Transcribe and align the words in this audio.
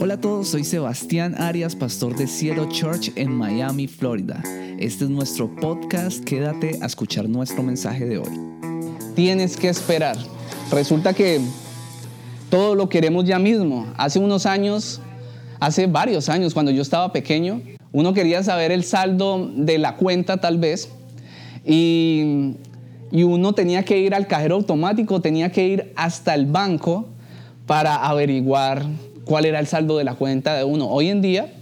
Hola 0.00 0.14
a 0.14 0.20
todos, 0.20 0.46
soy 0.46 0.62
Sebastián 0.62 1.34
Arias, 1.38 1.74
pastor 1.74 2.16
de 2.16 2.28
Cielo 2.28 2.68
Church 2.70 3.10
en 3.16 3.32
Miami, 3.32 3.88
Florida. 3.88 4.40
Este 4.78 5.02
es 5.02 5.10
nuestro 5.10 5.52
podcast, 5.56 6.22
quédate 6.22 6.78
a 6.80 6.86
escuchar 6.86 7.28
nuestro 7.28 7.64
mensaje 7.64 8.06
de 8.06 8.18
hoy. 8.18 8.30
Tienes 9.16 9.56
que 9.56 9.68
esperar. 9.68 10.16
Resulta 10.70 11.14
que 11.14 11.40
todo 12.48 12.76
lo 12.76 12.88
queremos 12.88 13.24
ya 13.24 13.40
mismo. 13.40 13.92
Hace 13.96 14.20
unos 14.20 14.46
años, 14.46 15.00
hace 15.58 15.88
varios 15.88 16.28
años, 16.28 16.54
cuando 16.54 16.70
yo 16.70 16.82
estaba 16.82 17.12
pequeño, 17.12 17.60
uno 17.90 18.14
quería 18.14 18.44
saber 18.44 18.70
el 18.70 18.84
saldo 18.84 19.50
de 19.52 19.78
la 19.78 19.96
cuenta 19.96 20.36
tal 20.36 20.58
vez 20.58 20.90
y, 21.66 22.54
y 23.10 23.24
uno 23.24 23.52
tenía 23.52 23.84
que 23.84 23.98
ir 23.98 24.14
al 24.14 24.28
cajero 24.28 24.54
automático, 24.54 25.20
tenía 25.20 25.50
que 25.50 25.66
ir 25.66 25.92
hasta 25.96 26.36
el 26.36 26.46
banco 26.46 27.08
para 27.66 27.96
averiguar 27.96 28.86
cuál 29.28 29.44
era 29.44 29.60
el 29.60 29.66
saldo 29.66 29.98
de 29.98 30.04
la 30.04 30.14
cuenta 30.14 30.56
de 30.56 30.64
uno. 30.64 30.88
Hoy 30.88 31.10
en 31.10 31.20
día, 31.20 31.52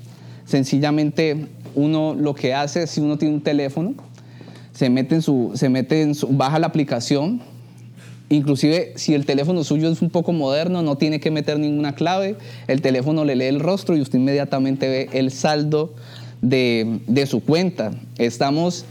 sencillamente 0.44 1.48
uno 1.74 2.14
lo 2.14 2.32
que 2.34 2.54
hace, 2.54 2.86
si 2.86 3.00
uno 3.00 3.18
tiene 3.18 3.34
un 3.34 3.42
teléfono, 3.42 3.94
se 4.72 4.88
mete 4.88 5.16
en 5.16 5.22
su, 5.22 5.50
se 5.54 5.68
mete 5.68 6.00
en 6.02 6.14
su, 6.14 6.28
baja 6.28 6.60
la 6.60 6.68
aplicación, 6.68 7.42
inclusive 8.28 8.92
si 8.94 9.14
el 9.14 9.26
teléfono 9.26 9.64
suyo 9.64 9.90
es 9.90 10.00
un 10.00 10.10
poco 10.10 10.32
moderno, 10.32 10.82
no 10.82 10.96
tiene 10.96 11.18
que 11.18 11.32
meter 11.32 11.58
ninguna 11.58 11.96
clave, 11.96 12.36
el 12.68 12.80
teléfono 12.82 13.24
le 13.24 13.34
lee 13.34 13.46
el 13.46 13.58
rostro 13.58 13.96
y 13.96 14.00
usted 14.00 14.20
inmediatamente 14.20 14.88
ve 14.88 15.08
el 15.12 15.32
saldo 15.32 15.92
de, 16.42 17.00
de 17.08 17.26
su 17.26 17.42
cuenta. 17.42 17.90
Estamos 18.16 18.84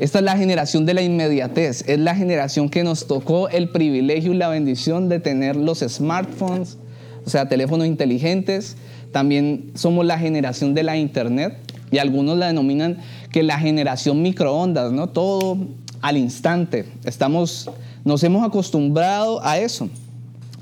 esta 0.00 0.20
es 0.20 0.24
la 0.24 0.36
generación 0.36 0.86
de 0.86 0.94
la 0.94 1.02
inmediatez, 1.02 1.84
es 1.88 1.98
la 1.98 2.14
generación 2.14 2.68
que 2.68 2.84
nos 2.84 3.08
tocó 3.08 3.48
el 3.48 3.68
privilegio 3.70 4.32
y 4.32 4.36
la 4.36 4.48
bendición 4.48 5.08
de 5.08 5.18
tener 5.18 5.56
los 5.56 5.80
smartphones, 5.80 6.78
o 7.24 7.30
sea, 7.30 7.48
teléfonos 7.48 7.86
inteligentes. 7.86 8.76
También 9.12 9.70
somos 9.74 10.04
la 10.04 10.18
generación 10.18 10.74
de 10.74 10.82
la 10.82 10.96
internet 10.96 11.56
y 11.90 11.98
algunos 11.98 12.36
la 12.38 12.48
denominan 12.48 12.98
que 13.32 13.42
la 13.42 13.58
generación 13.58 14.22
microondas, 14.22 14.92
¿no? 14.92 15.08
Todo 15.08 15.58
al 16.00 16.16
instante. 16.16 16.86
Estamos, 17.04 17.70
nos 18.04 18.22
hemos 18.24 18.46
acostumbrado 18.46 19.44
a 19.44 19.58
eso. 19.58 19.88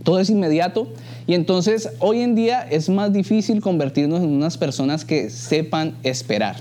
Todo 0.03 0.21
es 0.21 0.31
inmediato 0.31 0.89
y 1.27 1.35
entonces 1.35 1.91
hoy 1.99 2.21
en 2.21 2.37
día 2.37 2.63
es 2.71 2.89
más 2.89 3.13
difícil 3.13 3.61
convertirnos 3.61 4.23
en 4.23 4.31
unas 4.31 4.57
personas 4.57 5.05
que 5.05 5.31
sepan 5.31 5.97
esperar. 6.05 6.57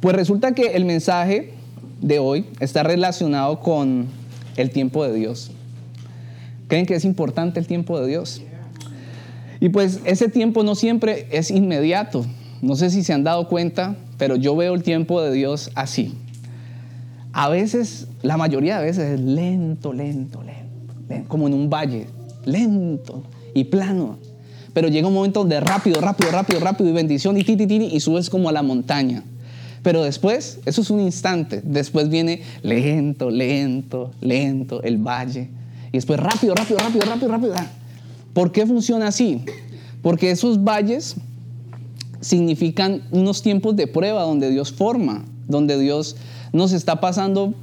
Pues 0.00 0.14
resulta 0.14 0.52
que 0.52 0.76
el 0.76 0.84
mensaje 0.84 1.54
de 2.00 2.20
hoy 2.20 2.46
está 2.60 2.84
relacionado 2.84 3.58
con 3.58 4.06
el 4.56 4.70
tiempo 4.70 5.04
de 5.04 5.12
Dios. 5.12 5.50
¿Creen 6.68 6.86
que 6.86 6.94
es 6.94 7.04
importante 7.04 7.58
el 7.58 7.66
tiempo 7.66 7.98
de 7.98 8.06
Dios? 8.06 8.42
Y 9.60 9.70
pues 9.70 10.00
ese 10.04 10.28
tiempo 10.28 10.62
no 10.62 10.74
siempre 10.74 11.26
es 11.30 11.50
inmediato. 11.50 12.24
No 12.62 12.76
sé 12.76 12.90
si 12.90 13.02
se 13.02 13.12
han 13.12 13.24
dado 13.24 13.48
cuenta, 13.48 13.96
pero 14.16 14.36
yo 14.36 14.56
veo 14.56 14.74
el 14.74 14.82
tiempo 14.82 15.20
de 15.20 15.32
Dios 15.32 15.70
así. 15.74 16.14
A 17.32 17.48
veces, 17.48 18.08
la 18.22 18.36
mayoría 18.36 18.78
de 18.78 18.86
veces 18.86 19.14
es 19.14 19.20
lento, 19.20 19.92
lento, 19.92 20.42
lento, 20.42 21.28
como 21.28 21.46
en 21.46 21.54
un 21.54 21.70
valle, 21.70 22.06
lento 22.44 23.22
y 23.54 23.64
plano. 23.64 24.18
Pero 24.72 24.88
llega 24.88 25.08
un 25.08 25.14
momento 25.14 25.44
de 25.44 25.60
rápido, 25.60 26.00
rápido, 26.00 26.30
rápido, 26.30 26.60
rápido 26.60 26.90
y 26.90 26.92
bendición 26.92 27.36
y 27.36 27.44
titi, 27.44 27.66
titi, 27.66 27.90
y 27.92 28.00
subes 28.00 28.30
como 28.30 28.48
a 28.48 28.52
la 28.52 28.62
montaña. 28.62 29.22
Pero 29.82 30.02
después, 30.02 30.58
eso 30.66 30.82
es 30.82 30.90
un 30.90 31.00
instante, 31.00 31.60
después 31.64 32.08
viene 32.08 32.42
lento, 32.62 33.30
lento, 33.30 34.10
lento, 34.20 34.82
el 34.82 34.98
valle. 34.98 35.48
Y 35.88 35.92
después 35.92 36.18
rápido, 36.18 36.54
rápido, 36.54 36.78
rápido, 36.78 37.04
rápido, 37.06 37.28
rápido. 37.28 37.54
¿Por 38.32 38.52
qué 38.52 38.66
funciona 38.66 39.08
así? 39.08 39.44
Porque 40.02 40.30
esos 40.30 40.62
valles 40.62 41.16
significan 42.20 43.02
unos 43.10 43.42
tiempos 43.42 43.76
de 43.76 43.86
prueba 43.86 44.22
donde 44.22 44.50
Dios 44.50 44.72
forma, 44.72 45.24
donde 45.46 45.78
Dios 45.78 46.16
nos 46.52 46.72
está 46.72 47.00
pasando 47.00 47.54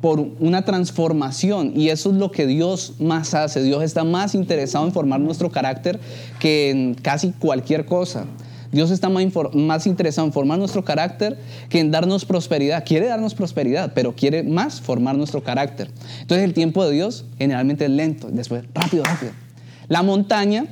por 0.00 0.20
una 0.38 0.66
transformación 0.66 1.72
y 1.74 1.88
eso 1.88 2.10
es 2.10 2.16
lo 2.16 2.30
que 2.30 2.46
Dios 2.46 2.94
más 2.98 3.32
hace. 3.34 3.62
Dios 3.62 3.82
está 3.82 4.04
más 4.04 4.34
interesado 4.34 4.84
en 4.84 4.92
formar 4.92 5.20
nuestro 5.20 5.50
carácter 5.50 5.98
que 6.38 6.70
en 6.70 6.94
casi 6.94 7.30
cualquier 7.32 7.86
cosa. 7.86 8.26
Dios 8.70 8.90
está 8.90 9.08
más, 9.08 9.86
interesado 9.86 10.26
en 10.26 10.32
formar 10.32 10.58
nuestro 10.58 10.84
carácter 10.84 11.38
que 11.68 11.78
en 11.78 11.92
darnos 11.92 12.24
prosperidad. 12.24 12.84
Quiere 12.84 13.06
darnos 13.06 13.32
prosperidad, 13.32 13.92
pero 13.94 14.14
quiere 14.14 14.42
más 14.42 14.80
formar 14.80 15.16
nuestro 15.16 15.44
carácter. 15.44 15.90
Entonces 16.20 16.44
el 16.44 16.54
tiempo 16.54 16.84
de 16.84 16.92
Dios 16.92 17.24
generalmente 17.38 17.84
es 17.84 17.90
lento, 17.90 18.28
después 18.30 18.64
rápido, 18.74 19.04
rápido. 19.04 19.32
La 19.88 20.02
montaña 20.02 20.66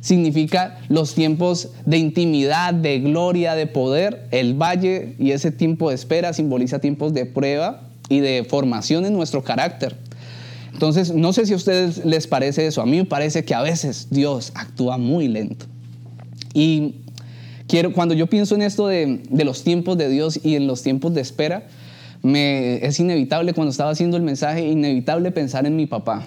significa 0.00 0.78
los 0.88 1.14
tiempos 1.14 1.70
de 1.86 1.98
intimidad, 1.98 2.74
de 2.74 3.00
gloria, 3.00 3.54
de 3.54 3.66
poder. 3.66 4.26
El 4.30 4.54
valle 4.54 5.14
y 5.18 5.32
ese 5.32 5.50
tiempo 5.50 5.88
de 5.88 5.94
espera 5.94 6.32
simboliza 6.32 6.78
tiempos 6.78 7.12
de 7.14 7.26
prueba 7.26 7.88
y 8.08 8.20
de 8.20 8.46
formación 8.48 9.04
en 9.06 9.12
nuestro 9.12 9.42
carácter. 9.42 9.96
Entonces, 10.72 11.12
no 11.12 11.32
sé 11.32 11.46
si 11.46 11.52
a 11.52 11.56
ustedes 11.56 12.04
les 12.04 12.26
parece 12.26 12.66
eso. 12.66 12.80
A 12.80 12.86
mí 12.86 12.96
me 12.98 13.04
parece 13.04 13.44
que 13.44 13.54
a 13.54 13.62
veces 13.62 14.08
Dios 14.10 14.52
actúa 14.54 14.96
muy 14.96 15.26
lento. 15.26 15.66
Y 16.54 16.94
Quiero, 17.68 17.92
cuando 17.92 18.14
yo 18.14 18.28
pienso 18.28 18.54
en 18.54 18.62
esto 18.62 18.88
de, 18.88 19.20
los 19.30 19.62
tiempos 19.62 19.98
de 19.98 20.08
Dios 20.08 20.40
y 20.42 20.56
en 20.56 20.66
los 20.66 20.82
tiempos 20.82 21.12
de 21.12 21.20
espera, 21.20 21.66
me, 22.22 22.76
es 22.84 22.98
inevitable, 22.98 23.52
cuando 23.52 23.70
estaba 23.70 23.90
haciendo 23.90 24.16
el 24.16 24.22
mensaje, 24.22 24.66
inevitable 24.66 25.30
pensar 25.32 25.66
en 25.66 25.76
mi 25.76 25.84
papá. 25.84 26.26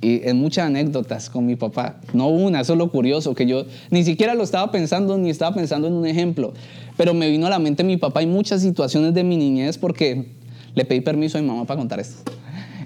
Y 0.00 0.28
en 0.28 0.38
muchas 0.38 0.66
anécdotas 0.66 1.28
con 1.28 1.44
mi 1.44 1.56
papá. 1.56 1.96
No 2.12 2.28
una, 2.28 2.60
eso 2.60 2.74
es 2.74 2.78
lo 2.78 2.90
curioso, 2.90 3.34
que 3.34 3.46
yo 3.46 3.64
ni 3.90 4.04
siquiera 4.04 4.34
lo 4.34 4.44
estaba 4.44 4.70
pensando 4.70 5.18
ni 5.18 5.30
estaba 5.30 5.54
pensando 5.54 5.88
en 5.88 5.94
un 5.94 6.06
ejemplo. 6.06 6.52
Pero 6.96 7.14
me 7.14 7.28
vino 7.30 7.46
a 7.46 7.50
la 7.50 7.58
mente 7.58 7.82
mi 7.82 7.96
papá 7.96 8.22
y 8.22 8.26
muchas 8.26 8.62
situaciones 8.62 9.14
de 9.14 9.24
mi 9.24 9.36
niñez 9.36 9.76
porque 9.78 10.26
le 10.74 10.84
pedí 10.84 11.00
permiso 11.00 11.38
a 11.38 11.40
mi 11.40 11.48
mamá 11.48 11.64
para 11.64 11.78
contar 11.78 11.98
esto. 11.98 12.30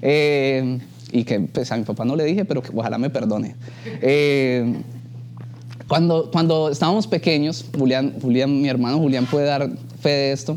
Eh, 0.00 0.78
y 1.12 1.24
que 1.24 1.40
pues, 1.40 1.70
a 1.70 1.76
mi 1.76 1.84
papá 1.84 2.04
no 2.04 2.16
le 2.16 2.24
dije, 2.24 2.44
pero 2.44 2.62
que 2.62 2.70
ojalá 2.74 2.96
me 2.98 3.10
perdone. 3.10 3.54
Eh, 4.00 4.74
cuando, 5.86 6.30
cuando 6.30 6.70
estábamos 6.70 7.06
pequeños, 7.06 7.66
Julián, 7.78 8.14
Julián, 8.22 8.62
mi 8.62 8.68
hermano 8.68 8.98
Julián 8.98 9.26
puede 9.26 9.46
dar 9.46 9.68
fe 10.00 10.08
de 10.08 10.32
esto. 10.32 10.56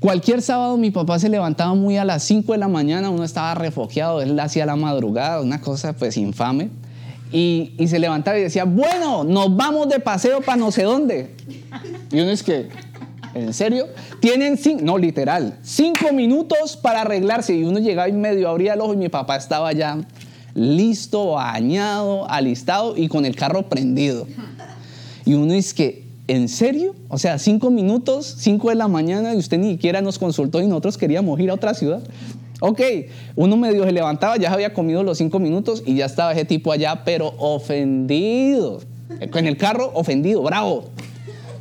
Cualquier 0.00 0.40
sábado 0.40 0.78
mi 0.78 0.90
papá 0.90 1.18
se 1.18 1.28
levantaba 1.28 1.74
muy 1.74 1.98
a 1.98 2.06
las 2.06 2.22
5 2.24 2.52
de 2.52 2.58
la 2.58 2.68
mañana, 2.68 3.10
uno 3.10 3.22
estaba 3.22 3.54
refugiado, 3.54 4.22
él 4.22 4.38
hacía 4.40 4.64
la 4.64 4.74
madrugada, 4.74 5.42
una 5.42 5.60
cosa 5.60 5.92
pues 5.92 6.16
infame. 6.16 6.70
Y, 7.32 7.74
y, 7.78 7.86
se 7.86 7.98
levantaba 7.98 8.38
y 8.38 8.42
decía, 8.42 8.64
bueno, 8.64 9.22
nos 9.22 9.54
vamos 9.54 9.88
de 9.88 10.00
paseo 10.00 10.40
para 10.40 10.56
no 10.56 10.72
sé 10.72 10.82
dónde. 10.82 11.36
Y 12.10 12.18
uno 12.18 12.30
es 12.30 12.42
que, 12.42 12.70
¿en 13.34 13.54
serio? 13.54 13.86
Tienen, 14.20 14.58
no 14.82 14.98
literal, 14.98 15.58
cinco 15.62 16.12
minutos 16.12 16.76
para 16.76 17.02
arreglarse. 17.02 17.54
Y 17.54 17.62
uno 17.62 17.78
llegaba 17.78 18.08
y 18.08 18.12
medio 18.12 18.48
abría 18.48 18.74
el 18.74 18.80
ojo 18.80 18.94
y 18.94 18.96
mi 18.96 19.10
papá 19.10 19.36
estaba 19.36 19.72
ya 19.72 19.98
listo, 20.54 21.32
bañado, 21.32 22.28
alistado 22.28 22.96
y 22.96 23.06
con 23.06 23.24
el 23.24 23.36
carro 23.36 23.68
prendido. 23.68 24.26
Y 25.24 25.34
uno 25.34 25.52
dice 25.52 25.74
que, 25.74 26.09
¿en 26.30 26.48
serio? 26.48 26.94
O 27.08 27.18
sea, 27.18 27.40
cinco 27.40 27.70
minutos, 27.70 28.36
cinco 28.38 28.68
de 28.68 28.76
la 28.76 28.86
mañana 28.86 29.34
y 29.34 29.38
usted 29.38 29.58
ni 29.58 29.72
siquiera 29.72 30.00
nos 30.00 30.16
consultó 30.16 30.60
y 30.60 30.66
nosotros 30.68 30.96
queríamos 30.96 31.40
ir 31.40 31.50
a 31.50 31.54
otra 31.54 31.74
ciudad. 31.74 32.00
Ok, 32.60 32.80
uno 33.34 33.56
medio 33.56 33.84
se 33.84 33.90
levantaba, 33.90 34.36
ya 34.36 34.52
había 34.52 34.72
comido 34.72 35.02
los 35.02 35.18
cinco 35.18 35.40
minutos 35.40 35.82
y 35.84 35.96
ya 35.96 36.06
estaba 36.06 36.30
ese 36.30 36.44
tipo 36.44 36.70
allá, 36.70 37.02
pero 37.04 37.34
ofendido. 37.38 38.80
En 39.18 39.46
el 39.46 39.56
carro, 39.56 39.90
ofendido, 39.94 40.40
bravo 40.42 40.84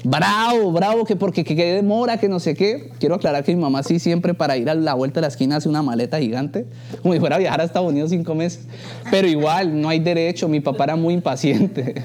bravo, 0.03 0.71
bravo, 0.71 1.05
que 1.05 1.15
porque 1.15 1.43
que, 1.43 1.55
demora, 1.55 2.17
que 2.17 2.29
no 2.29 2.39
sé 2.39 2.55
qué. 2.55 2.91
Quiero 2.99 3.15
aclarar 3.15 3.43
que 3.43 3.55
mi 3.55 3.61
mamá 3.61 3.83
sí 3.83 3.99
siempre 3.99 4.33
para 4.33 4.57
ir 4.57 4.69
a 4.69 4.75
la 4.75 4.93
vuelta 4.93 5.19
de 5.19 5.21
la 5.21 5.27
esquina 5.27 5.57
hace 5.57 5.69
una 5.69 5.81
maleta 5.81 6.19
gigante, 6.19 6.65
como 7.01 7.13
si 7.13 7.19
fuera 7.19 7.35
a 7.35 7.39
viajar 7.39 7.61
a 7.61 7.63
Estados 7.63 7.89
Unidos 7.89 8.09
cinco 8.09 8.35
meses. 8.35 8.67
Pero 9.11 9.27
igual, 9.27 9.79
no 9.79 9.89
hay 9.89 9.99
derecho, 9.99 10.47
mi 10.47 10.59
papá 10.59 10.85
era 10.85 10.95
muy 10.95 11.13
impaciente. 11.13 11.95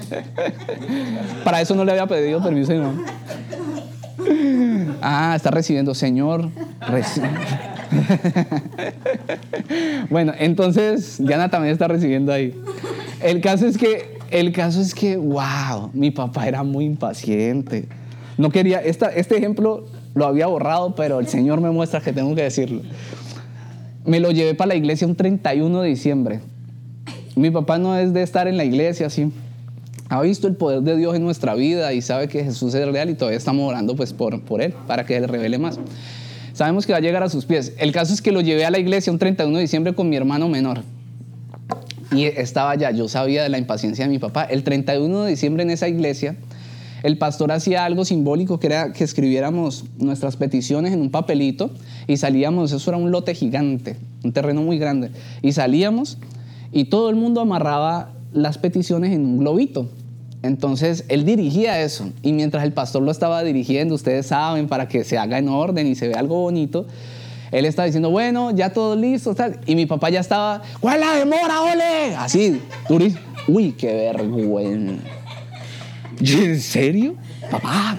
para 1.43 1.61
eso 1.61 1.75
no 1.75 1.85
le 1.85 1.91
había 1.91 2.07
pedido 2.07 2.41
permiso 2.41 2.71
a 2.71 2.75
mi 2.75 2.81
mamá. 2.81 3.05
Ah, 5.01 5.33
está 5.35 5.51
recibiendo, 5.51 5.93
Señor. 5.93 6.49
bueno, 10.09 10.33
entonces 10.37 11.17
Diana 11.19 11.49
también 11.49 11.73
está 11.73 11.87
recibiendo 11.87 12.33
ahí. 12.33 12.53
El 13.21 13.41
caso 13.41 13.67
es 13.67 13.77
que 13.77 14.14
el 14.31 14.51
caso 14.51 14.81
es 14.81 14.93
que, 14.93 15.17
wow, 15.17 15.91
mi 15.93 16.11
papá 16.11 16.47
era 16.47 16.63
muy 16.63 16.85
impaciente. 16.85 17.87
No 18.37 18.49
quería, 18.49 18.79
esta, 18.79 19.07
este 19.07 19.37
ejemplo 19.37 19.85
lo 20.13 20.25
había 20.25 20.47
borrado, 20.47 20.95
pero 20.95 21.19
el 21.19 21.27
Señor 21.27 21.61
me 21.61 21.71
muestra 21.71 22.01
que 22.01 22.13
tengo 22.13 22.35
que 22.35 22.43
decirlo. 22.43 22.81
Me 24.05 24.19
lo 24.19 24.31
llevé 24.31 24.53
para 24.53 24.69
la 24.69 24.75
iglesia 24.75 25.07
un 25.07 25.15
31 25.15 25.81
de 25.81 25.89
diciembre. 25.89 26.39
Mi 27.35 27.49
papá 27.51 27.77
no 27.77 27.97
es 27.97 28.13
de 28.13 28.23
estar 28.23 28.47
en 28.47 28.57
la 28.57 28.63
iglesia 28.63 29.07
así. 29.07 29.31
Ha 30.09 30.21
visto 30.21 30.47
el 30.47 30.55
poder 30.55 30.81
de 30.81 30.95
Dios 30.95 31.15
en 31.15 31.23
nuestra 31.23 31.55
vida 31.55 31.91
y 31.93 32.01
sabe 32.01 32.27
que 32.27 32.43
Jesús 32.43 32.73
es 32.75 32.87
real 32.87 33.09
y 33.09 33.15
todavía 33.15 33.37
estamos 33.37 33.67
orando 33.67 33.95
pues 33.95 34.13
por, 34.13 34.39
por 34.41 34.61
Él, 34.61 34.73
para 34.87 35.05
que 35.05 35.17
Él 35.17 35.27
revele 35.27 35.57
más. 35.57 35.79
Sabemos 36.53 36.85
que 36.85 36.93
va 36.93 36.99
a 36.99 37.01
llegar 37.01 37.23
a 37.23 37.29
sus 37.29 37.45
pies. 37.45 37.73
El 37.79 37.91
caso 37.91 38.13
es 38.13 38.21
que 38.21 38.31
lo 38.31 38.41
llevé 38.41 38.65
a 38.65 38.71
la 38.71 38.79
iglesia 38.79 39.11
un 39.11 39.19
31 39.19 39.57
de 39.57 39.61
diciembre 39.61 39.93
con 39.93 40.07
mi 40.07 40.15
hermano 40.15 40.47
menor. 40.47 40.83
Y 42.11 42.25
estaba 42.25 42.75
ya, 42.75 42.91
yo 42.91 43.07
sabía 43.07 43.43
de 43.43 43.49
la 43.49 43.57
impaciencia 43.57 44.05
de 44.05 44.11
mi 44.11 44.19
papá. 44.19 44.43
El 44.43 44.63
31 44.63 45.23
de 45.23 45.29
diciembre 45.31 45.63
en 45.63 45.71
esa 45.71 45.87
iglesia, 45.87 46.35
el 47.03 47.17
pastor 47.17 47.51
hacía 47.51 47.85
algo 47.85 48.05
simbólico 48.05 48.59
que 48.59 48.67
era 48.67 48.91
que 48.91 49.03
escribiéramos 49.03 49.85
nuestras 49.97 50.37
peticiones 50.37 50.93
en 50.93 51.01
un 51.01 51.11
papelito 51.11 51.69
y 52.07 52.17
salíamos, 52.17 52.71
eso 52.71 52.89
era 52.89 52.97
un 52.97 53.11
lote 53.11 53.35
gigante, 53.35 53.97
un 54.23 54.31
terreno 54.31 54.61
muy 54.61 54.79
grande, 54.79 55.11
y 55.41 55.51
salíamos 55.51 56.17
y 56.71 56.85
todo 56.85 57.09
el 57.09 57.15
mundo 57.15 57.41
amarraba 57.41 58.11
las 58.33 58.57
peticiones 58.57 59.13
en 59.13 59.25
un 59.25 59.37
globito. 59.39 59.87
Entonces 60.41 61.05
él 61.07 61.25
dirigía 61.25 61.81
eso 61.81 62.09
y 62.21 62.33
mientras 62.33 62.63
el 62.63 62.73
pastor 62.73 63.01
lo 63.03 63.11
estaba 63.11 63.43
dirigiendo, 63.43 63.95
ustedes 63.95 64.27
saben, 64.27 64.67
para 64.67 64.87
que 64.87 65.03
se 65.03 65.17
haga 65.17 65.37
en 65.37 65.49
orden 65.49 65.87
y 65.87 65.95
se 65.95 66.07
vea 66.07 66.19
algo 66.19 66.41
bonito, 66.41 66.85
él 67.57 67.65
estaba 67.65 67.85
diciendo, 67.85 68.09
bueno, 68.09 68.51
ya 68.51 68.71
todo 68.71 68.95
listo, 68.95 69.33
tal. 69.33 69.59
Y 69.65 69.75
mi 69.75 69.85
papá 69.85 70.09
ya 70.09 70.19
estaba, 70.19 70.61
¿cuál 70.81 70.95
es 70.95 71.05
la 71.07 71.13
demora, 71.15 71.61
ole? 71.61 72.15
Así, 72.17 72.61
durísimo. 72.89 73.21
Uy, 73.47 73.71
qué 73.71 73.93
vergüenza. 73.93 75.01
¿En 76.19 76.59
serio? 76.59 77.15
Papá. 77.49 77.95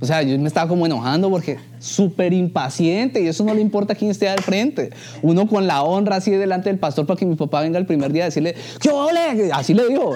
O 0.00 0.06
sea, 0.06 0.22
yo 0.22 0.38
me 0.38 0.48
estaba 0.48 0.68
como 0.68 0.84
enojando 0.84 1.30
porque 1.30 1.58
súper 1.78 2.32
impaciente 2.32 3.22
y 3.22 3.26
eso 3.26 3.42
no 3.44 3.54
le 3.54 3.60
importa 3.62 3.94
quién 3.94 4.10
esté 4.10 4.28
al 4.28 4.40
frente. 4.40 4.90
Uno 5.22 5.46
con 5.46 5.66
la 5.66 5.82
honra 5.82 6.16
así 6.16 6.30
delante 6.30 6.68
del 6.68 6.78
pastor 6.78 7.06
para 7.06 7.18
que 7.18 7.24
mi 7.24 7.36
papá 7.36 7.62
venga 7.62 7.78
el 7.78 7.86
primer 7.86 8.12
día 8.12 8.24
a 8.24 8.26
decirle, 8.26 8.54
¿qué 8.80 8.90
ole? 8.90 9.50
Así 9.52 9.72
le 9.72 9.88
dijo. 9.88 10.14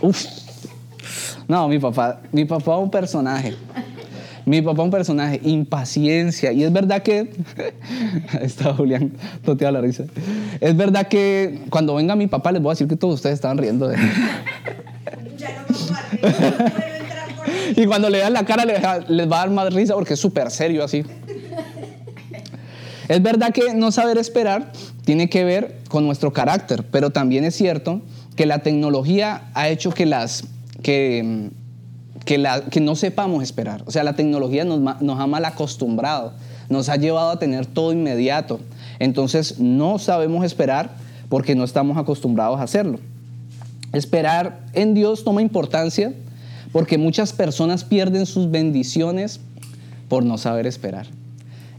Uf. 0.00 0.24
No, 1.46 1.68
mi 1.68 1.78
papá, 1.78 2.20
mi 2.32 2.44
papá 2.44 2.76
es 2.76 2.82
un 2.82 2.90
personaje. 2.90 3.54
Mi 4.50 4.62
papá 4.62 4.82
un 4.82 4.90
personaje, 4.90 5.40
impaciencia. 5.44 6.50
Y 6.50 6.64
es 6.64 6.72
verdad 6.72 7.04
que, 7.04 7.30
está 8.42 8.74
Julián 8.74 9.12
toteado 9.44 9.74
la 9.74 9.80
risa. 9.80 10.06
Es 10.60 10.76
verdad 10.76 11.06
que 11.06 11.60
cuando 11.70 11.94
venga 11.94 12.16
mi 12.16 12.26
papá 12.26 12.50
les 12.50 12.60
voy 12.60 12.70
a 12.70 12.72
decir 12.72 12.88
que 12.88 12.96
todos 12.96 13.14
ustedes 13.14 13.34
estaban 13.34 13.58
riendo 13.58 13.86
de 13.86 13.96
y 17.76 17.86
cuando 17.86 18.10
le 18.10 18.18
dan 18.18 18.32
la 18.32 18.44
cara 18.44 18.64
les, 18.64 18.82
va 18.82 19.36
a 19.36 19.38
dar 19.38 19.50
más 19.50 19.72
risa 19.72 19.94
porque 19.94 20.14
es 20.14 20.20
súper 20.20 20.50
serio 20.50 20.82
así. 20.82 21.04
Es 23.06 23.22
verdad 23.22 23.52
que 23.52 23.72
no 23.74 23.92
saber 23.92 24.18
esperar 24.18 24.72
tiene 25.04 25.30
que 25.30 25.44
ver 25.44 25.76
con 25.88 26.04
nuestro 26.04 26.32
carácter, 26.32 26.82
pero 26.90 27.10
también 27.10 27.44
es 27.44 27.54
cierto 27.54 28.02
que 28.34 28.46
la 28.46 28.64
tecnología 28.64 29.42
ha 29.54 29.68
hecho 29.68 29.92
que 29.92 30.06
las 30.06 30.42
que 30.82 31.50
que, 32.24 32.80
no 32.80 32.96
sepamos 32.96 33.42
esperar. 33.42 33.82
O 33.86 33.90
sea, 33.90 34.04
la 34.04 34.14
tecnología 34.14 34.64
nos, 34.64 34.80
nos 35.00 35.20
ha 35.20 35.26
mal 35.26 35.44
acostumbrado, 35.44 36.32
nos 36.68 36.88
ha 36.88 36.96
llevado 36.96 37.30
a 37.30 37.38
tener 37.38 37.66
todo 37.66 37.92
inmediato. 37.92 38.60
Entonces 38.98 39.58
no 39.58 39.98
sabemos 39.98 40.44
esperar 40.44 40.90
porque 41.28 41.54
no 41.54 41.64
estamos 41.64 41.96
acostumbrados 41.96 42.60
a 42.60 42.64
hacerlo. 42.64 42.98
Esperar 43.92 44.60
en 44.72 44.94
Dios 44.94 45.24
toma 45.24 45.42
importancia 45.42 46.12
porque 46.72 46.98
muchas 46.98 47.32
personas 47.32 47.84
pierden 47.84 48.26
sus 48.26 48.50
bendiciones 48.50 49.40
por 50.08 50.24
no 50.24 50.38
saber 50.38 50.66
esperar. 50.66 51.06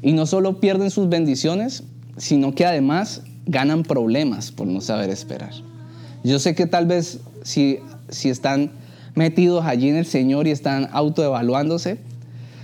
Y 0.02 0.14
no 0.14 0.26
solo 0.26 0.60
pierden 0.60 0.90
sus 0.90 1.08
bendiciones, 1.10 1.84
sino 2.18 2.54
que 2.54 2.66
además 2.66 3.22
ganan 3.46 3.84
problemas 3.84 4.52
por 4.52 4.68
no 4.68 4.82
saber 4.82 5.10
esperar. 5.10 5.52
Yo 6.24 6.40
sé 6.40 6.56
que 6.56 6.66
tal 6.66 6.86
vez 6.86 7.20
si, 7.44 7.80
si 8.10 8.30
están 8.30 8.72
metidos 9.16 9.66
allí 9.66 9.90
en 9.90 9.96
el 9.96 10.06
Señor 10.06 10.48
y 10.48 10.52
están 10.52 10.90
autoevaluándose, 10.92 11.98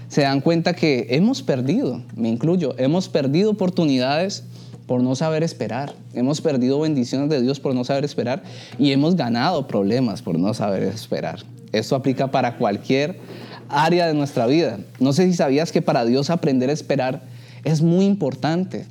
se 0.08 0.22
dan 0.22 0.42
cuenta 0.42 0.74
que 0.74 1.08
hemos 1.10 1.44
perdido, 1.44 2.02
me 2.16 2.30
incluyo, 2.30 2.76
hemos 2.78 3.10
perdido 3.10 3.52
oportunidades 3.52 4.44
por 4.86 5.04
no 5.04 5.16
saber 5.16 5.44
esperar, 5.44 5.94
hemos 6.14 6.40
perdido 6.40 6.80
bendiciones 6.80 7.30
de 7.30 7.42
Dios 7.42 7.60
por 7.60 7.76
no 7.76 7.84
saber 7.84 8.06
esperar 8.06 8.44
y 8.80 8.94
hemos 8.94 9.16
ganado 9.18 9.68
problemas 9.68 10.22
por 10.22 10.40
no 10.40 10.54
saber 10.54 10.84
esperar. 10.84 11.40
Esto 11.74 11.96
aplica 11.96 12.32
para 12.32 12.58
cualquier 12.58 13.20
área 13.68 14.08
de 14.08 14.14
nuestra 14.14 14.48
vida. 14.48 14.80
No 15.00 15.12
sé 15.12 15.28
si 15.28 15.34
sabías 15.34 15.74
que 15.74 15.82
para 15.82 16.06
Dios 16.06 16.30
aprender 16.30 16.70
a 16.70 16.74
esperar 16.74 17.24
es 17.66 17.82
muy 17.82 18.06
importante. 18.06 18.86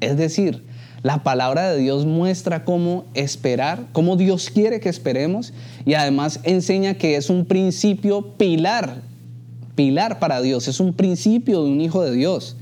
Es 0.00 0.16
decir, 0.16 0.64
la 1.02 1.22
palabra 1.22 1.70
de 1.70 1.78
Dios 1.78 2.04
muestra 2.04 2.64
cómo 2.64 3.04
esperar, 3.14 3.86
cómo 3.92 4.16
Dios 4.16 4.50
quiere 4.50 4.80
que 4.80 4.90
esperemos 4.90 5.52
y 5.86 5.94
además 5.94 6.40
enseña 6.42 6.94
que 6.94 7.16
es 7.16 7.30
un 7.30 7.46
principio 7.46 8.22
pilar, 8.36 9.00
pilar 9.74 10.18
para 10.18 10.42
Dios, 10.42 10.68
es 10.68 10.78
un 10.78 10.92
principio 10.92 11.64
de 11.64 11.70
un 11.70 11.80
hijo 11.80 12.02
de 12.02 12.12
Dios. 12.12 12.56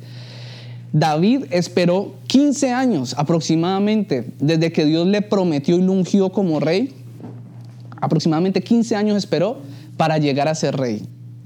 David 0.93 1.47
esperó 1.51 2.15
15 2.29 2.73
años 2.73 3.15
aproximadamente 3.19 4.31
desde 4.39 4.73
que 4.73 4.85
Dios 4.85 5.07
le 5.07 5.21
prometió 5.21 5.77
y 5.77 5.83
lo 5.83 5.93
ungió 5.93 6.31
como 6.31 6.61
rey. 6.61 6.95
Aproximadamente 8.01 8.63
15 8.63 8.97
años 8.97 9.17
esperó 9.17 9.59
para 9.97 10.19
llegar 10.19 10.49
a 10.49 10.55
ser 10.55 10.77
rey. 10.77 11.03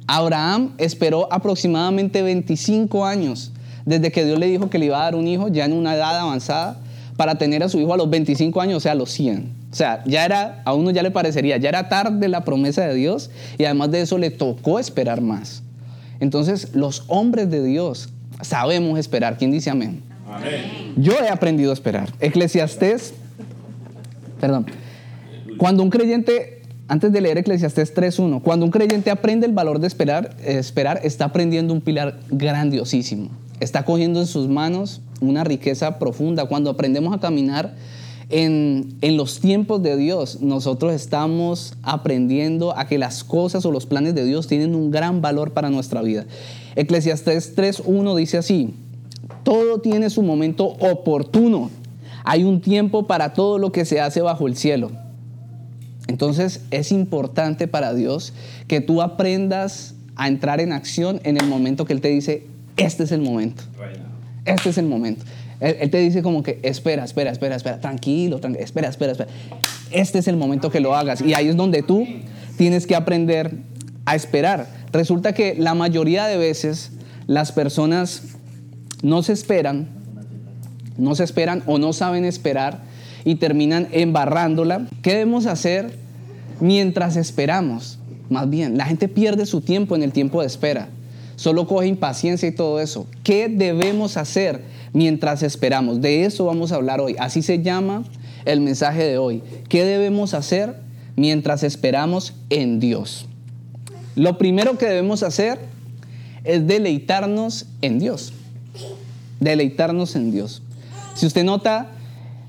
Abraham 0.06 0.74
esperó 0.78 1.32
aproximadamente 1.32 2.22
25 2.22 3.06
años 3.06 3.50
desde 3.84 4.12
que 4.12 4.25
Dios 4.25 4.38
le 4.38 4.46
dijo 4.46 4.70
que 4.70 4.79
le 4.79 4.87
iba 4.87 5.00
a 5.00 5.05
dar 5.05 5.14
un 5.14 5.26
hijo 5.26 5.49
ya 5.49 5.64
en 5.64 5.73
una 5.73 5.94
edad 5.94 6.19
avanzada 6.19 6.79
para 7.17 7.37
tener 7.37 7.62
a 7.62 7.69
su 7.69 7.79
hijo 7.79 7.93
a 7.94 7.96
los 7.96 8.11
25 8.11 8.61
años, 8.61 8.79
o 8.79 8.81
sea, 8.81 8.93
a 8.93 8.94
los 8.94 9.11
100. 9.11 9.62
O 9.70 9.75
sea, 9.75 10.02
ya 10.05 10.25
era, 10.25 10.62
a 10.64 10.75
uno 10.75 10.90
ya 10.90 11.02
le 11.02 11.11
parecería, 11.11 11.56
ya 11.56 11.69
era 11.69 11.88
tarde 11.88 12.29
la 12.29 12.44
promesa 12.44 12.87
de 12.87 12.94
Dios 12.94 13.31
y 13.58 13.64
además 13.64 13.90
de 13.90 14.02
eso 14.02 14.19
le 14.19 14.31
tocó 14.31 14.79
esperar 14.79 15.20
más. 15.20 15.62
Entonces, 16.20 16.75
los 16.75 17.05
hombres 17.08 17.50
de 17.50 17.62
Dios 17.64 18.11
sabemos 18.40 18.99
esperar. 18.99 19.38
¿Quién 19.38 19.50
dice 19.50 19.70
amén? 19.70 20.02
amén. 20.31 20.94
Yo 20.96 21.12
he 21.12 21.29
aprendido 21.29 21.70
a 21.70 21.75
esperar. 21.75 22.12
Eclesiastés, 22.20 23.14
perdón, 24.40 24.67
cuando 25.56 25.82
un 25.82 25.90
creyente, 25.90 26.62
antes 26.88 27.12
de 27.12 27.20
leer 27.20 27.38
Eclesiastés 27.38 27.94
3.1, 27.94 28.43
cuando 28.43 28.64
un 28.64 28.70
creyente 28.70 29.11
aprende 29.11 29.46
el 29.46 29.52
valor 29.52 29.79
de 29.79 29.87
esperar, 29.87 30.37
esperar, 30.44 31.00
está 31.02 31.26
aprendiendo 31.26 31.73
un 31.73 31.81
pilar 31.81 32.19
grandiosísimo 32.31 33.31
está 33.62 33.84
cogiendo 33.84 34.20
en 34.20 34.26
sus 34.26 34.48
manos 34.48 35.00
una 35.20 35.44
riqueza 35.44 35.98
profunda. 35.98 36.46
Cuando 36.46 36.70
aprendemos 36.70 37.14
a 37.14 37.20
caminar 37.20 37.74
en, 38.28 38.96
los 39.02 39.40
tiempos 39.40 39.82
de 39.82 39.96
Dios, 39.96 40.40
nosotros 40.40 40.92
estamos 40.92 41.74
aprendiendo 41.82 42.76
a 42.76 42.86
que 42.86 42.98
las 42.98 43.22
cosas 43.22 43.64
o 43.64 43.70
los 43.70 43.86
planes 43.86 44.14
de 44.14 44.24
Dios 44.24 44.48
tienen 44.48 44.74
un 44.74 44.90
gran 44.90 45.20
valor 45.20 45.52
para 45.52 45.70
nuestra 45.70 46.02
vida. 46.02 46.26
Eclesiastés 46.74 47.56
3.1 47.56 48.16
dice 48.16 48.38
así, 48.38 48.74
todo 49.44 49.80
tiene 49.80 50.10
su 50.10 50.22
momento 50.22 50.64
oportuno. 50.64 51.70
Hay 52.24 52.44
un 52.44 52.60
tiempo 52.60 53.06
para 53.06 53.32
todo 53.32 53.58
lo 53.58 53.70
que 53.70 53.84
se 53.84 54.00
hace 54.00 54.22
bajo 54.22 54.48
el 54.48 54.56
cielo. 54.56 54.90
Entonces 56.08 56.62
es 56.72 56.90
importante 56.90 57.68
para 57.68 57.94
Dios 57.94 58.32
que 58.66 58.81
tú 58.81 59.02
aprendas 59.02 59.94
a 60.16 60.26
entrar 60.28 60.60
en 60.60 60.72
acción 60.72 61.20
en 61.24 61.36
el 61.36 61.46
momento 61.46 61.84
que 61.84 61.92
Él 61.92 62.00
te 62.00 62.08
dice, 62.08 62.46
este 62.76 63.05
es 63.05 63.12
el 63.12 63.20
momento. 63.20 63.62
Este 64.44 64.70
es 64.70 64.79
el 64.79 64.86
momento. 64.86 65.24
Él, 65.60 65.91
te 65.91 65.98
dice 65.98 66.22
como 66.22 66.43
que, 66.43 66.58
espera, 66.62 67.05
espera, 67.05 67.31
espera, 67.31 67.55
espera, 67.55 67.81
tranquilo, 67.81 68.41
espera, 68.58 68.88
espera, 68.88 69.12
espera. 69.12 69.31
Este 69.93 70.19
es 70.19 70.26
el 70.26 70.36
momento 70.36 70.70
que 70.70 70.81
lo 70.81 70.96
hagas. 70.96 71.20
Y 71.20 71.34
ahí 71.34 71.48
es 71.48 71.56
donde 71.56 71.82
tú 71.82 72.05
tienes 72.56 72.86
que 72.86 72.96
aprender 72.96 73.58
a 74.05 74.17
esperar. 74.17 74.67
Resulta 74.93 75.32
que 75.34 75.55
la 75.55 75.74
mayoría 75.74 76.26
de 76.26 76.36
veces 76.36 76.91
las 77.29 77.52
personas 77.52 78.22
no 79.02 79.22
se 79.22 79.32
esperan, 79.32 79.88
no 80.98 81.14
se 81.14 81.24
esperan 81.24 81.62
o 81.67 81.79
no 81.79 81.93
saben 81.93 82.24
esperar 82.24 82.81
y 83.24 83.36
terminan 83.36 83.86
embarrándola. 83.93 84.88
¿Qué 85.02 85.12
debemos 85.12 85.46
hacer 85.46 85.94
mientras 86.58 87.17
esperamos? 87.17 88.00
Más 88.31 88.50
bien, 88.50 88.76
la 88.76 88.86
gente 88.86 89.06
pierde 89.06 89.46
su 89.46 89.60
tiempo 89.60 89.94
en 89.94 90.02
el 90.02 90.12
tiempo 90.12 90.41
de 90.41 90.48
espera 90.48 90.88
solo 91.36 91.67
coge 91.67 91.86
impaciencia 91.86 92.48
y 92.48 92.53
todo 92.53 92.81
eso. 92.81 93.06
¿Qué 93.22 93.48
debemos 93.48 94.17
hacer 94.17 94.62
mientras 94.93 95.43
esperamos? 95.43 96.01
De 96.01 96.24
eso 96.24 96.44
vamos 96.44 96.72
a 96.72 96.77
hablar 96.77 97.01
hoy. 97.01 97.17
Así 97.19 97.43
se 97.43 97.62
llama 97.62 98.05
el 98.44 98.60
mensaje 98.60 99.05
de 99.05 99.19
hoy. 99.19 99.43
¿Qué 99.69 99.84
debemos 99.84 100.34
hacer 100.34 100.77
mientras 101.17 101.62
esperamos 101.62 102.34
en 102.51 102.81
Dios? 102.81 103.27
Lo 104.15 104.39
primero 104.39 104.77
que 104.77 104.86
debemos 104.86 105.22
hacer 105.22 105.58
es 106.44 106.67
deleitarnos 106.67 107.67
en 107.81 107.98
Dios. 107.98 108.32
Deleitarnos 109.41 110.17
en 110.17 110.32
Dios. 110.32 110.62
Si 111.15 111.27
usted 111.27 111.44
nota, 111.44 111.89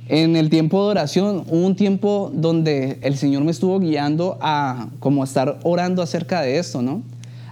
en 0.09 0.35
el 0.35 0.49
tiempo 0.49 0.83
de 0.83 0.91
oración 0.91 1.45
hubo 1.47 1.65
un 1.65 1.75
tiempo 1.75 2.29
donde 2.33 2.99
el 3.01 3.17
Señor 3.17 3.43
me 3.43 3.51
estuvo 3.51 3.79
guiando 3.79 4.37
a 4.41 4.89
como 4.99 5.23
estar 5.23 5.59
orando 5.63 6.01
acerca 6.01 6.41
de 6.41 6.57
esto, 6.57 6.81
¿no? 6.81 7.01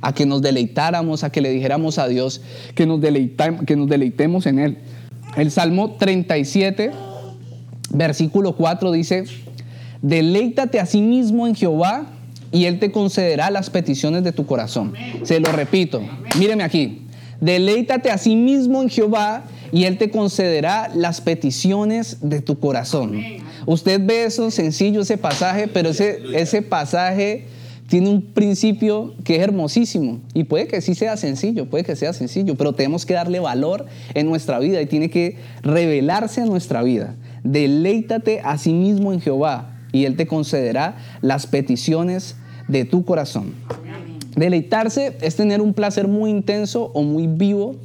A 0.01 0.13
que 0.13 0.25
nos 0.25 0.41
deleitáramos, 0.41 1.23
a 1.23 1.31
que 1.31 1.41
le 1.41 1.51
dijéramos 1.51 1.97
a 1.97 2.07
Dios 2.07 2.41
que 2.75 2.85
nos, 2.85 2.99
que 2.99 3.75
nos 3.75 3.87
deleitemos 3.87 4.45
en 4.45 4.59
Él. 4.59 4.77
El 5.37 5.51
Salmo 5.51 5.91
37, 5.91 6.91
versículo 7.93 8.55
4 8.55 8.91
dice, 8.91 9.23
deleítate 10.01 10.79
a 10.79 10.85
sí 10.85 11.01
mismo 11.01 11.47
en 11.47 11.55
Jehová 11.55 12.07
y 12.51 12.65
Él 12.65 12.79
te 12.79 12.91
concederá 12.91 13.49
las 13.51 13.69
peticiones 13.69 14.23
de 14.23 14.31
tu 14.31 14.45
corazón. 14.45 14.93
Se 15.23 15.39
lo 15.39 15.51
repito, 15.51 16.01
míreme 16.37 16.63
aquí, 16.63 17.03
deleítate 17.39 18.11
a 18.11 18.17
sí 18.17 18.35
mismo 18.35 18.81
en 18.81 18.89
Jehová 18.89 19.43
y 19.71 19.85
Él 19.85 19.97
te 19.97 20.09
concederá 20.09 20.91
las 20.93 21.21
peticiones 21.21 22.17
de 22.21 22.41
tu 22.41 22.59
corazón. 22.59 23.21
Usted 23.65 24.01
ve 24.03 24.25
eso 24.25 24.51
sencillo, 24.51 25.01
ese 25.01 25.17
pasaje, 25.17 25.67
pero 25.67 25.89
ese, 25.89 26.19
ese 26.33 26.61
pasaje 26.61 27.45
tiene 27.91 28.09
un 28.09 28.21
principio 28.21 29.13
que 29.25 29.35
es 29.35 29.41
hermosísimo. 29.41 30.21
Y 30.33 30.45
puede 30.45 30.65
que 30.65 30.79
sí 30.79 30.95
sea 30.95 31.17
sencillo, 31.17 31.69
puede 31.69 31.83
que 31.83 31.97
sea 31.97 32.13
sencillo, 32.13 32.55
pero 32.55 32.71
tenemos 32.71 33.05
que 33.05 33.15
darle 33.15 33.41
valor 33.41 33.85
en 34.13 34.27
nuestra 34.27 34.59
vida 34.59 34.81
y 34.81 34.85
tiene 34.85 35.09
que 35.09 35.35
revelarse 35.61 36.39
en 36.39 36.47
nuestra 36.47 36.83
vida. 36.83 37.15
Deleítate 37.43 38.39
a 38.45 38.57
sí 38.57 38.71
mismo 38.71 39.11
en 39.11 39.19
Jehová 39.19 39.77
y 39.91 40.05
Él 40.05 40.15
te 40.15 40.25
concederá 40.25 40.95
las 41.19 41.47
peticiones 41.47 42.37
de 42.69 42.85
tu 42.85 43.03
corazón. 43.03 43.55
Deleitarse 44.37 45.17
es 45.19 45.35
tener 45.35 45.59
un 45.59 45.73
placer 45.73 46.07
muy 46.07 46.29
intenso 46.31 46.91
o 46.93 47.03
muy 47.03 47.27
vivo 47.27 47.75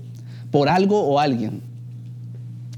por 0.52 0.68
algo 0.68 1.00
o 1.00 1.18
alguien. 1.18 1.62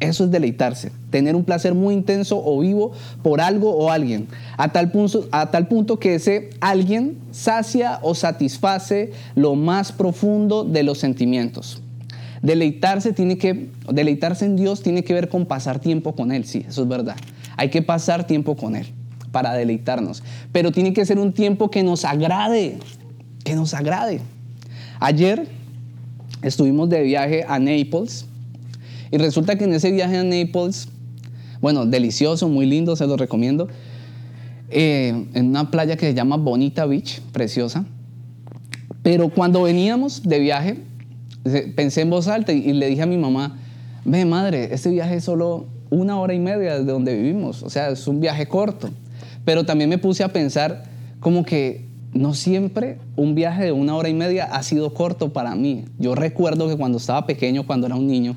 Eso 0.01 0.25
es 0.25 0.31
deleitarse, 0.31 0.93
tener 1.11 1.35
un 1.35 1.43
placer 1.43 1.75
muy 1.75 1.93
intenso 1.93 2.41
o 2.45 2.61
vivo 2.61 2.93
por 3.23 3.41
algo 3.41 3.73
o 3.77 3.91
alguien, 3.91 4.29
a 4.57 4.71
tal, 4.71 4.93
punto, 4.93 5.27
a 5.33 5.51
tal 5.51 5.67
punto 5.67 5.99
que 5.99 6.15
ese 6.15 6.51
alguien 6.61 7.19
sacia 7.33 7.99
o 8.03 8.15
satisface 8.15 9.11
lo 9.35 9.57
más 9.57 9.91
profundo 9.91 10.63
de 10.63 10.85
los 10.85 10.99
sentimientos. 10.99 11.83
Deleitarse, 12.43 13.13
tiene 13.13 13.39
que, 13.39 13.71
deleitarse 13.93 14.45
en 14.45 14.55
Dios 14.55 14.83
tiene 14.83 15.03
que 15.03 15.15
ver 15.15 15.29
con 15.29 15.47
pasar 15.47 15.81
tiempo 15.81 16.15
con 16.15 16.31
Él, 16.31 16.45
sí, 16.45 16.65
eso 16.69 16.83
es 16.83 16.89
verdad. 16.89 17.17
Hay 17.57 17.71
que 17.71 17.83
pasar 17.83 18.25
tiempo 18.25 18.57
con 18.57 18.77
Él 18.77 18.87
para 19.33 19.53
deleitarnos, 19.55 20.23
pero 20.53 20.71
tiene 20.71 20.93
que 20.93 21.05
ser 21.07 21.19
un 21.19 21.33
tiempo 21.33 21.73
que 21.73 21.83
nos 21.83 22.05
agrade, 22.05 22.79
que 23.43 23.57
nos 23.57 23.75
agrade. 23.75 24.21
Ayer 25.01 25.49
estuvimos 26.43 26.89
de 26.89 27.03
viaje 27.03 27.45
a 27.49 27.59
Naples 27.59 28.27
y 29.11 29.19
resulta 29.19 29.57
que 29.57 29.65
en 29.65 29.73
ese 29.73 29.91
viaje 29.91 30.17
a 30.19 30.25
Naples, 30.25 30.89
bueno, 31.61 31.87
delicioso, 31.87 32.49
muy 32.49 32.67
lindo, 32.67 32.97
se 32.97 33.07
lo 33.07 33.17
recomiendo, 33.17 33.69
eh, 34.71 35.27
en 35.35 35.47
una 35.47 35.71
playa 35.71 35.97
que 35.97 36.07
se 36.07 36.15
llama 36.15 36.37
Bonita 36.37 36.85
Beach, 36.87 37.21
preciosa. 37.33 37.87
Pero 39.03 39.31
cuando 39.31 39.63
veníamos 39.63 40.23
de 40.23 40.39
viaje, 40.39 40.77
pensé 41.75 42.03
en 42.03 42.11
voz 42.11 42.29
alta 42.29 42.53
y, 42.53 42.73
le 42.73 42.89
dije 42.89 43.03
a 43.03 43.07
mi 43.07 43.17
mamá, 43.17 43.59
ve 44.05 44.25
madre, 44.25 44.69
este 44.73 44.91
viaje 44.91 45.17
es 45.17 45.25
solo 45.25 45.67
una 45.91 46.21
hora 46.21 46.35
y 46.35 46.39
media 46.39 46.79
desde 46.79 46.93
donde 46.93 47.17
vivimos, 47.17 47.63
o 47.63 47.71
sea, 47.71 47.89
es 47.89 48.07
un 48.07 48.21
viaje 48.21 48.47
corto. 48.47 48.91
Pero 49.45 49.65
también 49.65 49.89
me 49.89 49.97
puse 49.97 50.23
a 50.23 50.29
pensar 50.29 50.85
como 51.21 51.45
que 51.45 51.87
no 52.13 52.35
siempre 52.35 52.99
un 53.17 53.35
viaje 53.35 53.65
de 53.65 53.73
una 53.73 53.97
hora 53.97 54.09
y 54.09 54.15
media 54.15 54.45
ha 54.45 54.63
sido 54.63 54.93
corto 54.93 55.33
para 55.33 55.55
mí. 55.55 55.85
Yo 55.99 56.15
recuerdo 56.15 56.69
que 56.69 56.77
cuando 56.77 56.99
estaba 56.99 57.27
pequeño, 57.27 57.67
cuando 57.67 57.87
era 57.87 57.97
un 57.97 58.07
niño, 58.07 58.37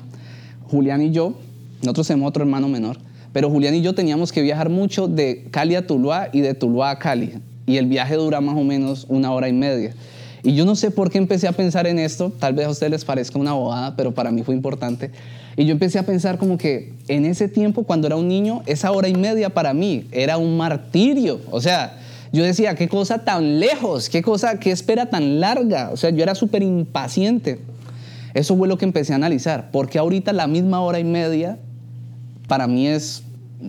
Julián 0.72 1.02
y 1.02 1.10
yo, 1.10 1.34
nosotros 1.82 2.08
tenemos 2.08 2.30
otro 2.30 2.42
hermano 2.42 2.66
menor, 2.66 2.96
pero 3.34 3.50
Julián 3.50 3.74
y 3.74 3.82
yo 3.82 3.94
teníamos 3.94 4.32
que 4.32 4.40
viajar 4.40 4.70
mucho 4.70 5.06
de 5.06 5.46
Cali 5.50 5.74
a 5.74 5.86
Tuluá 5.86 6.30
y 6.32 6.40
de 6.40 6.54
Tuluá 6.54 6.90
a 6.90 6.98
Cali. 6.98 7.34
Y 7.66 7.76
el 7.76 7.86
viaje 7.86 8.16
dura 8.16 8.40
más 8.40 8.56
o 8.56 8.64
menos 8.64 9.04
una 9.10 9.32
hora 9.32 9.50
y 9.50 9.52
media. 9.52 9.94
Y 10.42 10.54
yo 10.54 10.64
no 10.64 10.74
sé 10.74 10.90
por 10.90 11.10
qué 11.10 11.18
empecé 11.18 11.46
a 11.46 11.52
pensar 11.52 11.86
en 11.86 11.98
esto, 11.98 12.32
tal 12.38 12.54
vez 12.54 12.66
a 12.66 12.70
ustedes 12.70 12.90
les 12.90 13.04
parezca 13.04 13.38
una 13.38 13.52
bobada, 13.52 13.94
pero 13.96 14.12
para 14.12 14.30
mí 14.30 14.42
fue 14.42 14.54
importante. 14.54 15.10
Y 15.58 15.66
yo 15.66 15.72
empecé 15.72 15.98
a 15.98 16.06
pensar 16.06 16.38
como 16.38 16.56
que 16.56 16.94
en 17.06 17.26
ese 17.26 17.48
tiempo, 17.48 17.84
cuando 17.84 18.06
era 18.06 18.16
un 18.16 18.26
niño, 18.26 18.62
esa 18.64 18.90
hora 18.92 19.08
y 19.08 19.14
media 19.14 19.50
para 19.50 19.74
mí 19.74 20.06
era 20.10 20.38
un 20.38 20.56
martirio. 20.56 21.40
O 21.50 21.60
sea, 21.60 21.98
yo 22.32 22.44
decía, 22.44 22.74
qué 22.76 22.88
cosa 22.88 23.18
tan 23.24 23.60
lejos, 23.60 24.08
qué 24.08 24.22
cosa, 24.22 24.58
qué 24.58 24.70
espera 24.70 25.10
tan 25.10 25.38
larga. 25.38 25.90
O 25.92 25.98
sea, 25.98 26.08
yo 26.08 26.22
era 26.22 26.34
súper 26.34 26.62
impaciente. 26.62 27.60
Eso 28.34 28.56
fue 28.56 28.68
lo 28.68 28.78
que 28.78 28.84
empecé 28.84 29.12
a 29.12 29.16
analizar, 29.16 29.70
porque 29.70 29.98
ahorita 29.98 30.32
la 30.32 30.46
misma 30.46 30.80
hora 30.80 30.98
y 30.98 31.04
media 31.04 31.58
para 32.48 32.66
mí 32.66 32.86
es 32.86 33.22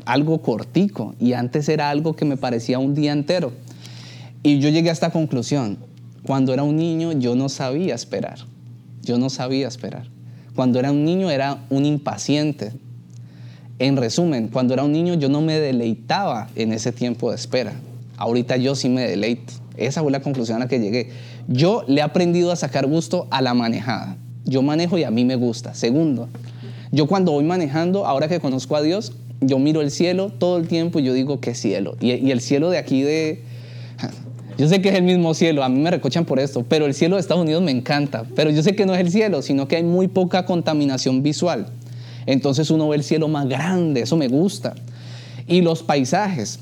algo 0.06 0.42
cortico 0.42 1.16
y 1.20 1.34
antes 1.34 1.70
era 1.70 1.90
algo 1.90 2.16
que 2.16 2.26
me 2.26 2.38
parecía 2.38 2.80
un 2.80 2.96
día 2.96 3.12
entero. 3.12 3.52
Y 4.42 4.60
yo 4.60 4.70
llegué 4.70 4.90
a 4.90 4.94
esta 4.94 5.12
conclusión. 5.12 5.78
Cuando 6.26 6.54
era 6.54 6.64
un 6.64 6.78
niño 6.78 7.12
yo 7.12 7.36
no 7.36 7.50
sabía 7.50 7.96
esperar. 7.96 8.40
Yo 9.02 9.18
no 9.18 9.30
sabía 9.30 9.68
esperar. 9.68 10.08
Cuando 10.56 10.80
era 10.80 10.92
un 10.92 11.04
niño 11.04 11.30
era 11.30 11.60
un 11.70 11.86
impaciente. 11.86 12.72
En 13.80 13.98
resumen, 13.98 14.48
cuando 14.48 14.74
era 14.74 14.84
un 14.84 14.92
niño 14.92 15.16
yo 15.16 15.28
no 15.30 15.42
me 15.42 15.60
deleitaba 15.60 16.48
en 16.56 16.72
ese 16.72 16.92
tiempo 16.92 17.30
de 17.30 17.36
espera. 17.36 17.74
Ahorita 18.18 18.58
yo 18.58 18.76
sí 18.76 18.88
me 18.88 19.08
deleito. 19.08 19.54
Esa 19.76 20.02
fue 20.02 20.12
la 20.12 20.22
conclusión 20.22 20.58
a 20.58 20.60
la 20.60 20.68
que 20.68 20.80
llegué. 20.80 21.10
Yo 21.48 21.84
le 21.88 22.00
he 22.00 22.04
aprendido 22.04 22.52
a 22.52 22.56
sacar 22.56 22.86
gusto 22.86 23.28
a 23.32 23.42
la 23.42 23.54
manejada. 23.54 24.18
Yo 24.54 24.62
manejo 24.62 25.00
y 25.00 25.04
a 25.04 25.10
mí 25.10 25.26
me 25.26 25.36
gusta. 25.36 25.74
Segundo, 25.74 26.30
yo 26.92 27.08
cuando 27.08 27.32
voy 27.32 27.44
manejando, 27.44 28.06
ahora 28.06 28.28
que 28.28 28.40
conozco 28.40 28.76
a 28.76 28.84
Dios, 28.84 29.14
yo 29.42 29.58
miro 29.58 29.82
el 29.82 29.90
cielo 29.90 30.30
todo 30.30 30.58
el 30.58 30.68
tiempo 30.68 31.00
y 31.00 31.04
yo 31.04 31.14
digo, 31.14 31.40
¿qué 31.40 31.56
cielo? 31.56 31.98
Y, 32.00 32.30
el 32.30 32.40
cielo 32.40 32.70
de 32.70 32.78
aquí 32.78 33.02
de... 33.02 33.42
Yo 34.60 34.68
sé 34.68 34.84
que 34.84 34.90
es 34.90 34.96
el 34.96 35.02
mismo 35.02 35.34
cielo, 35.34 35.64
a 35.64 35.70
mí 35.70 35.80
me 35.80 35.90
recochan 35.90 36.26
por 36.26 36.40
esto, 36.40 36.64
pero 36.70 36.86
el 36.86 36.94
cielo 36.94 37.16
de 37.16 37.22
Estados 37.22 37.42
Unidos 37.42 37.64
me 37.64 37.72
encanta. 37.72 38.26
Pero 38.36 38.52
yo 38.52 38.62
sé 38.62 38.76
que 38.76 38.86
no 38.86 38.94
es 38.94 39.00
el 39.00 39.10
cielo, 39.10 39.42
sino 39.42 39.68
que 39.68 39.78
hay 39.78 39.84
muy 39.84 40.08
poca 40.08 40.46
contaminación 40.46 41.24
visual. 41.24 41.66
Entonces 42.28 42.70
uno 42.70 42.88
ve 42.88 42.98
el 42.98 43.04
cielo 43.04 43.28
más 43.28 43.48
grande, 43.50 44.02
eso 44.02 44.16
me 44.16 44.28
gusta. 44.28 44.76
Y 45.48 45.62
los 45.62 45.82
paisajes 45.82 46.60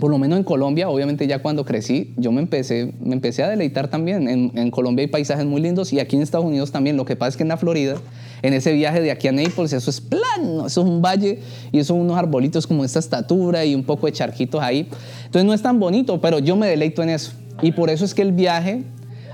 por 0.00 0.10
lo 0.10 0.18
menos 0.18 0.38
en 0.38 0.44
Colombia, 0.44 0.88
obviamente 0.88 1.26
ya 1.26 1.40
cuando 1.40 1.64
crecí, 1.64 2.12
yo 2.16 2.32
me 2.32 2.40
empecé, 2.40 2.94
me 3.00 3.14
empecé 3.14 3.42
a 3.42 3.48
deleitar 3.48 3.88
también. 3.88 4.28
En, 4.28 4.70
Colombia 4.70 5.04
hay 5.04 5.08
paisajes 5.08 5.46
muy 5.46 5.60
lindos 5.60 5.92
y 5.92 6.00
aquí 6.00 6.16
en 6.16 6.22
Estados 6.22 6.46
Unidos 6.46 6.72
también. 6.72 6.96
Lo 6.96 7.04
que 7.04 7.14
pasa 7.16 7.30
es 7.30 7.36
que 7.36 7.42
en 7.42 7.48
la 7.48 7.56
Florida, 7.56 7.96
en 8.42 8.54
ese 8.54 8.72
viaje 8.72 9.00
de 9.00 9.10
aquí 9.10 9.28
a 9.28 9.32
Naples, 9.32 9.72
eso 9.72 9.90
es 9.90 10.00
plano, 10.00 10.66
eso 10.66 10.80
es 10.80 10.86
un 10.86 11.02
valle 11.02 11.40
y 11.70 11.84
son 11.84 12.00
unos 12.00 12.16
arbolitos 12.16 12.66
como 12.66 12.84
esta 12.84 12.98
estatura 12.98 13.64
y 13.64 13.74
un 13.74 13.84
poco 13.84 14.06
de 14.06 14.12
charquitos 14.12 14.60
ahí. 14.60 14.88
Entonces 15.26 15.44
no 15.44 15.54
es 15.54 15.62
tan 15.62 15.78
bonito, 15.78 16.20
pero 16.20 16.38
yo 16.38 16.56
me 16.56 16.66
deleito 16.66 17.02
en 17.02 17.10
eso. 17.10 17.32
Y 17.62 17.72
por 17.72 17.90
eso 17.90 18.04
es 18.04 18.14
que 18.14 18.22
el 18.22 18.32
viaje 18.32 18.82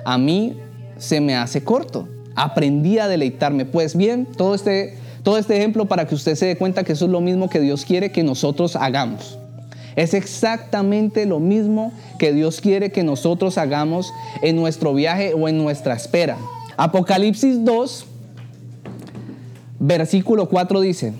a 0.04 0.18
mí 0.18 0.56
se 0.99 1.20
me 1.20 1.37
hace 1.37 1.62
corto. 1.62 2.08
Aprendí 2.35 2.99
a 2.99 3.08
deleitarme. 3.08 3.64
Pues 3.64 3.96
bien, 3.96 4.26
todo 4.37 4.54
este, 4.54 4.99
todo 5.23 5.38
este 5.38 5.56
ejemplo 5.56 5.87
para 5.87 6.06
que 6.06 6.14
usted 6.14 6.35
se 6.35 6.46
dé 6.46 6.56
cuenta 6.56 6.85
que 6.85 6.92
eso 6.92 7.06
es 7.06 7.11
lo 7.11 7.20
mismo 7.20 7.49
que 7.49 7.61
Dios 7.61 7.85
quiere 7.85 8.11
que 8.11 8.23
nosotros 8.23 8.76
hagamos. 8.76 9.38
Es 9.97 10.12
exactamente 10.12 11.25
lo 11.25 11.41
mismo 11.41 11.93
que 12.19 12.33
Dios 12.33 12.61
quiere 12.61 12.93
que 12.93 13.03
nosotros 13.03 13.57
hagamos 13.57 14.12
en 14.43 14.55
nuestro 14.57 14.93
viaje 14.93 15.33
o 15.35 15.49
en 15.49 15.57
nuestra 15.57 15.95
espera. 15.95 16.37
Apocalipsis 16.76 17.65
2, 17.65 18.07
versículo 19.79 20.49
4 20.50 20.81
dice, 20.83 21.15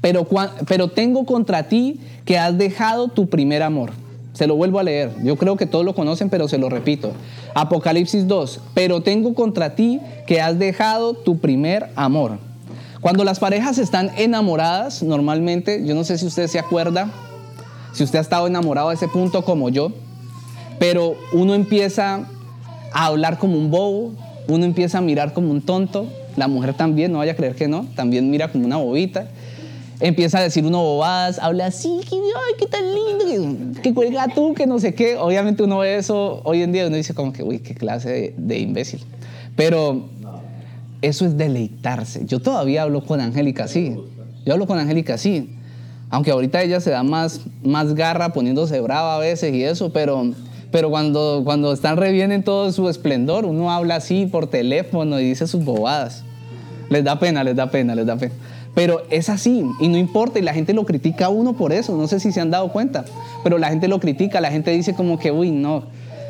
pero, 0.00 0.26
pero 0.66 0.88
tengo 0.88 1.24
contra 1.24 1.68
ti 1.68 2.00
que 2.24 2.36
has 2.36 2.58
dejado 2.58 3.06
tu 3.08 3.28
primer 3.28 3.62
amor. 3.62 3.92
Se 4.32 4.46
lo 4.46 4.56
vuelvo 4.56 4.80
a 4.80 4.82
leer. 4.82 5.12
Yo 5.22 5.36
creo 5.36 5.56
que 5.56 5.66
todos 5.66 5.84
lo 5.84 5.94
conocen, 5.94 6.30
pero 6.30 6.48
se 6.48 6.58
lo 6.58 6.68
repito. 6.68 7.12
Apocalipsis 7.54 8.26
2. 8.26 8.60
Pero 8.74 9.02
tengo 9.02 9.34
contra 9.34 9.76
ti 9.76 10.00
que 10.26 10.40
has 10.40 10.58
dejado 10.58 11.14
tu 11.14 11.38
primer 11.38 11.90
amor. 11.94 12.38
Cuando 13.02 13.24
las 13.24 13.40
parejas 13.40 13.78
están 13.78 14.12
enamoradas, 14.16 15.02
normalmente, 15.02 15.84
yo 15.84 15.96
no 15.96 16.04
sé 16.04 16.18
si 16.18 16.24
usted 16.24 16.46
se 16.46 16.60
acuerda, 16.60 17.10
si 17.92 18.04
usted 18.04 18.20
ha 18.20 18.22
estado 18.22 18.46
enamorado 18.46 18.90
a 18.90 18.94
ese 18.94 19.08
punto 19.08 19.44
como 19.44 19.70
yo, 19.70 19.90
pero 20.78 21.16
uno 21.32 21.54
empieza 21.54 22.20
a 22.92 23.06
hablar 23.06 23.40
como 23.40 23.58
un 23.58 23.72
bobo, 23.72 24.12
uno 24.46 24.64
empieza 24.64 24.98
a 24.98 25.00
mirar 25.00 25.32
como 25.32 25.50
un 25.50 25.62
tonto, 25.62 26.06
la 26.36 26.46
mujer 26.46 26.74
también, 26.74 27.10
no 27.10 27.18
vaya 27.18 27.32
a 27.32 27.34
creer 27.34 27.56
que 27.56 27.66
no, 27.66 27.88
también 27.96 28.30
mira 28.30 28.52
como 28.52 28.66
una 28.66 28.76
bobita, 28.76 29.26
empieza 29.98 30.38
a 30.38 30.42
decir 30.42 30.64
uno 30.64 30.80
bobadas, 30.80 31.40
habla 31.40 31.66
así, 31.66 32.02
que, 32.08 32.14
ay, 32.14 32.54
qué 32.56 32.66
tan 32.68 32.84
lindo, 32.84 33.82
que, 33.82 33.92
cuelga 33.92 34.28
tú, 34.32 34.54
que 34.54 34.68
no 34.68 34.78
sé 34.78 34.94
qué, 34.94 35.16
obviamente 35.16 35.64
uno 35.64 35.78
ve 35.78 35.96
eso 35.96 36.40
hoy 36.44 36.62
en 36.62 36.70
día, 36.70 36.86
uno 36.86 36.94
dice 36.94 37.14
como 37.14 37.32
que, 37.32 37.42
uy, 37.42 37.58
qué 37.58 37.74
clase 37.74 38.08
de, 38.08 38.34
de 38.36 38.58
imbécil, 38.60 39.00
pero 39.56 40.11
eso 41.02 41.26
es 41.26 41.36
deleitarse. 41.36 42.24
Yo 42.26 42.40
todavía 42.40 42.82
hablo 42.82 43.04
con 43.04 43.20
Angélica 43.20 43.64
así. 43.64 43.96
Yo 44.46 44.52
hablo 44.52 44.66
con 44.66 44.78
Angélica 44.78 45.14
así. 45.14 45.50
Aunque 46.10 46.30
ahorita 46.30 46.62
ella 46.62 46.80
se 46.80 46.90
da 46.90 47.02
más, 47.02 47.40
más 47.62 47.94
garra 47.94 48.32
poniéndose 48.32 48.80
brava 48.80 49.16
a 49.16 49.18
veces 49.18 49.52
y 49.54 49.64
eso, 49.64 49.92
pero, 49.92 50.32
pero 50.70 50.90
cuando, 50.90 51.42
cuando 51.44 51.72
están 51.72 51.96
re 51.96 52.12
bien 52.12 52.32
en 52.32 52.42
todo 52.42 52.70
su 52.70 52.88
esplendor, 52.88 53.44
uno 53.46 53.70
habla 53.70 53.96
así 53.96 54.26
por 54.26 54.46
teléfono 54.46 55.18
y 55.18 55.24
dice 55.24 55.46
sus 55.46 55.64
bobadas. 55.64 56.22
Les 56.90 57.02
da 57.02 57.18
pena, 57.18 57.42
les 57.42 57.56
da 57.56 57.70
pena, 57.70 57.94
les 57.94 58.06
da 58.06 58.16
pena. 58.16 58.34
Pero 58.74 59.02
es 59.10 59.28
así 59.28 59.64
y 59.80 59.88
no 59.88 59.98
importa 59.98 60.38
y 60.38 60.42
la 60.42 60.54
gente 60.54 60.72
lo 60.72 60.84
critica 60.84 61.26
a 61.26 61.28
uno 61.28 61.54
por 61.54 61.72
eso. 61.72 61.96
No 61.96 62.06
sé 62.06 62.20
si 62.20 62.30
se 62.30 62.40
han 62.40 62.50
dado 62.50 62.68
cuenta, 62.72 63.04
pero 63.42 63.58
la 63.58 63.68
gente 63.68 63.88
lo 63.88 63.98
critica, 63.98 64.40
la 64.40 64.50
gente 64.50 64.70
dice 64.70 64.94
como 64.94 65.18
que, 65.18 65.30
uy, 65.30 65.50
no, 65.50 65.84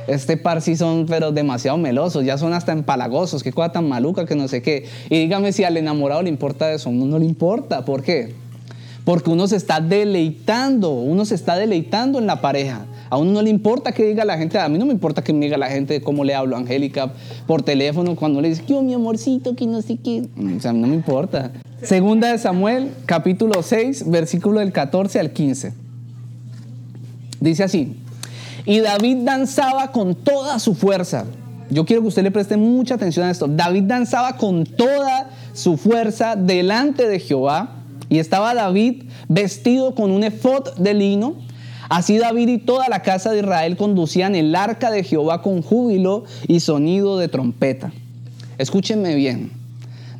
este 0.06 0.36
par 0.36 0.62
sí 0.62 0.76
son 0.76 1.06
pero 1.06 1.32
demasiado 1.32 1.78
melosos, 1.78 2.24
ya 2.24 2.38
son 2.38 2.52
hasta 2.52 2.72
empalagosos, 2.72 3.42
qué 3.42 3.52
cosa 3.52 3.72
tan 3.72 3.88
maluca 3.88 4.26
que 4.26 4.34
no 4.34 4.48
sé 4.48 4.62
qué. 4.62 4.86
Y 5.10 5.18
dígame 5.18 5.52
si 5.52 5.64
al 5.64 5.76
enamorado 5.76 6.22
le 6.22 6.28
importa 6.28 6.72
eso, 6.72 6.88
a 6.88 6.92
uno 6.92 7.06
no 7.06 7.18
le 7.18 7.24
importa, 7.24 7.84
¿por 7.84 8.02
qué? 8.02 8.34
Porque 9.04 9.30
uno 9.30 9.48
se 9.48 9.56
está 9.56 9.80
deleitando, 9.80 10.90
uno 10.90 11.24
se 11.24 11.34
está 11.34 11.56
deleitando 11.56 12.18
en 12.18 12.26
la 12.26 12.40
pareja. 12.40 12.86
A 13.10 13.18
uno 13.18 13.32
no 13.32 13.42
le 13.42 13.50
importa 13.50 13.92
que 13.92 14.04
diga 14.04 14.24
la 14.24 14.38
gente, 14.38 14.58
a 14.58 14.68
mí 14.68 14.78
no 14.78 14.86
me 14.86 14.92
importa 14.92 15.22
que 15.22 15.32
me 15.32 15.44
diga 15.44 15.58
la 15.58 15.68
gente 15.68 16.00
cómo 16.00 16.24
le 16.24 16.34
hablo 16.34 16.56
a 16.56 16.60
Angélica 16.60 17.12
por 17.46 17.62
teléfono 17.62 18.16
cuando 18.16 18.40
le 18.40 18.48
dice, 18.48 18.64
yo 18.66 18.80
mi 18.82 18.94
amorcito, 18.94 19.54
que 19.54 19.66
no 19.66 19.82
sé 19.82 19.98
qué. 19.98 20.22
O 20.56 20.60
sea, 20.60 20.72
no 20.72 20.86
me 20.86 20.94
importa. 20.94 21.52
Segunda 21.82 22.30
de 22.30 22.38
Samuel, 22.38 22.90
capítulo 23.04 23.62
6, 23.62 24.08
versículo 24.08 24.60
del 24.60 24.72
14 24.72 25.18
al 25.18 25.32
15. 25.32 25.74
Dice 27.40 27.64
así, 27.64 27.96
y 28.64 28.80
David 28.80 29.18
danzaba 29.24 29.90
con 29.92 30.14
toda 30.14 30.58
su 30.58 30.74
fuerza. 30.74 31.26
Yo 31.70 31.84
quiero 31.84 32.02
que 32.02 32.08
usted 32.08 32.22
le 32.22 32.30
preste 32.30 32.56
mucha 32.56 32.94
atención 32.94 33.26
a 33.26 33.30
esto. 33.30 33.46
David 33.48 33.84
danzaba 33.84 34.36
con 34.36 34.64
toda 34.64 35.30
su 35.54 35.76
fuerza 35.76 36.36
delante 36.36 37.08
de 37.08 37.18
Jehová. 37.18 37.76
Y 38.08 38.18
estaba 38.18 38.54
David 38.54 39.04
vestido 39.28 39.94
con 39.94 40.10
un 40.10 40.22
efod 40.22 40.74
de 40.76 40.92
lino. 40.92 41.34
Así 41.88 42.18
David 42.18 42.48
y 42.48 42.58
toda 42.58 42.88
la 42.88 43.02
casa 43.02 43.30
de 43.30 43.40
Israel 43.40 43.76
conducían 43.76 44.34
el 44.34 44.54
arca 44.54 44.90
de 44.90 45.02
Jehová 45.02 45.40
con 45.40 45.62
júbilo 45.62 46.24
y 46.46 46.60
sonido 46.60 47.18
de 47.18 47.28
trompeta. 47.28 47.90
Escúchenme 48.58 49.14
bien. 49.14 49.50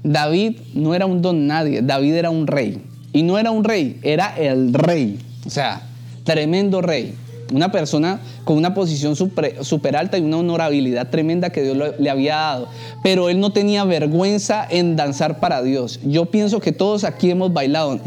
David 0.02 0.58
no 0.74 0.94
era 0.94 1.06
un 1.06 1.22
don 1.22 1.46
nadie, 1.46 1.82
David 1.82 2.14
era 2.14 2.30
un 2.30 2.46
rey. 2.46 2.82
Y 3.12 3.22
no 3.22 3.38
era 3.38 3.50
un 3.50 3.62
rey, 3.62 4.00
era 4.02 4.34
el 4.36 4.72
rey. 4.72 5.18
O 5.46 5.50
sea, 5.50 5.82
tremendo 6.24 6.80
rey. 6.80 7.14
Una 7.52 7.70
persona 7.70 8.20
con 8.44 8.56
una 8.56 8.74
posición 8.74 9.14
súper 9.14 9.96
alta 9.96 10.18
y 10.18 10.22
una 10.22 10.38
honorabilidad 10.38 11.10
tremenda 11.10 11.50
que 11.50 11.62
Dios 11.62 11.76
le 11.98 12.10
había 12.10 12.36
dado. 12.36 12.68
Pero 13.02 13.28
él 13.28 13.40
no 13.40 13.52
tenía 13.52 13.84
vergüenza 13.84 14.66
en 14.68 14.96
danzar 14.96 15.38
para 15.38 15.62
Dios. 15.62 16.00
Yo 16.04 16.26
pienso 16.26 16.60
que 16.60 16.72
todos 16.72 17.04
aquí 17.04 17.30
hemos 17.30 17.52
bailado. 17.52 18.00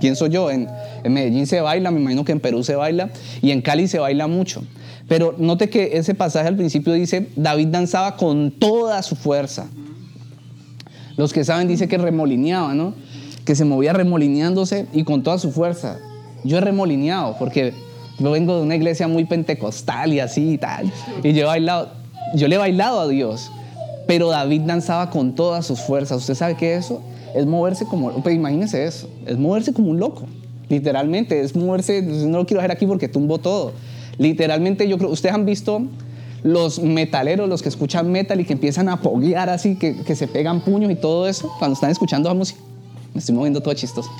Pienso 0.00 0.26
yo, 0.26 0.50
en, 0.50 0.66
Medellín 1.04 1.46
se 1.46 1.60
baila, 1.60 1.90
me 1.90 2.00
imagino 2.00 2.24
que 2.24 2.32
en 2.32 2.40
Perú 2.40 2.64
se 2.64 2.74
baila 2.74 3.10
y 3.42 3.50
en 3.50 3.60
Cali 3.60 3.86
se 3.86 3.98
baila 3.98 4.26
mucho. 4.26 4.62
Pero 5.08 5.34
note 5.38 5.68
que 5.68 5.98
ese 5.98 6.14
pasaje 6.14 6.48
al 6.48 6.56
principio 6.56 6.92
dice, 6.92 7.28
David 7.36 7.68
danzaba 7.68 8.16
con 8.16 8.50
toda 8.50 9.02
su 9.02 9.14
fuerza. 9.14 9.66
Los 11.16 11.32
que 11.32 11.44
saben 11.44 11.68
dice 11.68 11.86
que 11.86 11.98
remolineaba, 11.98 12.74
¿no? 12.74 12.94
Que 13.44 13.54
se 13.54 13.64
movía 13.64 13.92
remolineándose 13.92 14.86
y 14.92 15.04
con 15.04 15.22
toda 15.22 15.38
su 15.38 15.52
fuerza. 15.52 15.98
Yo 16.44 16.56
he 16.56 16.60
remolineado 16.60 17.36
porque 17.38 17.74
yo 18.20 18.30
vengo 18.30 18.56
de 18.56 18.62
una 18.62 18.76
iglesia 18.76 19.08
muy 19.08 19.24
pentecostal 19.24 20.12
y 20.12 20.20
así 20.20 20.52
y 20.52 20.58
tal. 20.58 20.92
Y 21.24 21.32
yo 21.32 21.42
he 21.42 21.46
bailado, 21.46 21.88
yo 22.34 22.48
le 22.48 22.56
he 22.56 22.58
bailado 22.58 23.00
a 23.00 23.08
Dios. 23.08 23.50
Pero 24.06 24.28
David 24.28 24.62
danzaba 24.62 25.08
con 25.10 25.34
todas 25.34 25.64
sus 25.66 25.80
fuerzas. 25.80 26.18
¿Usted 26.18 26.34
sabe 26.34 26.56
qué 26.56 26.74
es 26.74 26.86
eso? 26.86 27.00
Es 27.34 27.46
moverse 27.46 27.86
como, 27.86 28.10
pues 28.22 28.34
imagínese 28.34 28.84
eso, 28.84 29.08
es 29.24 29.38
moverse 29.38 29.72
como 29.72 29.90
un 29.90 30.00
loco. 30.00 30.24
Literalmente, 30.68 31.40
es 31.40 31.56
moverse, 31.56 32.02
no 32.02 32.38
lo 32.38 32.46
quiero 32.46 32.60
hacer 32.60 32.72
aquí 32.72 32.86
porque 32.86 33.08
tumbo 33.08 33.38
todo. 33.38 33.72
Literalmente, 34.18 34.88
yo 34.88 34.98
creo, 34.98 35.10
ustedes 35.10 35.34
han 35.34 35.46
visto 35.46 35.82
los 36.42 36.80
metaleros, 36.80 37.48
los 37.48 37.62
que 37.62 37.68
escuchan 37.68 38.10
metal 38.10 38.40
y 38.40 38.44
que 38.44 38.52
empiezan 38.52 38.88
a 38.88 39.00
poguear 39.00 39.48
así, 39.48 39.76
que, 39.76 39.96
que 40.02 40.14
se 40.14 40.26
pegan 40.26 40.60
puños 40.60 40.90
y 40.90 40.96
todo 40.96 41.28
eso, 41.28 41.50
cuando 41.58 41.74
están 41.74 41.90
escuchando 41.90 42.28
la 42.28 42.34
música. 42.34 42.60
Me 43.14 43.20
estoy 43.20 43.34
moviendo 43.34 43.60
todo 43.60 43.74
chistoso 43.74 44.10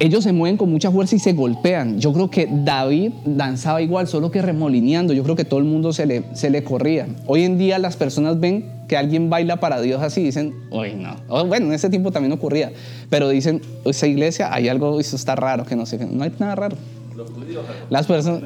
ellos 0.00 0.24
se 0.24 0.32
mueven 0.32 0.56
con 0.56 0.70
mucha 0.70 0.90
fuerza 0.90 1.16
y 1.16 1.18
se 1.18 1.32
golpean. 1.32 1.98
Yo 1.98 2.12
creo 2.12 2.30
que 2.30 2.48
David 2.50 3.12
danzaba 3.24 3.82
igual, 3.82 4.06
solo 4.06 4.30
que 4.30 4.40
remolineando. 4.42 5.12
Yo 5.12 5.24
creo 5.24 5.34
que 5.34 5.44
todo 5.44 5.58
el 5.58 5.66
mundo 5.66 5.92
se 5.92 6.06
le, 6.06 6.24
se 6.34 6.50
le 6.50 6.62
corría. 6.62 7.08
Hoy 7.26 7.42
en 7.42 7.58
día 7.58 7.78
las 7.78 7.96
personas 7.96 8.38
ven 8.38 8.78
que 8.86 8.96
alguien 8.96 9.28
baila 9.28 9.60
para 9.60 9.80
Dios 9.80 10.00
así, 10.02 10.22
dicen, 10.22 10.54
uy, 10.70 10.94
no. 10.94 11.44
bueno, 11.46 11.66
en 11.66 11.72
ese 11.72 11.90
tiempo 11.90 12.10
también 12.10 12.32
ocurría, 12.32 12.72
pero 13.10 13.28
dicen, 13.28 13.60
esa 13.84 14.06
iglesia, 14.06 14.52
hay 14.52 14.68
algo, 14.68 14.98
eso 14.98 15.14
está 15.14 15.36
raro, 15.36 15.64
que 15.64 15.76
no 15.76 15.84
sé, 15.84 15.98
no 16.06 16.24
hay 16.24 16.32
nada 16.38 16.54
raro. 16.54 16.76
Las 17.90 18.06
personas, 18.06 18.42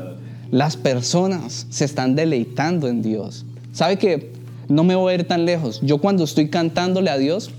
las 0.50 0.76
personas 0.76 1.66
se 1.70 1.84
están 1.84 2.16
deleitando 2.16 2.88
en 2.88 3.02
Dios. 3.02 3.44
¿Sabe 3.72 3.98
que 3.98 4.32
no 4.68 4.84
me 4.84 4.96
voy 4.96 5.12
a 5.12 5.14
ir 5.16 5.28
tan 5.28 5.44
lejos? 5.44 5.80
Yo 5.82 5.98
cuando 5.98 6.24
estoy 6.24 6.48
cantándole 6.48 7.10
a 7.10 7.18
Dios, 7.18 7.50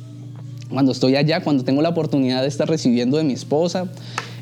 cuando 0.73 0.91
estoy 0.91 1.15
allá, 1.15 1.41
cuando 1.41 1.63
tengo 1.63 1.81
la 1.81 1.89
oportunidad 1.89 2.41
de 2.41 2.47
estar 2.47 2.67
recibiendo 2.67 3.17
de 3.17 3.23
mi 3.23 3.33
esposa 3.33 3.85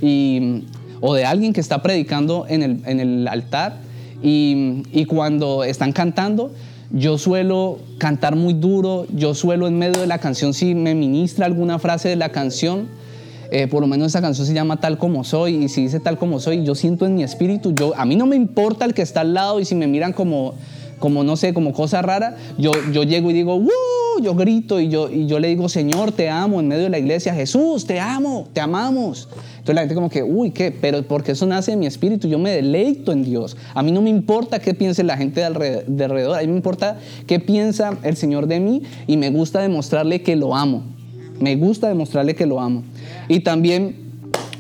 y, 0.01 0.63
o 1.01 1.13
de 1.13 1.25
alguien 1.25 1.53
que 1.53 1.61
está 1.61 1.81
predicando 1.81 2.45
en 2.47 2.63
el, 2.63 2.81
en 2.85 2.99
el 2.99 3.27
altar 3.27 3.77
y, 4.23 4.83
y, 4.91 5.05
cuando 5.05 5.63
están 5.63 5.91
cantando, 5.91 6.51
yo 6.91 7.17
suelo 7.17 7.79
cantar 7.97 8.35
muy 8.35 8.53
duro, 8.53 9.05
yo 9.13 9.33
suelo 9.33 9.67
en 9.67 9.77
medio 9.77 9.99
de 9.99 10.07
la 10.07 10.19
canción, 10.19 10.53
si 10.53 10.75
me 10.75 10.95
ministra 10.95 11.45
alguna 11.45 11.79
frase 11.79 12.09
de 12.09 12.15
la 12.15 12.29
canción, 12.29 12.87
eh, 13.49 13.67
por 13.67 13.81
lo 13.81 13.87
menos 13.87 14.07
esa 14.07 14.21
canción 14.21 14.47
se 14.47 14.53
llama 14.53 14.79
Tal 14.79 14.97
como 14.97 15.23
soy, 15.23 15.55
y 15.55 15.69
si 15.69 15.83
dice 15.83 15.99
Tal 15.99 16.17
como 16.17 16.39
soy, 16.39 16.63
yo 16.63 16.75
siento 16.75 17.05
en 17.05 17.15
mi 17.15 17.23
espíritu, 17.23 17.73
yo, 17.73 17.93
a 17.97 18.05
mí 18.05 18.15
no 18.15 18.25
me 18.25 18.35
importa 18.35 18.85
el 18.85 18.93
que 18.93 19.01
está 19.01 19.21
al 19.21 19.33
lado 19.33 19.59
y 19.59 19.65
si 19.65 19.75
me 19.75 19.87
miran 19.87 20.13
como, 20.13 20.53
como 21.01 21.25
no 21.25 21.35
sé, 21.35 21.53
como 21.53 21.73
cosa 21.73 22.01
rara, 22.01 22.37
yo, 22.57 22.71
yo 22.93 23.03
llego 23.03 23.31
y 23.31 23.33
digo, 23.33 23.55
¡Woo! 23.55 23.69
yo 24.21 24.35
grito 24.35 24.79
y 24.79 24.87
yo, 24.87 25.09
y 25.09 25.25
yo 25.25 25.39
le 25.39 25.47
digo, 25.47 25.67
Señor, 25.67 26.11
te 26.11 26.29
amo 26.29 26.59
en 26.59 26.67
medio 26.67 26.83
de 26.83 26.89
la 26.89 26.99
iglesia, 26.99 27.33
Jesús, 27.33 27.85
te 27.85 27.99
amo, 27.99 28.47
te 28.53 28.61
amamos. 28.61 29.27
Entonces 29.53 29.75
la 29.75 29.81
gente 29.81 29.95
como 29.95 30.09
que, 30.09 30.21
uy, 30.21 30.51
¿qué? 30.51 30.71
Pero 30.71 31.01
porque 31.03 31.31
eso 31.31 31.45
nace 31.47 31.71
en 31.71 31.79
mi 31.79 31.87
espíritu, 31.87 32.27
yo 32.27 32.37
me 32.37 32.51
deleito 32.51 33.11
en 33.11 33.23
Dios. 33.23 33.57
A 33.73 33.81
mí 33.81 33.91
no 33.91 34.01
me 34.01 34.11
importa 34.11 34.59
qué 34.59 34.75
piense 34.75 35.03
la 35.03 35.17
gente 35.17 35.39
de 35.39 35.45
alrededor, 35.47 36.37
a 36.37 36.41
mí 36.41 36.47
me 36.47 36.55
importa 36.55 36.99
qué 37.25 37.39
piensa 37.39 37.97
el 38.03 38.15
Señor 38.15 38.45
de 38.45 38.59
mí 38.59 38.83
y 39.07 39.17
me 39.17 39.31
gusta 39.31 39.59
demostrarle 39.59 40.21
que 40.21 40.35
lo 40.35 40.55
amo. 40.55 40.83
Me 41.39 41.55
gusta 41.55 41.87
demostrarle 41.87 42.35
que 42.35 42.45
lo 42.45 42.59
amo. 42.59 42.83
Y 43.27 43.39
también 43.39 43.95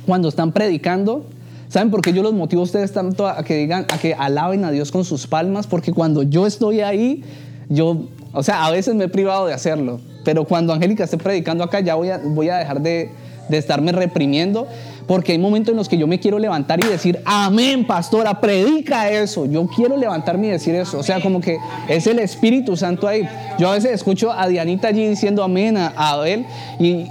cuando 0.07 0.29
están 0.29 0.51
predicando, 0.51 1.25
¿Saben 1.71 1.89
por 1.89 2.01
qué 2.01 2.11
yo 2.11 2.21
los 2.21 2.33
motivo 2.33 2.61
a 2.61 2.65
ustedes 2.65 2.91
tanto 2.91 3.27
a 3.27 3.43
que 3.43 3.55
digan, 3.55 3.85
a 3.89 3.97
que 3.97 4.13
alaben 4.13 4.65
a 4.65 4.71
Dios 4.71 4.91
con 4.91 5.05
sus 5.05 5.25
palmas? 5.25 5.67
Porque 5.67 5.93
cuando 5.93 6.21
yo 6.21 6.45
estoy 6.45 6.81
ahí, 6.81 7.23
yo 7.69 8.07
o 8.33 8.43
sea, 8.43 8.65
a 8.65 8.71
veces 8.71 8.95
me 8.95 9.05
he 9.05 9.09
privado 9.09 9.45
de 9.45 9.53
hacerlo, 9.53 9.99
pero 10.23 10.45
cuando 10.45 10.73
Angélica 10.73 11.03
esté 11.03 11.17
predicando 11.17 11.63
acá 11.63 11.79
ya 11.79 11.95
voy 11.95 12.09
a, 12.09 12.17
voy 12.17 12.49
a 12.49 12.57
dejar 12.57 12.81
de, 12.81 13.09
de 13.49 13.57
estarme 13.57 13.91
reprimiendo, 13.91 14.67
porque 15.07 15.33
hay 15.33 15.37
momentos 15.37 15.71
en 15.71 15.77
los 15.77 15.89
que 15.89 15.97
yo 15.97 16.07
me 16.07 16.19
quiero 16.19 16.39
levantar 16.39 16.83
y 16.83 16.87
decir, 16.87 17.19
amén, 17.25 17.85
pastora, 17.85 18.39
predica 18.39 19.09
eso. 19.09 19.45
Yo 19.45 19.67
quiero 19.67 19.97
levantarme 19.97 20.47
y 20.47 20.49
decir 20.51 20.75
eso. 20.75 20.99
O 20.99 21.03
sea, 21.03 21.21
como 21.21 21.41
que 21.41 21.57
es 21.89 22.07
el 22.07 22.19
Espíritu 22.19 22.77
Santo 22.77 23.07
ahí. 23.07 23.27
Yo 23.59 23.69
a 23.69 23.73
veces 23.73 23.91
escucho 23.91 24.31
a 24.31 24.47
Dianita 24.47 24.87
allí 24.87 25.05
diciendo 25.05 25.43
amén 25.43 25.75
a, 25.75 25.87
Abel 25.95 26.45
y 26.79 27.07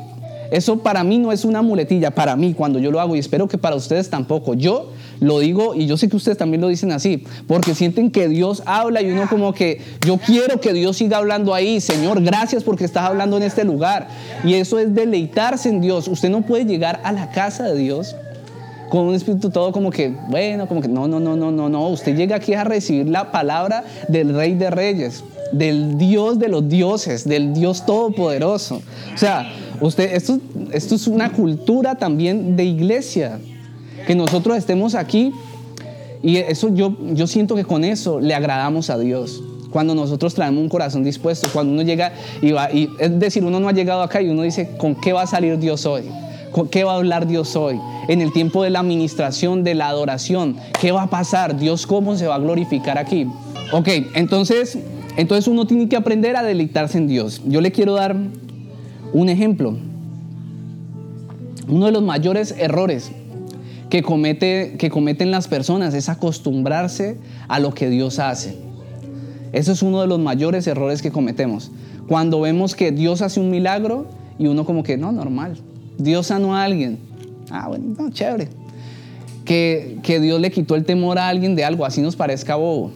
eso 0.50 0.78
para 0.78 1.04
mí 1.04 1.18
no 1.18 1.32
es 1.32 1.44
una 1.44 1.62
muletilla, 1.62 2.10
para 2.10 2.34
mí 2.36 2.54
cuando 2.54 2.78
yo 2.78 2.90
lo 2.90 3.00
hago 3.00 3.14
y 3.14 3.18
espero 3.18 3.46
que 3.48 3.58
para 3.58 3.76
ustedes 3.76 4.10
tampoco. 4.10 4.54
Yo 4.54 4.90
lo 5.20 5.38
digo 5.38 5.74
y 5.74 5.86
yo 5.86 5.96
sé 5.96 6.08
que 6.08 6.16
ustedes 6.16 6.38
también 6.38 6.60
lo 6.60 6.68
dicen 6.68 6.92
así, 6.92 7.24
porque 7.46 7.74
sienten 7.74 8.10
que 8.10 8.28
Dios 8.28 8.62
habla 8.66 9.02
y 9.02 9.10
uno 9.10 9.28
como 9.28 9.52
que 9.52 9.80
yo 10.04 10.18
quiero 10.18 10.60
que 10.60 10.72
Dios 10.72 10.96
siga 10.96 11.18
hablando 11.18 11.54
ahí, 11.54 11.80
Señor, 11.80 12.22
gracias 12.22 12.64
porque 12.64 12.84
estás 12.84 13.04
hablando 13.04 13.36
en 13.36 13.44
este 13.44 13.64
lugar. 13.64 14.08
Y 14.44 14.54
eso 14.54 14.78
es 14.78 14.94
deleitarse 14.94 15.68
en 15.68 15.80
Dios. 15.80 16.08
Usted 16.08 16.30
no 16.30 16.42
puede 16.42 16.64
llegar 16.64 17.00
a 17.04 17.12
la 17.12 17.30
casa 17.30 17.64
de 17.64 17.76
Dios 17.76 18.16
con 18.90 19.06
un 19.06 19.14
espíritu 19.14 19.50
todo 19.50 19.72
como 19.72 19.90
que, 19.90 20.12
bueno, 20.28 20.66
como 20.66 20.82
que 20.82 20.88
no, 20.88 21.06
no, 21.06 21.20
no, 21.20 21.36
no, 21.36 21.50
no, 21.52 21.68
no. 21.68 21.88
Usted 21.88 22.16
llega 22.16 22.36
aquí 22.36 22.54
a 22.54 22.64
recibir 22.64 23.08
la 23.08 23.30
palabra 23.30 23.84
del 24.08 24.34
Rey 24.34 24.54
de 24.54 24.68
Reyes, 24.68 25.22
del 25.52 25.96
Dios 25.96 26.38
de 26.38 26.48
los 26.48 26.68
dioses, 26.68 27.26
del 27.26 27.54
Dios 27.54 27.86
Todopoderoso. 27.86 28.82
O 29.14 29.18
sea, 29.18 29.52
usted, 29.80 30.12
esto, 30.14 30.38
es 30.72 31.06
una 31.06 31.32
cultura 31.32 31.94
también 31.96 32.56
de 32.56 32.64
iglesia 32.64 33.38
que 34.06 34.14
nosotros 34.14 34.56
estemos 34.56 34.94
aquí 34.94 35.32
y 36.22 36.36
eso 36.36 36.74
yo, 36.74 36.96
yo 37.12 37.26
siento 37.26 37.56
que 37.56 37.64
con 37.64 37.84
eso 37.84 38.20
le 38.20 38.34
agradamos 38.34 38.90
a 38.90 38.98
Dios. 38.98 39.42
Cuando 39.70 39.94
nosotros 39.94 40.34
traemos 40.34 40.60
un 40.60 40.68
corazón 40.68 41.04
dispuesto, 41.04 41.48
cuando 41.52 41.72
uno 41.72 41.82
llega 41.82 42.12
y 42.42 42.50
va, 42.50 42.72
y 42.72 42.90
es 42.98 43.18
decir, 43.18 43.44
uno 43.44 43.60
no 43.60 43.68
ha 43.68 43.72
llegado 43.72 44.02
acá 44.02 44.20
y 44.20 44.28
uno 44.28 44.42
dice, 44.42 44.70
¿con 44.76 44.94
qué 44.94 45.12
va 45.12 45.22
a 45.22 45.26
salir 45.26 45.58
Dios 45.58 45.86
hoy? 45.86 46.02
¿Con 46.50 46.68
qué 46.68 46.82
va 46.82 46.94
a 46.94 46.96
hablar 46.96 47.28
Dios 47.28 47.54
hoy? 47.54 47.80
En 48.08 48.20
el 48.20 48.32
tiempo 48.32 48.64
de 48.64 48.70
la 48.70 48.80
administración, 48.80 49.62
de 49.62 49.74
la 49.74 49.88
adoración, 49.88 50.56
¿qué 50.80 50.90
va 50.90 51.04
a 51.04 51.10
pasar? 51.10 51.56
Dios, 51.56 51.86
¿cómo 51.86 52.16
se 52.16 52.26
va 52.26 52.34
a 52.34 52.38
glorificar 52.40 52.98
aquí? 52.98 53.28
Ok, 53.72 53.88
entonces, 54.14 54.76
entonces 55.16 55.46
uno 55.46 55.66
tiene 55.66 55.88
que 55.88 55.94
aprender 55.94 56.34
a 56.34 56.42
deleitarse 56.42 56.98
en 56.98 57.06
Dios. 57.06 57.40
Yo 57.46 57.60
le 57.60 57.70
quiero 57.70 57.94
dar 57.94 58.16
un 59.12 59.28
ejemplo. 59.28 59.76
Uno 61.68 61.86
de 61.86 61.92
los 61.92 62.02
mayores 62.02 62.54
errores 62.58 63.12
que, 63.88 64.02
comete, 64.02 64.76
que 64.78 64.90
cometen 64.90 65.30
las 65.30 65.48
personas 65.48 65.94
es 65.94 66.08
acostumbrarse 66.08 67.18
a 67.48 67.58
lo 67.58 67.74
que 67.74 67.90
Dios 67.90 68.18
hace. 68.18 68.56
Eso 69.52 69.72
es 69.72 69.82
uno 69.82 70.00
de 70.00 70.06
los 70.06 70.20
mayores 70.20 70.66
errores 70.66 71.02
que 71.02 71.10
cometemos. 71.10 71.70
Cuando 72.08 72.40
vemos 72.40 72.74
que 72.74 72.92
Dios 72.92 73.20
hace 73.22 73.40
un 73.40 73.50
milagro 73.50 74.06
y 74.38 74.46
uno 74.46 74.64
como 74.64 74.82
que, 74.82 74.96
no, 74.96 75.12
normal. 75.12 75.56
Dios 75.98 76.28
sanó 76.28 76.56
a 76.56 76.64
alguien. 76.64 76.98
Ah, 77.50 77.68
bueno, 77.68 77.94
no, 77.98 78.10
chévere. 78.10 78.48
Que, 79.44 79.98
que 80.02 80.20
Dios 80.20 80.40
le 80.40 80.50
quitó 80.50 80.76
el 80.76 80.84
temor 80.84 81.18
a 81.18 81.28
alguien 81.28 81.56
de 81.56 81.64
algo, 81.64 81.84
así 81.84 82.00
nos 82.00 82.14
parezca 82.14 82.54
bobo. 82.54 82.92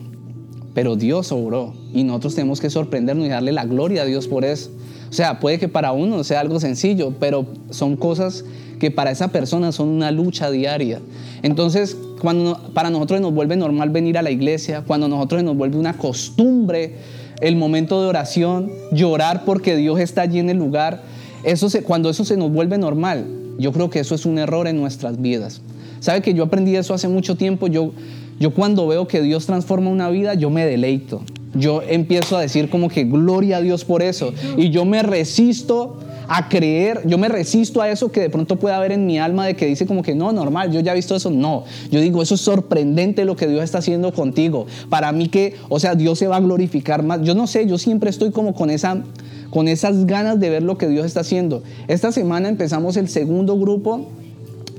Pero 0.74 0.96
Dios 0.96 1.33
obró 1.33 1.74
y 1.92 2.05
nosotros 2.05 2.35
tenemos 2.35 2.61
que 2.61 2.70
sorprendernos 2.70 3.27
y 3.27 3.29
darle 3.29 3.53
la 3.53 3.64
gloria 3.64 4.03
a 4.03 4.05
Dios 4.05 4.29
por 4.29 4.44
eso. 4.44 4.70
O 5.14 5.16
sea, 5.16 5.38
puede 5.38 5.61
que 5.61 5.68
para 5.68 5.92
uno 5.92 6.24
sea 6.24 6.40
algo 6.40 6.59
sencillo, 6.59 7.14
pero 7.20 7.46
son 7.70 7.94
cosas 7.94 8.44
que 8.81 8.90
para 8.90 9.12
esa 9.12 9.29
persona 9.29 9.70
son 9.70 9.87
una 9.90 10.11
lucha 10.11 10.50
diaria. 10.50 11.00
Entonces, 11.44 11.96
cuando 12.20 12.59
para 12.74 12.90
nosotros 12.90 13.20
nos 13.20 13.33
vuelve 13.33 13.55
normal 13.55 13.90
venir 13.90 14.18
a 14.18 14.22
la 14.22 14.33
iglesia, 14.33 14.83
cuando 14.85 15.07
nosotros 15.07 15.44
nos 15.44 15.57
vuelve 15.57 15.77
una 15.77 15.96
costumbre 15.96 16.96
el 17.40 17.55
momento 17.55 18.03
de 18.03 18.09
oración, 18.09 18.72
llorar 18.90 19.44
porque 19.44 19.77
Dios 19.77 20.00
está 20.00 20.22
allí 20.22 20.40
en 20.40 20.50
el 20.50 20.57
lugar, 20.57 21.03
eso 21.44 21.70
se, 21.70 21.85
cuando 21.85 22.11
eso 22.11 22.24
se 22.24 22.37
nos 22.37 22.50
vuelve 22.50 22.77
normal, 22.77 23.24
yo 23.57 23.70
creo 23.70 23.90
que 23.90 24.00
eso 24.00 24.16
es 24.16 24.27
un 24.27 24.38
error 24.38 24.66
en 24.66 24.81
nuestras 24.81 25.22
vidas. 25.22 25.61
¿Sabe 26.00 26.22
que 26.22 26.35
yo 26.35 26.42
aprendí 26.42 26.74
eso 26.74 26.92
hace 26.92 27.07
mucho 27.07 27.37
tiempo? 27.37 27.68
Yo, 27.68 27.92
yo 28.40 28.53
cuando 28.53 28.88
veo 28.88 29.07
que 29.07 29.22
Dios 29.22 29.46
transforma 29.46 29.90
una 29.90 30.11
vida, 30.11 30.35
yo 30.35 30.50
me 30.50 30.66
deleito. 30.66 31.22
Yo 31.55 31.83
empiezo 31.83 32.37
a 32.37 32.40
decir 32.40 32.71
como 32.71 32.88
que 32.88 33.05
gloria 33.05 33.59
a 33.59 33.61
Dios 33.61 33.85
por 33.85 34.03
eso. 34.03 34.33
Y 34.57 34.71
yo 34.71 34.85
me 34.85 35.03
resisto 35.03 35.99
a 36.27 36.49
creer, 36.49 37.03
yo 37.07 37.19
me 37.19 37.29
resisto 37.29 37.83
a 37.83 37.90
eso 37.90 38.11
que 38.11 38.21
de 38.21 38.31
pronto 38.31 38.57
puede 38.57 38.75
haber 38.75 38.93
en 38.93 39.07
mi 39.07 39.19
alma 39.19 39.47
de 39.47 39.55
que 39.55 39.67
dice 39.67 39.87
como 39.87 40.03
que 40.03 40.14
no, 40.14 40.33
normal, 40.33 40.73
yo 40.73 40.81
ya 40.81 40.93
he 40.93 40.95
visto 40.95 41.14
eso. 41.14 41.31
No, 41.31 41.64
yo 41.90 42.01
digo, 42.01 42.23
eso 42.23 42.35
es 42.35 42.40
sorprendente 42.40 43.25
lo 43.25 43.37
que 43.37 43.47
Dios 43.47 43.62
está 43.62 43.79
haciendo 43.79 44.12
contigo. 44.12 44.67
Para 44.88 45.12
mí 45.12 45.29
que, 45.29 45.55
o 45.69 45.79
sea, 45.79 45.95
Dios 45.95 46.19
se 46.19 46.27
va 46.27 46.37
a 46.37 46.40
glorificar 46.40 47.03
más. 47.03 47.23
Yo 47.23 47.35
no 47.35 47.47
sé, 47.47 47.67
yo 47.67 47.79
siempre 47.79 48.11
estoy 48.11 48.31
como 48.31 48.55
con 48.55 48.71
esa 48.71 49.03
con 49.51 49.69
esas 49.69 50.07
ganas 50.07 50.40
de 50.40 50.51
ver 50.51 50.64
lo 50.64 50.77
que 50.79 50.88
Dios 50.88 51.07
está 51.07 51.21
haciendo. 51.21 51.62
Esta 51.87 52.11
semana 52.11 52.49
empezamos 52.49 52.97
el 52.97 53.09
segundo 53.09 53.57
grupo 53.57 54.09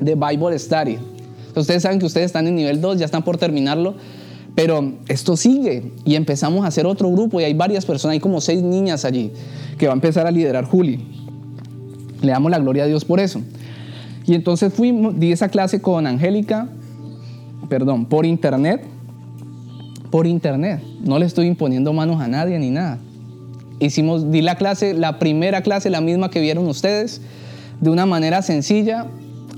de 0.02 0.16
Bible 0.16 0.60
Study. 0.60 0.98
Ustedes 1.56 1.84
saben 1.84 1.98
que 1.98 2.06
ustedes 2.06 2.26
están 2.26 2.46
en 2.48 2.56
nivel 2.56 2.82
2, 2.82 3.00
ya 3.00 3.06
están 3.06 3.24
por 3.24 3.38
terminarlo, 3.38 3.96
pero 4.56 4.94
esto 5.10 5.36
sigue 5.36 5.92
y 6.06 6.16
empezamos 6.16 6.64
a 6.64 6.70
hacer 6.70 6.86
otro 6.86 7.12
grupo 7.12 7.42
y 7.42 7.44
hay 7.44 7.54
varias 7.54 7.86
personas, 7.86 8.14
hay 8.14 8.20
como 8.22 8.40
seis 8.40 8.64
niñas 8.64 9.04
allí 9.04 9.32
que 9.78 9.88
va 9.88 9.94
a 9.94 9.96
empezar 9.96 10.26
a 10.26 10.32
liderar 10.32 10.64
Juli. 10.64 11.06
Le 12.22 12.32
damos 12.32 12.50
la 12.50 12.60
gloria 12.60 12.84
a 12.84 12.88
Dios 12.88 13.04
por 13.04 13.20
eso. 13.20 13.42
Y 14.26 14.34
entonces 14.34 14.74
fuimos, 14.74 15.20
di 15.20 15.32
esa 15.32 15.50
clase 15.50 15.82
con 15.82 16.08
Angélica, 16.08 16.70
perdón, 17.70 18.06
por 18.06 18.26
internet. 18.26 18.82
Por 20.10 20.26
internet. 20.26 20.82
No 21.02 21.20
le 21.20 21.26
estoy 21.26 21.48
imponiendo 21.48 21.92
manos 21.92 22.22
a 22.22 22.28
nadie 22.28 22.58
ni 22.58 22.72
nada. 22.72 22.98
Hicimos, 23.80 24.32
di 24.32 24.42
la 24.42 24.56
clase, 24.56 24.94
la 24.94 25.20
primera 25.20 25.62
clase, 25.62 25.90
la 25.90 26.00
misma 26.00 26.30
que 26.32 26.40
vieron 26.40 26.66
ustedes, 26.68 27.22
de 27.82 27.90
una 27.90 28.06
manera 28.06 28.42
sencilla. 28.42 29.08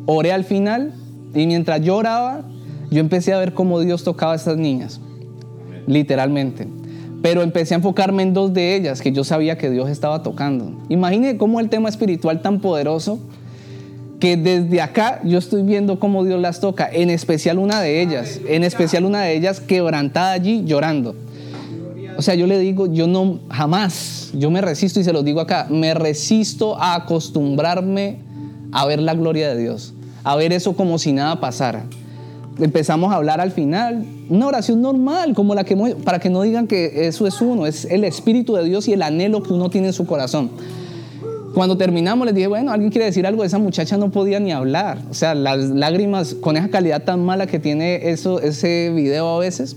Oré 0.07 0.31
al 0.31 0.43
final 0.43 0.93
y 1.35 1.45
mientras 1.45 1.81
yo 1.81 1.97
oraba, 1.97 2.41
yo 2.89 2.99
empecé 2.99 3.33
a 3.33 3.39
ver 3.39 3.53
cómo 3.53 3.79
Dios 3.79 4.03
tocaba 4.03 4.33
a 4.33 4.35
estas 4.35 4.57
niñas. 4.57 4.99
Literalmente. 5.87 6.67
Pero 7.21 7.41
empecé 7.41 7.73
a 7.73 7.77
enfocarme 7.77 8.23
en 8.23 8.33
dos 8.33 8.53
de 8.53 8.75
ellas 8.75 9.01
que 9.01 9.11
yo 9.11 9.23
sabía 9.23 9.57
que 9.57 9.69
Dios 9.69 9.89
estaba 9.89 10.23
tocando. 10.23 10.71
Imagine 10.89 11.37
cómo 11.37 11.59
el 11.59 11.69
tema 11.69 11.89
espiritual 11.89 12.41
tan 12.41 12.59
poderoso 12.59 13.19
que 14.19 14.37
desde 14.37 14.81
acá 14.81 15.19
yo 15.23 15.37
estoy 15.37 15.63
viendo 15.63 15.99
cómo 15.99 16.23
Dios 16.23 16.39
las 16.41 16.59
toca, 16.59 16.89
en 16.91 17.09
especial 17.09 17.59
una 17.59 17.81
de 17.81 18.01
ellas, 18.01 18.39
en 18.47 18.63
especial 18.63 19.05
una 19.05 19.21
de 19.21 19.35
ellas 19.35 19.59
quebrantada 19.59 20.31
allí 20.31 20.63
llorando. 20.65 21.15
O 22.17 22.21
sea, 22.23 22.33
yo 22.33 22.47
le 22.47 22.57
digo, 22.57 22.91
yo 22.91 23.05
no, 23.05 23.39
jamás, 23.49 24.31
yo 24.33 24.49
me 24.49 24.61
resisto 24.61 24.99
y 24.99 25.03
se 25.03 25.13
lo 25.13 25.21
digo 25.21 25.39
acá, 25.39 25.67
me 25.69 25.93
resisto 25.93 26.75
a 26.81 26.95
acostumbrarme 26.95 28.17
a 28.71 28.87
ver 28.87 28.99
la 28.99 29.13
gloria 29.13 29.49
de 29.49 29.61
Dios, 29.61 29.93
a 30.23 30.35
ver 30.35 30.51
eso 30.51 30.75
como 30.75 30.97
si 30.97 31.13
nada 31.13 31.39
pasara. 31.39 31.85
Empezamos 32.59 33.11
a 33.11 33.17
hablar 33.17 33.39
al 33.39 33.51
final, 33.51 34.03
una 34.29 34.47
oración 34.47 34.81
normal, 34.81 35.35
como 35.35 35.53
la 35.53 35.63
que, 35.63 35.75
para 36.03 36.19
que 36.19 36.29
no 36.29 36.41
digan 36.41 36.67
que 36.67 37.07
eso 37.07 37.27
es 37.27 37.39
uno, 37.39 37.67
es 37.67 37.85
el 37.85 38.03
Espíritu 38.03 38.55
de 38.55 38.63
Dios 38.63 38.87
y 38.87 38.93
el 38.93 39.03
anhelo 39.03 39.43
que 39.43 39.53
uno 39.53 39.69
tiene 39.69 39.87
en 39.87 39.93
su 39.93 40.07
corazón. 40.07 40.49
Cuando 41.53 41.77
terminamos 41.77 42.25
les 42.25 42.35
dije, 42.35 42.47
bueno, 42.47 42.71
¿alguien 42.71 42.91
quiere 42.91 43.05
decir 43.05 43.25
algo? 43.25 43.43
Esa 43.43 43.57
muchacha 43.57 43.97
no 43.97 44.11
podía 44.11 44.39
ni 44.39 44.51
hablar. 44.51 44.99
O 45.09 45.13
sea, 45.13 45.33
las 45.33 45.69
lágrimas 45.69 46.35
con 46.35 46.57
esa 46.57 46.69
calidad 46.69 47.03
tan 47.03 47.23
mala 47.25 47.47
que 47.47 47.59
tiene 47.59 48.09
eso, 48.09 48.39
ese 48.39 48.91
video 48.93 49.27
a 49.27 49.39
veces, 49.39 49.75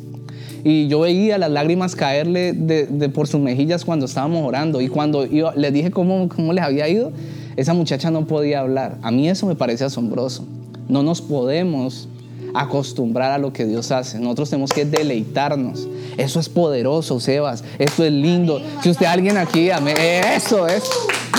y 0.64 0.88
yo 0.88 1.00
veía 1.00 1.38
las 1.38 1.50
lágrimas 1.50 1.96
caerle 1.96 2.52
de, 2.52 3.08
por 3.08 3.26
sus 3.28 3.40
mejillas 3.40 3.84
cuando 3.84 4.06
estábamos 4.06 4.46
orando. 4.46 4.80
Y 4.80 4.88
cuando 4.88 5.24
yo 5.24 5.52
les 5.52 5.72
dije 5.72 5.90
cómo, 5.90 6.28
cómo 6.28 6.52
les 6.52 6.64
había 6.64 6.88
ido, 6.88 7.12
esa 7.56 7.72
muchacha 7.72 8.10
no 8.10 8.26
podía 8.26 8.60
hablar. 8.60 8.98
A 9.02 9.10
mí 9.10 9.28
eso 9.28 9.46
me 9.46 9.54
parece 9.54 9.84
asombroso. 9.84 10.44
No 10.88 11.02
nos 11.02 11.22
podemos 11.22 12.08
acostumbrar 12.54 13.32
a 13.32 13.38
lo 13.38 13.52
que 13.52 13.64
Dios 13.64 13.90
hace. 13.90 14.18
Nosotros 14.18 14.50
tenemos 14.50 14.72
que 14.72 14.84
deleitarnos. 14.84 15.88
Eso 16.16 16.40
es 16.40 16.48
poderoso, 16.48 17.20
Sebas. 17.20 17.64
Eso 17.78 18.04
es 18.04 18.12
lindo. 18.12 18.60
Si 18.82 18.90
usted 18.90 19.06
alguien 19.06 19.36
aquí, 19.36 19.70
eso 19.70 20.66
es. 20.66 20.84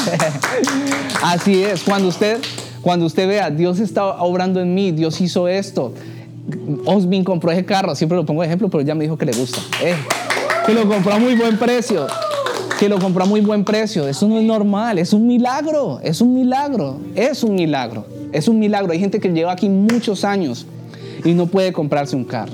Así 1.24 1.63
es. 1.63 1.84
Cuando 1.84 2.08
usted, 2.08 2.39
cuando 2.82 3.06
usted 3.06 3.28
vea, 3.28 3.50
Dios 3.50 3.80
está 3.80 4.21
obrando 4.21 4.60
en 4.62 4.74
mí, 4.74 4.91
Dios 4.91 5.19
hizo 5.21 5.47
esto. 5.47 5.93
Osmin 6.86 7.24
compró 7.24 7.52
ese 7.52 7.65
carro, 7.65 7.95
siempre 7.95 8.17
lo 8.17 8.26
pongo 8.26 8.41
de 8.41 8.47
ejemplo, 8.47 8.69
pero 8.69 8.84
ya 8.84 8.95
me 8.95 9.04
dijo 9.04 9.17
que 9.17 9.26
le 9.26 9.34
gusta. 9.34 9.60
Eh, 9.84 9.95
que 10.65 10.74
lo 10.74 10.88
compró 10.88 11.13
a 11.13 11.19
muy 11.19 11.36
buen 11.36 11.58
precio. 11.58 12.08
Que 12.80 12.89
lo 12.89 13.00
compró 13.00 13.24
a 13.24 13.28
muy 13.28 13.41
buen 13.41 13.63
precio. 13.63 14.08
Eso 14.08 14.28
no 14.28 14.39
es 14.39 14.43
normal, 14.43 14.97
es 14.97 15.13
un 15.13 15.28
milagro, 15.28 16.00
es 16.04 16.19
un 16.19 16.34
milagro, 16.34 17.00
es 17.15 17.43
un 17.43 17.56
milagro, 17.56 18.06
es 18.32 18.47
un 18.47 18.60
milagro. 18.60 18.91
Hay 18.91 19.00
gente 19.00 19.19
que 19.19 19.30
lleva 19.30 19.52
aquí 19.52 19.69
muchos 19.69 20.26
años 20.26 20.65
y 21.24 21.34
no 21.34 21.48
puede 21.48 21.74
comprarse 21.74 22.16
un 22.16 22.24
carro. 22.24 22.54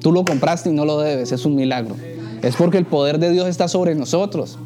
Tú 0.00 0.12
lo 0.12 0.24
compraste 0.24 0.70
y 0.70 0.72
no 0.72 0.84
lo 0.84 0.98
debes, 0.98 1.32
es 1.32 1.44
un 1.44 1.54
milagro. 1.54 1.96
Es 2.42 2.56
porque 2.56 2.76
el 2.78 2.84
poder 2.84 3.18
de 3.18 3.30
Dios 3.30 3.48
está 3.48 3.68
sobre 3.68 3.94
nosotros. 3.94 4.58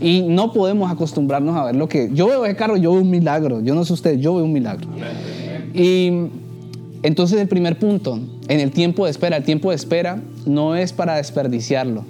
Y 0.00 0.22
no 0.22 0.52
podemos 0.52 0.90
acostumbrarnos 0.90 1.56
a 1.56 1.64
ver 1.64 1.76
lo 1.76 1.88
que... 1.88 2.10
Yo 2.14 2.28
veo 2.28 2.44
ese 2.46 2.56
carro, 2.56 2.76
yo 2.76 2.92
veo 2.92 3.02
un 3.02 3.10
milagro. 3.10 3.60
Yo 3.60 3.74
no 3.74 3.84
sé 3.84 3.92
usted, 3.92 4.18
yo 4.18 4.34
veo 4.36 4.44
un 4.44 4.52
milagro. 4.52 4.88
Y 5.74 6.28
entonces 7.02 7.40
el 7.40 7.48
primer 7.48 7.78
punto, 7.78 8.18
en 8.48 8.60
el 8.60 8.70
tiempo 8.70 9.04
de 9.04 9.10
espera, 9.10 9.36
el 9.36 9.44
tiempo 9.44 9.70
de 9.70 9.76
espera 9.76 10.20
no 10.46 10.74
es 10.74 10.92
para 10.92 11.16
desperdiciarlo. 11.16 12.04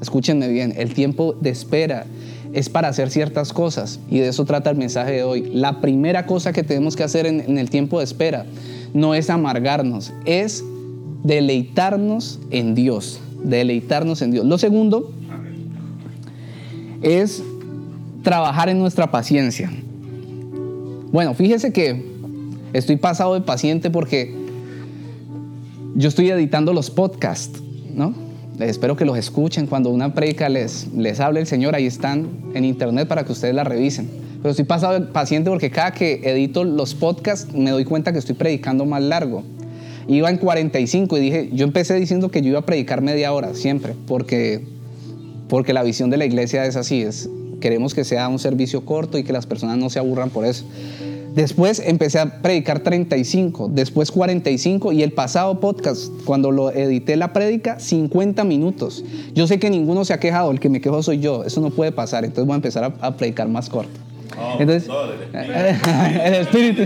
Escúchenme 0.00 0.48
bien, 0.48 0.74
el 0.76 0.94
tiempo 0.94 1.34
de 1.40 1.50
espera 1.50 2.06
es 2.52 2.68
para 2.68 2.88
hacer 2.88 3.10
ciertas 3.10 3.52
cosas 3.52 4.00
y 4.08 4.18
de 4.18 4.28
eso 4.28 4.44
trata 4.44 4.70
el 4.70 4.76
mensaje 4.76 5.12
de 5.12 5.22
hoy. 5.24 5.50
La 5.52 5.80
primera 5.80 6.24
cosa 6.26 6.52
que 6.52 6.62
tenemos 6.62 6.96
que 6.96 7.02
hacer 7.02 7.26
en, 7.26 7.58
el 7.58 7.68
tiempo 7.68 7.98
de 7.98 8.04
espera 8.04 8.46
no 8.94 9.14
es 9.14 9.28
amargarnos, 9.28 10.14
es 10.24 10.64
deleitarnos 11.22 12.40
en 12.50 12.74
Dios, 12.74 13.20
deleitarnos 13.42 14.22
en 14.22 14.30
Dios. 14.30 14.46
Lo 14.46 14.56
segundo 14.56 15.12
es 17.02 17.42
trabajar 18.22 18.70
en 18.70 18.78
nuestra 18.78 19.10
paciencia. 19.10 19.70
Bueno, 21.12 21.34
fíjese 21.34 21.70
que 21.70 22.14
Estoy 22.74 22.96
pasado 22.96 23.34
de 23.34 23.40
paciente 23.40 23.88
porque 23.88 24.34
yo 25.94 26.08
estoy 26.08 26.28
editando 26.28 26.72
los 26.72 26.90
podcasts, 26.90 27.62
¿no? 27.94 28.12
Espero 28.58 28.96
que 28.96 29.04
los 29.04 29.16
escuchen 29.16 29.68
cuando 29.68 29.90
una 29.90 30.12
predica 30.12 30.48
les, 30.48 30.92
les 30.92 31.20
hable 31.20 31.38
el 31.38 31.46
Señor. 31.46 31.76
Ahí 31.76 31.86
están 31.86 32.26
en 32.52 32.64
internet 32.64 33.06
para 33.06 33.24
que 33.24 33.30
ustedes 33.30 33.54
la 33.54 33.62
revisen. 33.62 34.10
Pero 34.44 34.50
estoy 34.50 34.66
pasado 34.66 35.10
paciente 35.10 35.48
porque 35.48 35.70
cada 35.70 35.92
que 35.92 36.20
edito 36.22 36.64
los 36.64 36.94
podcasts 36.94 37.54
me 37.54 37.70
doy 37.70 37.86
cuenta 37.86 38.12
que 38.12 38.18
estoy 38.18 38.34
predicando 38.34 38.84
más 38.84 39.02
largo. 39.02 39.42
Iba 40.06 40.28
en 40.28 40.36
45 40.36 41.16
y 41.16 41.20
dije, 41.22 41.50
yo 41.54 41.64
empecé 41.64 41.94
diciendo 41.94 42.30
que 42.30 42.42
yo 42.42 42.50
iba 42.50 42.58
a 42.58 42.66
predicar 42.66 43.00
media 43.00 43.32
hora 43.32 43.54
siempre, 43.54 43.94
porque, 44.06 44.60
porque 45.48 45.72
la 45.72 45.82
visión 45.82 46.10
de 46.10 46.18
la 46.18 46.26
iglesia 46.26 46.66
es 46.66 46.76
así, 46.76 47.00
es, 47.00 47.30
queremos 47.58 47.94
que 47.94 48.04
sea 48.04 48.28
un 48.28 48.38
servicio 48.38 48.84
corto 48.84 49.16
y 49.16 49.24
que 49.24 49.32
las 49.32 49.46
personas 49.46 49.78
no 49.78 49.88
se 49.88 49.98
aburran 49.98 50.28
por 50.28 50.44
eso. 50.44 50.66
Después 51.34 51.80
empecé 51.82 52.18
a 52.18 52.42
predicar 52.42 52.80
35, 52.80 53.70
después 53.72 54.10
45 54.10 54.92
y 54.92 55.02
el 55.02 55.12
pasado 55.12 55.58
podcast, 55.58 56.12
cuando 56.26 56.50
lo 56.50 56.70
edité 56.70 57.16
la 57.16 57.32
prédica, 57.32 57.80
50 57.80 58.44
minutos. 58.44 59.06
Yo 59.34 59.46
sé 59.46 59.58
que 59.58 59.70
ninguno 59.70 60.04
se 60.04 60.12
ha 60.12 60.20
quejado, 60.20 60.50
el 60.50 60.60
que 60.60 60.68
me 60.68 60.82
quejo 60.82 61.02
soy 61.02 61.20
yo, 61.20 61.44
eso 61.44 61.62
no 61.62 61.70
puede 61.70 61.92
pasar, 61.92 62.26
entonces 62.26 62.44
voy 62.44 62.52
a 62.52 62.56
empezar 62.56 62.94
a, 63.00 63.16
predicar 63.16 63.48
más 63.48 63.70
corto. 63.70 64.04
Oh, 64.38 64.56
entonces, 64.58 64.90
el 66.24 66.34
espíritu. 66.34 66.82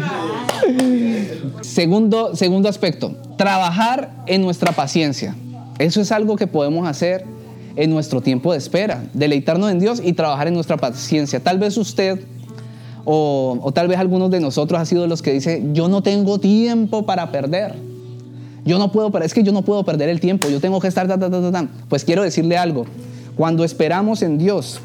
segundo, 1.63 2.37
segundo 2.37 2.69
aspecto, 2.69 3.17
trabajar 3.37 4.11
en 4.27 4.43
nuestra 4.43 4.73
paciencia. 4.73 5.35
Eso 5.79 6.01
es 6.01 6.13
algo 6.13 6.37
que 6.37 6.47
podemos 6.47 6.87
hacer 6.87 7.25
en 7.77 7.91
nuestro 7.91 8.21
tiempo 8.21 8.53
de 8.53 8.59
espera, 8.59 9.05
deleitarnos 9.15 9.71
en 9.71 9.79
Dios 9.79 10.03
y 10.05 10.13
trabajar 10.13 10.49
en 10.49 10.55
nuestra 10.55 10.77
paciencia. 10.77 11.41
Tal 11.41 11.59
vez 11.59 11.77
usted 11.77 12.21
o, 13.05 13.71
tal 13.75 13.89
vez 13.89 13.99
algunos 13.99 14.31
de 14.31 14.41
nosotros 14.41 14.79
ha 14.81 14.85
sido 14.85 15.07
los 15.07 15.23
que 15.23 15.33
dicen, 15.33 15.75
yo 15.75 15.89
no 15.89 16.03
tengo 16.03 16.39
tiempo 16.39 17.07
para 17.07 17.31
perder. 17.31 17.75
Yo 18.65 18.79
no 18.79 18.93
puedo, 18.93 19.17
es 19.21 19.33
que 19.33 19.43
yo 19.43 19.53
no 19.53 19.63
puedo 19.63 19.83
perder 19.85 20.11
el 20.11 20.21
tiempo, 20.21 20.49
yo 20.51 20.61
tengo 20.61 20.79
que 20.79 20.89
estar, 20.89 21.09
pues 21.89 22.05
quiero 22.05 22.23
decirle 22.23 22.59
algo, 22.59 22.85
cuando 23.35 23.65
esperamos 23.65 24.21
en 24.21 24.37
Dios, 24.37 24.81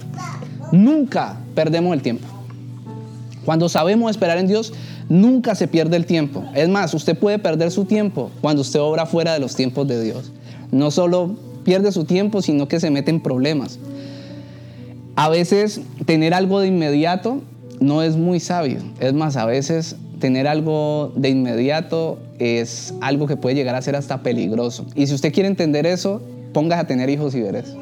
nunca 0.71 1.37
perdemos 1.53 1.93
el 1.93 2.01
tiempo. 2.01 2.27
Cuando 3.45 3.69
sabemos 3.69 4.11
esperar 4.11 4.37
en 4.37 4.47
Dios, 4.47 4.73
nunca 5.09 5.55
se 5.55 5.67
pierde 5.67 5.97
el 5.97 6.05
tiempo. 6.05 6.43
Es 6.55 6.69
más, 6.69 6.93
usted 6.93 7.17
puede 7.17 7.39
perder 7.39 7.71
su 7.71 7.85
tiempo 7.85 8.31
cuando 8.41 8.61
usted 8.61 8.79
obra 8.79 9.05
fuera 9.05 9.33
de 9.33 9.39
los 9.39 9.55
tiempos 9.55 9.87
de 9.87 10.01
Dios. 10.01 10.31
No 10.71 10.91
solo 10.91 11.35
pierde 11.63 11.91
su 11.91 12.05
tiempo, 12.05 12.41
sino 12.41 12.67
que 12.67 12.79
se 12.79 12.89
mete 12.89 13.11
en 13.11 13.21
problemas. 13.21 13.79
A 15.15 15.29
veces 15.29 15.81
tener 16.05 16.33
algo 16.33 16.59
de 16.59 16.67
inmediato 16.67 17.41
no 17.79 18.01
es 18.01 18.15
muy 18.15 18.39
sabio. 18.39 18.79
Es 18.99 19.13
más, 19.13 19.35
a 19.35 19.45
veces 19.45 19.97
tener 20.19 20.47
algo 20.47 21.11
de 21.15 21.29
inmediato 21.29 22.17
es 22.39 22.93
algo 23.01 23.27
que 23.27 23.35
puede 23.35 23.55
llegar 23.55 23.75
a 23.75 23.81
ser 23.81 23.95
hasta 23.95 24.23
peligroso. 24.23 24.85
Y 24.95 25.07
si 25.07 25.13
usted 25.13 25.33
quiere 25.33 25.49
entender 25.49 25.85
eso, 25.85 26.21
pongas 26.53 26.79
a 26.79 26.87
tener 26.87 27.09
hijos 27.09 27.35
y 27.35 27.41
veres. 27.41 27.75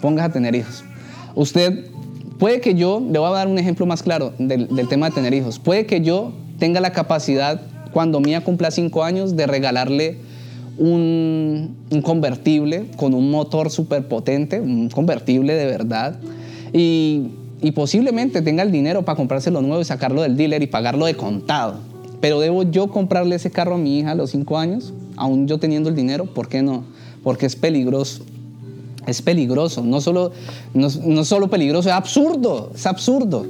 Pongas 0.00 0.26
a 0.26 0.32
tener 0.32 0.54
hijos. 0.54 0.82
Usted 1.34 1.84
Puede 2.38 2.60
que 2.60 2.74
yo, 2.74 3.00
le 3.00 3.18
voy 3.18 3.28
a 3.28 3.32
dar 3.32 3.48
un 3.48 3.58
ejemplo 3.58 3.84
más 3.84 4.02
claro 4.02 4.32
del, 4.38 4.68
tema 4.88 5.08
de 5.08 5.14
tener 5.14 5.34
hijos, 5.34 5.58
puede 5.58 5.86
que 5.86 6.00
yo 6.00 6.32
tenga 6.58 6.80
la 6.80 6.92
capacidad, 6.92 7.60
cuando 7.92 8.20
Mía 8.20 8.44
cumpla 8.44 8.70
cinco 8.70 9.02
años, 9.02 9.36
de 9.36 9.46
regalarle 9.46 10.18
un, 10.78 11.76
un 11.90 12.02
convertible 12.02 12.86
con 12.96 13.14
un 13.14 13.30
motor 13.30 13.70
súper 13.70 14.06
potente, 14.06 14.60
un 14.60 14.88
convertible 14.88 15.54
de 15.54 15.66
verdad, 15.66 16.20
y, 16.72 17.30
y 17.60 17.72
posiblemente 17.72 18.40
tenga 18.40 18.62
el 18.62 18.70
dinero 18.70 19.04
para 19.04 19.16
comprárselo 19.16 19.60
nuevo 19.60 19.80
y 19.80 19.84
sacarlo 19.84 20.22
del 20.22 20.36
dealer 20.36 20.62
y 20.62 20.68
pagarlo 20.68 21.06
de 21.06 21.14
contado. 21.14 21.80
Pero 22.20 22.38
debo 22.38 22.62
yo 22.62 22.88
comprarle 22.88 23.34
ese 23.34 23.50
carro 23.50 23.74
a 23.74 23.78
mi 23.78 23.98
hija 23.98 24.12
a 24.12 24.14
los 24.14 24.30
cinco 24.30 24.58
años, 24.58 24.92
aún 25.16 25.48
yo 25.48 25.58
teniendo 25.58 25.88
el 25.88 25.96
dinero, 25.96 26.26
¿por 26.26 26.48
qué 26.48 26.62
no? 26.62 26.84
Porque 27.24 27.46
es 27.46 27.56
peligroso. 27.56 28.24
Es 29.08 29.22
peligroso, 29.22 29.82
no 29.82 30.02
solo, 30.02 30.32
no, 30.74 31.24
solo 31.24 31.48
peligroso, 31.48 31.88
es 31.88 31.94
absurdo, 31.94 32.72
es 32.74 32.84
absurdo. 32.86 33.46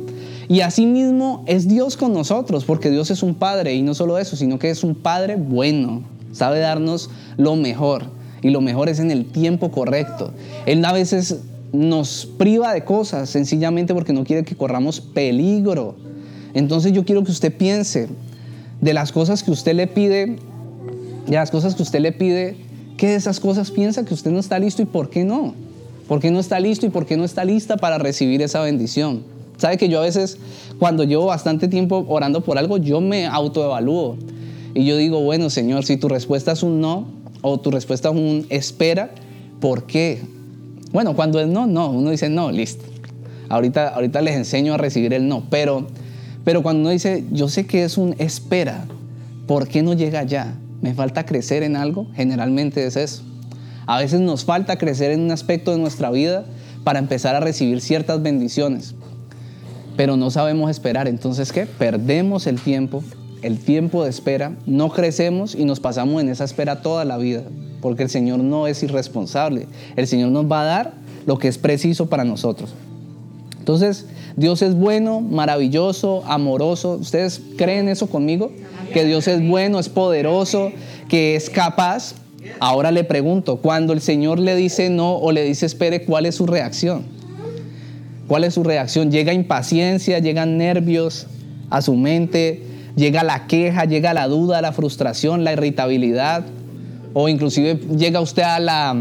Y 0.49 0.61
asimismo 0.61 1.43
es 1.47 1.67
Dios 1.67 1.97
con 1.97 2.13
nosotros, 2.13 2.65
porque 2.65 2.91
Dios 2.91 3.11
es 3.11 3.25
un 3.25 3.35
Padre, 3.35 3.75
y 3.75 3.83
no 3.83 3.93
solo 3.93 4.19
eso, 4.19 4.37
sino 4.37 4.61
que 4.61 4.71
es 4.71 4.85
un 4.85 4.95
Padre 4.95 5.35
bueno, 5.35 6.05
sabe 6.33 6.61
darnos 6.61 7.11
lo 7.37 7.57
mejor, 7.57 8.05
y 8.41 8.51
lo 8.51 8.61
mejor 8.61 8.89
es 8.89 9.01
en 9.01 9.11
el 9.11 9.27
tiempo 9.27 9.73
correcto. 9.73 10.33
Él 10.65 10.85
a 10.85 10.93
veces 10.93 11.41
nos 11.73 12.27
priva 12.39 12.73
de 12.73 12.85
cosas 12.85 13.29
sencillamente 13.29 13.95
porque 13.95 14.13
no 14.13 14.23
quiere 14.23 14.45
que 14.45 14.55
corramos 14.55 15.01
peligro. 15.01 15.97
Entonces 16.55 16.93
yo 16.93 17.05
quiero 17.05 17.25
que 17.25 17.33
usted 17.33 17.53
piense 17.53 18.09
de 18.81 18.95
las 18.95 19.11
cosas 19.11 19.43
que 19.43 19.51
usted 19.51 19.75
le 19.75 19.89
pide, 19.89 20.37
de 21.27 21.35
las 21.35 21.51
cosas 21.51 21.75
que 21.75 21.83
usted 21.83 21.99
le 22.01 22.13
pide, 22.13 22.68
¿qué 22.99 23.07
de 23.07 23.15
esas 23.15 23.41
cosas 23.41 23.71
piensa 23.71 24.05
que 24.05 24.13
usted 24.13 24.31
no 24.31 24.41
está 24.41 24.59
listo 24.59 24.83
y 24.83 24.85
por 24.85 25.09
qué 25.09 25.25
no? 25.25 25.55
¿Por 26.07 26.21
qué 26.21 26.31
no 26.31 26.41
está 26.41 26.61
listo 26.61 26.85
y 26.85 26.91
por 26.91 27.07
qué 27.07 27.17
no 27.17 27.25
está 27.25 27.45
lista 27.45 27.79
para 27.79 27.97
recibir 27.97 28.43
esa 28.43 28.61
bendición? 28.61 29.23
Sabe 29.57 29.79
que 29.79 29.89
yo 29.89 30.01
a 30.01 30.03
veces, 30.03 30.37
cuando 30.79 31.05
llevo 31.05 31.27
bastante 31.27 31.69
tiempo 31.69 32.05
orando 32.09 32.43
por 32.43 32.59
algo, 32.59 32.77
yo 32.77 33.01
me 33.01 33.27
autoevalúo. 33.27 34.17
Y 34.75 34.85
yo 34.85 34.97
digo, 34.97 35.21
bueno, 35.21 35.49
Señor, 35.49 35.85
si 35.85 35.97
tu 35.97 36.09
respuesta 36.09 36.53
es 36.53 36.63
un 36.63 36.81
no 36.81 37.07
o 37.41 37.59
tu 37.59 37.71
respuesta 37.71 38.11
es 38.11 38.15
un 38.15 38.47
espera, 38.51 39.11
¿por 39.61 39.85
qué? 39.85 40.21
Bueno, 40.93 41.15
cuando 41.15 41.41
es 41.41 41.49
no, 41.49 41.67
no, 41.67 41.91
uno 41.91 42.11
dice 42.11 42.29
no, 42.29 42.51
listo. 42.51 42.85
Ahorita, 43.49 43.89
ahorita 43.89 44.21
les 44.23 44.37
enseño 44.37 44.75
a 44.75 44.77
recibir 44.77 45.15
el 45.15 45.29
no, 45.29 45.45
pero, 45.49 45.87
pero 46.45 46.63
cuando 46.63 46.83
uno 46.83 46.91
dice, 46.91 47.25
yo 47.31 47.49
sé 47.49 47.67
que 47.67 47.85
es 47.85 47.97
un 47.97 48.15
espera, 48.19 48.87
¿por 49.47 49.69
qué 49.69 49.83
no 49.83 49.95
llega 49.95 50.23
ya? 50.25 50.55
¿Me 50.81 50.95
falta 50.95 51.27
crecer 51.27 51.63
en 51.63 51.77
algo? 51.77 52.07
Generalmente 52.15 52.87
es 52.87 52.97
eso. 52.97 53.23
A 53.87 53.99
veces 53.99 54.21
nos 54.21 54.45
falta 54.45 54.77
crecer 54.77 55.11
en 55.11 55.21
un 55.21 55.31
aspecto 55.31 55.73
de 55.73 55.79
nuestra 55.79 56.11
vida 56.11 56.45
para 56.85 56.99
empezar 56.99 57.35
a 57.35 57.41
recibir 57.41 57.81
ciertas 57.81 58.23
bendiciones, 58.23 58.95
pero 59.97 60.17
no 60.17 60.31
sabemos 60.31 60.71
esperar. 60.71 61.09
Entonces, 61.09 61.53
¿qué? 61.53 61.67
Perdemos 61.67 62.47
el 62.47 62.61
tiempo, 62.61 63.03
el 63.43 63.59
tiempo 63.59 64.05
de 64.05 64.11
espera, 64.11 64.53
no 64.67 64.91
crecemos 64.91 65.55
y 65.55 65.65
nos 65.65 65.81
pasamos 65.81 66.21
en 66.23 66.29
esa 66.29 66.45
espera 66.45 66.83
toda 66.83 67.05
la 67.05 67.17
vida 67.17 67.43
porque 67.81 68.03
el 68.03 68.11
Señor 68.11 68.41
no 68.41 68.67
es 68.67 68.83
irresponsable. 68.83 69.67
El 69.97 70.07
Señor 70.07 70.31
nos 70.31 70.51
va 70.51 70.63
a 70.63 70.65
dar 70.65 70.95
lo 71.27 71.39
que 71.39 71.49
es 71.49 71.59
preciso 71.59 72.07
para 72.07 72.25
nosotros. 72.25 72.71
Entonces, 73.59 74.07
Dios 74.37 74.63
es 74.63 74.75
bueno, 74.75 75.21
maravilloso, 75.21 76.25
amoroso. 76.27 76.99
¿Ustedes 77.01 77.41
creen 77.57 77.89
eso 77.89 78.07
conmigo? 78.09 78.51
Que 78.93 79.05
Dios 79.05 79.29
es 79.29 79.47
bueno, 79.47 79.79
es 79.79 79.89
poderoso, 79.89 80.73
que 81.09 81.37
es 81.37 81.51
capaz. 81.51 82.15
Ahora 82.61 82.91
le 82.91 83.05
pregunto, 83.05 83.59
cuando 83.59 83.93
el 83.93 84.01
Señor 84.01 84.39
le 84.39 84.57
dice 84.57 84.91
no 84.91 85.17
o 85.17 85.33
le 85.33 85.45
dice 85.45 85.67
espere, 85.67 86.05
¿cuál 86.05 86.27
es 86.27 86.37
su 86.37 86.47
reacción? 86.47 87.05
¿Cuál 88.27 88.45
es 88.45 88.55
su 88.55 88.63
reacción? 88.63 89.11
¿Llega 89.11 89.33
impaciencia, 89.33 90.19
llegan 90.19 90.59
nervios 90.59 91.27
a 91.71 91.83
su 91.83 91.95
mente? 91.95 92.63
¿Llega 92.97 93.23
la 93.23 93.47
queja, 93.47 93.85
llega 93.85 94.15
la 94.15 94.29
duda, 94.29 94.61
la 94.61 94.73
frustración, 94.73 95.45
la 95.45 95.53
irritabilidad? 95.53 96.45
o 97.21 97.29
inclusive 97.29 97.81
llega 97.97 98.21
usted 98.21 98.43
a 98.43 98.61
la, 98.61 98.97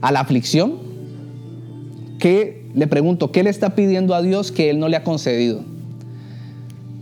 a 0.00 0.12
la 0.12 0.20
aflicción, 0.20 0.74
¿qué, 2.18 2.70
le 2.74 2.86
pregunto, 2.86 3.32
¿qué 3.32 3.42
le 3.42 3.50
está 3.50 3.74
pidiendo 3.74 4.14
a 4.14 4.22
Dios 4.22 4.52
que 4.52 4.70
Él 4.70 4.78
no 4.78 4.88
le 4.88 4.96
ha 4.96 5.02
concedido? 5.02 5.64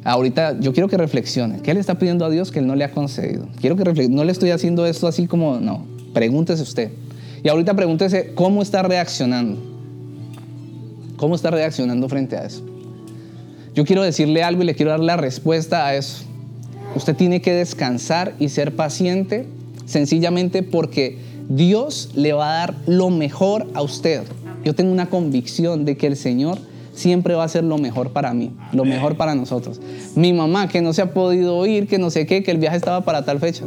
Ahorita 0.05 0.59
yo 0.59 0.73
quiero 0.73 0.89
que 0.89 0.97
reflexione, 0.97 1.61
¿qué 1.63 1.75
le 1.75 1.81
está 1.81 1.99
pidiendo 1.99 2.25
a 2.25 2.31
Dios 2.31 2.51
que 2.51 2.59
Él 2.59 2.67
no 2.67 2.75
le 2.75 2.85
ha 2.85 2.91
concedido? 2.91 3.47
Quiero 3.61 3.77
que 3.77 4.09
no 4.09 4.25
le 4.25 4.33
estoy 4.33 4.51
haciendo 4.51 4.85
esto 4.85 5.07
así 5.07 5.27
como, 5.27 5.61
no, 5.61 5.87
pregúntese 6.13 6.63
usted. 6.63 6.91
Y 7.45 7.49
ahorita 7.49 7.75
pregúntese 7.75 8.33
cómo 8.35 8.63
está 8.63 8.83
reaccionando. 8.83 9.61
¿Cómo 11.17 11.37
está 11.37 11.51
reaccionando 11.51 12.09
frente 12.09 12.37
a 12.37 12.45
eso? 12.45 12.65
Yo 13.75 13.85
quiero 13.85 14.03
decirle 14.03 14.43
algo 14.43 14.63
y 14.63 14.67
le 14.67 14.75
quiero 14.75 14.91
dar 14.91 15.01
la 15.01 15.17
respuesta 15.17 15.87
a 15.87 15.95
eso. 15.95 16.25
Usted 16.97 17.15
tiene 17.17 17.41
que 17.41 17.53
descansar 17.53 18.35
y 18.39 18.49
ser 18.49 18.75
paciente 18.75 19.47
sencillamente 19.87 20.63
porque 20.63 21.19
Dios 21.49 22.11
le 22.15 22.33
va 22.33 22.51
a 22.51 22.59
dar 22.59 22.75
lo 22.87 23.11
mejor 23.11 23.69
a 23.75 23.83
usted. 23.83 24.23
Yo 24.65 24.75
tengo 24.75 24.93
una 24.93 25.09
convicción 25.09 25.85
de 25.85 25.97
que 25.97 26.07
el 26.07 26.17
Señor 26.17 26.59
siempre 26.95 27.35
va 27.35 27.43
a 27.43 27.47
hacer 27.47 27.65
lo 27.65 27.79
mejor 27.79 28.11
para 28.11 28.33
mí, 28.35 28.53
lo 28.73 28.85
mejor 28.85 29.17
para 29.17 29.35
nosotros. 29.35 29.81
Mi 30.15 30.33
mamá 30.33 30.69
que 30.69 30.81
no 30.81 30.93
se 30.93 31.03
ha 31.03 31.13
podido 31.13 31.67
ir, 31.67 31.87
que 31.89 31.99
no 31.99 32.11
sé 32.11 32.27
qué, 32.27 32.43
que 32.43 32.51
el 32.51 32.59
viaje 32.59 32.77
estaba 32.77 33.03
para 33.03 33.25
tal 33.25 33.41
fecha. 33.41 33.65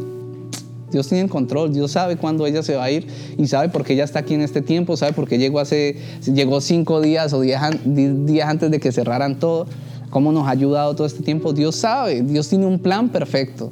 Dios 0.92 1.08
tiene 1.08 1.24
el 1.24 1.30
control, 1.30 1.74
Dios 1.74 1.92
sabe 1.92 2.16
cuándo 2.16 2.46
ella 2.46 2.64
se 2.64 2.76
va 2.76 2.86
a 2.86 2.92
ir 2.92 3.08
y 3.38 3.48
sabe 3.48 3.70
por 3.70 3.84
qué 3.84 3.94
ella 3.94 4.04
está 4.04 4.20
aquí 4.20 4.34
en 4.34 4.42
este 4.42 4.62
tiempo, 4.62 4.96
sabe 4.96 5.14
por 5.14 5.28
qué 5.28 5.38
llegó 5.38 5.60
hace, 5.60 5.98
llegó 6.26 6.62
cinco 6.62 7.02
días 7.02 7.34
o 7.34 7.42
diez 7.42 7.60
días 7.84 8.48
antes 8.48 8.72
de 8.72 8.80
que 8.80 8.92
cerraran 8.92 9.40
todo, 9.40 9.68
cómo 10.10 10.32
nos 10.32 10.48
ha 10.48 10.52
ayudado 10.52 10.96
todo 10.96 11.08
este 11.08 11.24
tiempo. 11.24 11.54
Dios 11.54 11.76
sabe, 11.76 12.22
Dios 12.22 12.48
tiene 12.48 12.66
un 12.66 12.80
plan 12.80 13.10
perfecto. 13.10 13.72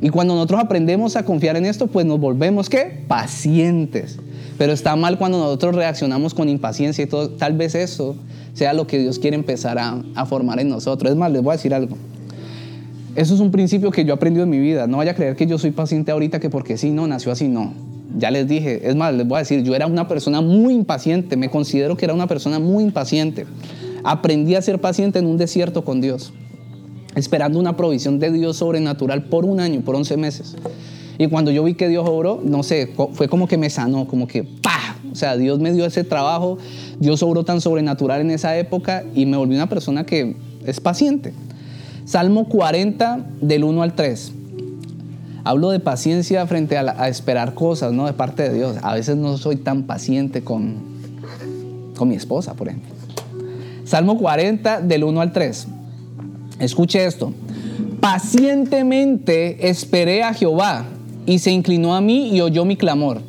Y 0.00 0.08
cuando 0.08 0.34
nosotros 0.34 0.60
aprendemos 0.60 1.14
a 1.16 1.24
confiar 1.24 1.56
en 1.56 1.66
esto, 1.66 1.86
pues 1.86 2.06
nos 2.06 2.18
volvemos 2.18 2.68
¿qué? 2.68 3.04
Pacientes. 3.06 4.18
Pero 4.58 4.72
está 4.72 4.96
mal 4.96 5.18
cuando 5.18 5.38
nosotros 5.38 5.74
reaccionamos 5.74 6.34
con 6.34 6.48
impaciencia 6.48 7.04
y. 7.04 7.08
Tal 7.38 7.56
vez 7.56 7.74
eso 7.74 8.16
sea 8.54 8.72
lo 8.72 8.86
que 8.86 8.98
Dios 8.98 9.18
quiere 9.18 9.36
empezar 9.36 9.78
a, 9.78 10.02
a 10.14 10.26
formar 10.26 10.60
en 10.60 10.68
nosotros. 10.68 11.10
Es 11.10 11.16
más, 11.16 11.32
les 11.32 11.42
voy 11.42 11.52
a 11.52 11.56
decir 11.56 11.74
algo. 11.74 11.96
Eso 13.14 13.34
es 13.34 13.40
un 13.40 13.50
principio 13.50 13.90
que 13.90 14.04
yo 14.04 14.12
he 14.12 14.16
aprendido 14.16 14.44
en 14.44 14.50
mi 14.50 14.58
vida. 14.58 14.86
No 14.86 14.98
vaya 14.98 15.12
a 15.12 15.14
creer 15.14 15.36
que 15.36 15.46
yo 15.46 15.58
soy 15.58 15.70
paciente 15.70 16.12
ahorita 16.12 16.40
que 16.40 16.50
porque 16.50 16.78
sí, 16.78 16.90
no, 16.90 17.06
nació 17.06 17.32
así, 17.32 17.48
no. 17.48 17.72
Ya 18.18 18.30
les 18.30 18.46
dije, 18.46 18.88
es 18.88 18.94
más, 18.94 19.14
les 19.14 19.26
voy 19.26 19.36
a 19.36 19.38
decir, 19.40 19.62
yo 19.62 19.74
era 19.74 19.86
una 19.86 20.06
persona 20.06 20.40
muy 20.40 20.74
impaciente, 20.74 21.36
me 21.36 21.48
considero 21.48 21.96
que 21.96 22.04
era 22.04 22.14
una 22.14 22.26
persona 22.26 22.58
muy 22.58 22.84
impaciente. 22.84 23.46
Aprendí 24.04 24.54
a 24.54 24.62
ser 24.62 24.80
paciente 24.80 25.18
en 25.18 25.26
un 25.26 25.38
desierto 25.38 25.84
con 25.84 26.00
Dios 26.00 26.32
esperando 27.14 27.58
una 27.58 27.76
provisión 27.76 28.18
de 28.18 28.30
Dios 28.30 28.56
sobrenatural 28.56 29.24
por 29.24 29.44
un 29.44 29.60
año, 29.60 29.80
por 29.82 29.96
11 29.96 30.16
meses. 30.16 30.56
Y 31.18 31.28
cuando 31.28 31.50
yo 31.50 31.62
vi 31.64 31.74
que 31.74 31.88
Dios 31.88 32.08
obró, 32.08 32.40
no 32.42 32.62
sé, 32.62 32.94
fue 33.12 33.28
como 33.28 33.46
que 33.46 33.58
me 33.58 33.70
sanó, 33.70 34.06
como 34.06 34.26
que 34.26 34.44
¡pah! 34.44 34.96
O 35.10 35.14
sea, 35.14 35.36
Dios 35.36 35.58
me 35.58 35.72
dio 35.72 35.84
ese 35.84 36.04
trabajo, 36.04 36.58
Dios 36.98 37.22
obró 37.22 37.44
tan 37.44 37.60
sobrenatural 37.60 38.22
en 38.22 38.30
esa 38.30 38.56
época 38.56 39.04
y 39.14 39.26
me 39.26 39.36
volví 39.36 39.54
una 39.54 39.68
persona 39.68 40.04
que 40.04 40.36
es 40.64 40.80
paciente. 40.80 41.34
Salmo 42.04 42.48
40 42.48 43.26
del 43.40 43.64
1 43.64 43.82
al 43.82 43.94
3. 43.94 44.32
Hablo 45.44 45.70
de 45.70 45.80
paciencia 45.80 46.46
frente 46.46 46.78
a, 46.78 47.08
esperar 47.08 47.54
cosas, 47.54 47.92
¿no? 47.92 48.06
De 48.06 48.12
parte 48.12 48.44
de 48.44 48.54
Dios. 48.54 48.76
A 48.82 48.94
veces 48.94 49.16
no 49.16 49.36
soy 49.36 49.56
tan 49.56 49.84
paciente 49.84 50.42
con, 50.42 50.76
con 51.96 52.08
mi 52.08 52.14
esposa, 52.14 52.54
por 52.54 52.68
ejemplo. 52.68 52.90
Salmo 53.84 54.16
40 54.18 54.80
del 54.80 55.04
1 55.04 55.20
al 55.20 55.32
3. 55.32 55.66
Escuche 56.60 57.04
esto. 57.04 57.32
Pacientemente 58.00 59.68
esperé 59.68 60.22
a 60.22 60.32
Jehová 60.32 60.86
y 61.26 61.38
se 61.38 61.50
inclinó 61.50 61.94
a 61.94 62.00
mí 62.00 62.30
y 62.34 62.40
oyó 62.40 62.64
mi 62.64 62.76
clamor 62.76 63.20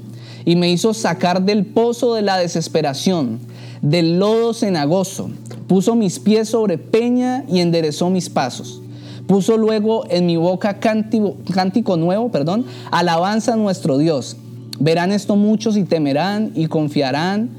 y 0.46 0.56
me 0.56 0.72
hizo 0.72 0.94
sacar 0.94 1.44
del 1.44 1.66
pozo 1.66 2.16
de 2.16 2.22
la 2.22 2.38
desesperación, 2.38 3.40
del 3.82 4.20
lodo 4.20 4.54
cenagoso. 4.54 5.30
Puso 5.68 5.96
mis 5.96 6.20
pies 6.20 6.50
sobre 6.50 6.78
peña 6.78 7.46
y 7.48 7.60
enderezó 7.60 8.10
mis 8.10 8.30
pasos. 8.30 8.82
Puso 9.28 9.58
luego 9.58 10.04
en 10.10 10.26
mi 10.26 10.36
boca 10.36 10.80
cántico, 10.80 11.38
cántico 11.54 11.96
nuevo, 11.96 12.30
perdón, 12.30 12.66
alabanza 12.92 13.54
a 13.54 13.56
nuestro 13.56 13.98
Dios. 13.98 14.36
Verán 14.80 15.12
esto 15.12 15.36
muchos 15.36 15.78
y 15.78 15.84
temerán 15.84 16.52
y 16.56 16.68
confiarán 16.68 17.50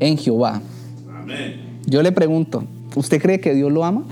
en 0.00 0.16
Jehová. 0.16 0.62
Amén. 1.14 1.80
Yo 1.86 2.02
le 2.02 2.12
pregunto, 2.12 2.64
¿usted 2.96 3.20
cree 3.20 3.40
que 3.40 3.54
Dios 3.54 3.70
lo 3.70 3.84
ama? 3.84 4.04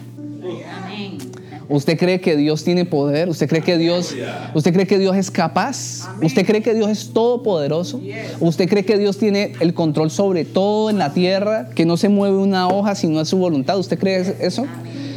¿Usted 1.71 1.97
cree 1.97 2.21
que 2.21 2.37
Dios 2.37 2.65
tiene 2.65 2.85
poder? 2.85 3.29
¿Usted 3.29 3.49
cree 3.49 3.63
que 3.63 3.79
Dios, 3.79 4.17
usted 4.55 4.73
cree 4.73 4.89
que 4.89 4.99
Dios 4.99 5.17
es 5.17 5.31
capaz? 5.31 6.09
¿Usted 6.21 6.45
cree 6.45 6.63
que 6.63 6.75
Dios 6.75 6.91
es 6.91 7.13
todopoderoso? 7.13 8.01
¿Usted 8.41 8.69
cree 8.69 8.85
que 8.85 8.99
Dios 8.99 9.19
tiene 9.19 9.53
el 9.61 9.73
control 9.73 10.11
sobre 10.11 10.45
todo 10.45 10.91
en 10.91 10.99
la 10.99 11.13
tierra? 11.13 11.69
Que 11.73 11.87
no 11.87 11.97
se 11.97 12.09
mueve 12.09 12.39
una 12.39 12.67
hoja 12.67 12.97
si 12.97 13.07
no 13.07 13.21
es 13.21 13.29
su 13.29 13.39
voluntad. 13.39 13.79
¿Usted 13.79 14.01
cree 14.01 14.35
eso? 14.41 14.67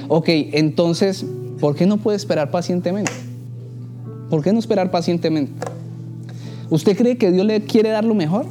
Ok, 0.09 0.29
entonces, 0.29 1.25
¿por 1.59 1.75
qué 1.75 1.87
no 1.87 1.97
puede 1.97 2.17
esperar 2.17 2.51
pacientemente? 2.51 3.11
¿Por 4.29 4.43
qué 4.43 4.53
no 4.53 4.59
esperar 4.59 4.91
pacientemente? 4.91 5.53
¿Usted 6.69 6.95
cree 6.95 7.17
que 7.17 7.31
Dios 7.31 7.47
le 7.47 7.61
quiere 7.61 7.89
dar 7.89 8.05
lo 8.05 8.13
mejor? 8.13 8.45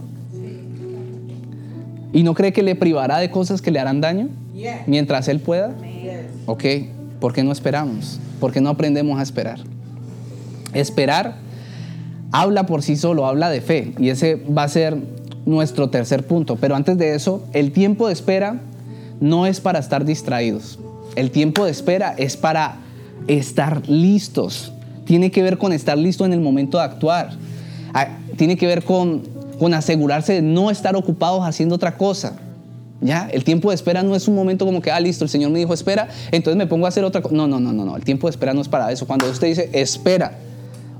¿Y 2.12 2.24
no 2.24 2.34
cree 2.34 2.52
que 2.52 2.64
le 2.64 2.74
privará 2.74 3.18
de 3.18 3.30
cosas 3.30 3.62
que 3.62 3.70
le 3.70 3.78
harán 3.78 4.00
daño? 4.00 4.28
Mientras 4.88 5.28
Él 5.28 5.38
pueda. 5.38 5.72
Ok, 6.46 6.64
¿por 7.22 7.32
qué 7.32 7.44
no 7.44 7.52
esperamos? 7.52 8.18
¿Por 8.40 8.50
qué 8.50 8.60
no 8.60 8.68
aprendemos 8.68 9.16
a 9.20 9.22
esperar? 9.22 9.60
Esperar 10.74 11.36
habla 12.32 12.66
por 12.66 12.82
sí 12.82 12.96
solo, 12.96 13.26
habla 13.26 13.48
de 13.48 13.60
fe. 13.60 13.94
Y 13.96 14.08
ese 14.08 14.34
va 14.34 14.64
a 14.64 14.68
ser 14.68 14.96
nuestro 15.46 15.88
tercer 15.88 16.26
punto. 16.26 16.56
Pero 16.56 16.74
antes 16.74 16.98
de 16.98 17.14
eso, 17.14 17.44
el 17.52 17.70
tiempo 17.70 18.08
de 18.08 18.12
espera 18.12 18.60
no 19.20 19.46
es 19.46 19.60
para 19.60 19.78
estar 19.78 20.04
distraídos. 20.04 20.80
El 21.14 21.30
tiempo 21.30 21.64
de 21.64 21.70
espera 21.70 22.12
es 22.18 22.36
para 22.36 22.78
estar 23.28 23.88
listos. 23.88 24.72
Tiene 25.04 25.30
que 25.30 25.44
ver 25.44 25.58
con 25.58 25.72
estar 25.72 25.96
listo 25.96 26.24
en 26.24 26.32
el 26.32 26.40
momento 26.40 26.78
de 26.78 26.84
actuar. 26.84 27.30
Ah, 27.94 28.18
tiene 28.36 28.56
que 28.56 28.66
ver 28.66 28.82
con, 28.82 29.22
con 29.60 29.74
asegurarse 29.74 30.32
de 30.32 30.42
no 30.42 30.72
estar 30.72 30.96
ocupados 30.96 31.44
haciendo 31.44 31.76
otra 31.76 31.96
cosa. 31.96 32.36
¿Ya? 33.02 33.28
El 33.32 33.42
tiempo 33.42 33.70
de 33.70 33.74
espera 33.74 34.04
no 34.04 34.14
es 34.14 34.28
un 34.28 34.36
momento 34.36 34.64
como 34.64 34.80
que, 34.80 34.90
ah, 34.90 35.00
listo, 35.00 35.24
el 35.24 35.30
Señor 35.30 35.50
me 35.50 35.58
dijo 35.58 35.74
espera, 35.74 36.08
entonces 36.30 36.56
me 36.56 36.68
pongo 36.68 36.86
a 36.86 36.88
hacer 36.88 37.04
otra 37.04 37.20
cosa. 37.20 37.34
No, 37.34 37.48
no, 37.48 37.58
no, 37.58 37.72
no, 37.72 37.84
no. 37.84 37.96
El 37.96 38.04
tiempo 38.04 38.28
de 38.28 38.30
espera 38.30 38.54
no 38.54 38.60
es 38.60 38.68
para 38.68 38.92
eso. 38.92 39.06
Cuando 39.06 39.28
usted 39.28 39.48
dice 39.48 39.70
espera, 39.72 40.38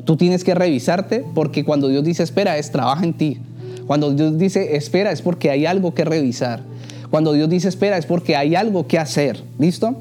tú 0.05 0.17
tienes 0.17 0.43
que 0.43 0.55
revisarte 0.55 1.25
porque 1.35 1.65
cuando 1.65 1.89
Dios 1.89 2.03
dice 2.03 2.25
espera 2.25 2.59
es 2.59 2.73
trabaja 2.73 3.05
en 3.05 3.15
ti. 3.15 3.39
Cuando 3.87 4.13
Dios 4.13 4.37
dice 4.37 4.75
espera 4.77 5.13
es 5.13 5.23
porque 5.23 5.51
hay 5.51 5.65
algo 5.65 5.95
que 5.95 6.05
revisar. 6.05 6.63
Cuando 7.11 7.33
Dios 7.35 7.49
dice 7.49 7.69
espera 7.69 7.99
es 7.99 8.07
porque 8.07 8.35
hay 8.35 8.57
algo 8.57 8.89
que 8.89 8.99
hacer. 8.99 9.41
¿Listo? 9.61 9.95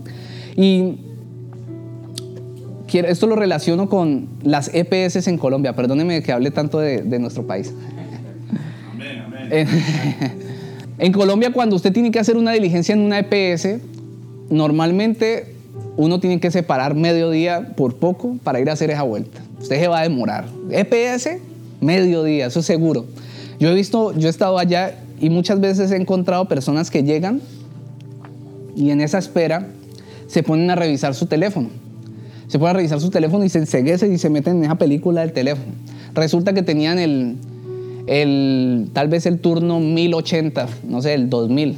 Y 0.56 0.96
esto 2.92 3.28
lo 3.28 3.36
relaciono 3.36 3.90
con 3.90 4.28
las 4.44 4.72
EPS 4.74 5.28
en 5.28 5.38
Colombia. 5.38 5.76
Perdóneme 5.76 6.24
que 6.24 6.32
hable 6.32 6.50
tanto 6.50 6.80
de, 6.80 7.20
nuestro 7.20 7.46
país. 7.46 7.74
Amén, 8.92 9.24
amén. 9.28 10.42
En 11.02 11.14
Colombia, 11.14 11.52
cuando 11.52 11.76
usted 11.76 11.92
tiene 11.92 12.12
que 12.12 12.20
hacer 12.20 12.38
una 12.38 12.52
diligencia 12.52 12.94
en 12.94 13.02
una 13.02 13.18
EPS, 13.18 13.80
normalmente 14.52 15.56
uno 15.98 16.20
tiene 16.20 16.40
que 16.40 16.52
separar 16.52 16.94
medio 16.94 17.32
día 17.32 17.74
por 17.76 17.96
poco 17.96 18.38
para 18.44 18.60
ir 18.60 18.70
a 18.70 18.74
hacer 18.74 18.92
esa 18.92 19.02
vuelta. 19.02 19.42
Usted 19.60 19.80
se 19.80 19.88
va 19.88 20.02
a 20.02 20.04
demorar. 20.04 20.46
EPS, 20.70 21.40
medio 21.80 22.24
día, 22.24 22.46
eso 22.46 22.60
es 22.60 22.68
seguro. 22.68 23.08
Yo 23.60 23.70
he 23.70 23.74
visto, 23.74 24.16
yo 24.16 24.28
he 24.28 24.30
estado 24.30 24.60
allá 24.60 25.00
y 25.20 25.32
muchas 25.32 25.60
veces 25.60 25.92
he 25.92 25.96
encontrado 25.96 26.48
personas 26.48 26.92
que 26.92 27.02
llegan 27.02 27.42
y 28.76 28.92
en 28.92 29.02
esa 29.02 29.18
espera 29.18 29.66
se 30.28 30.44
ponen 30.44 30.70
a 30.70 30.76
revisar 30.76 31.16
su 31.16 31.26
teléfono. 31.26 31.70
Se 32.48 32.60
ponen 32.60 32.76
a 32.76 32.78
revisar 32.78 33.02
su 33.02 33.10
teléfono 33.10 33.44
y 33.44 33.50
se 33.50 33.58
enseguecen 33.58 34.14
y 34.14 34.20
se 34.20 34.30
meten 34.30 34.58
en 34.58 34.66
esa 34.66 34.76
película 34.76 35.22
del 35.22 35.34
teléfono. 35.34 35.74
Resulta 36.14 36.54
que 36.54 36.62
tenían 36.62 37.00
el, 37.00 37.38
el, 38.08 38.90
tal 38.94 39.08
vez 39.08 39.26
el 39.26 39.40
turno 39.40 39.80
1080, 39.80 40.68
no 40.88 41.02
sé, 41.02 41.14
el 41.14 41.30
2000. 41.30 41.78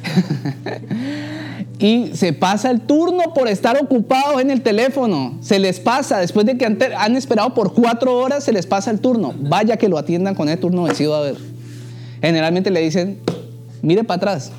y 1.78 2.10
se 2.14 2.32
pasa 2.32 2.70
el 2.70 2.82
turno 2.82 3.34
por 3.34 3.48
estar 3.48 3.82
ocupados 3.82 4.40
en 4.40 4.50
el 4.50 4.60
teléfono. 4.62 5.34
Se 5.40 5.58
les 5.58 5.80
pasa, 5.80 6.18
después 6.18 6.44
de 6.46 6.58
que 6.58 6.66
han, 6.66 7.16
esperado 7.16 7.54
por 7.54 7.72
cuatro 7.72 8.16
horas, 8.18 8.44
se 8.44 8.52
les 8.52 8.66
pasa 8.66 8.90
el 8.90 9.00
turno. 9.00 9.34
Vaya 9.40 9.76
que 9.76 9.88
lo 9.88 9.98
atiendan 9.98 10.34
con 10.34 10.48
el 10.48 10.58
turno 10.58 10.82
vencido 10.84 11.14
a 11.14 11.22
ver. 11.22 11.36
Generalmente 12.20 12.70
le 12.70 12.80
dicen, 12.80 13.18
mire 13.80 14.04
para 14.04 14.16
atrás, 14.16 14.52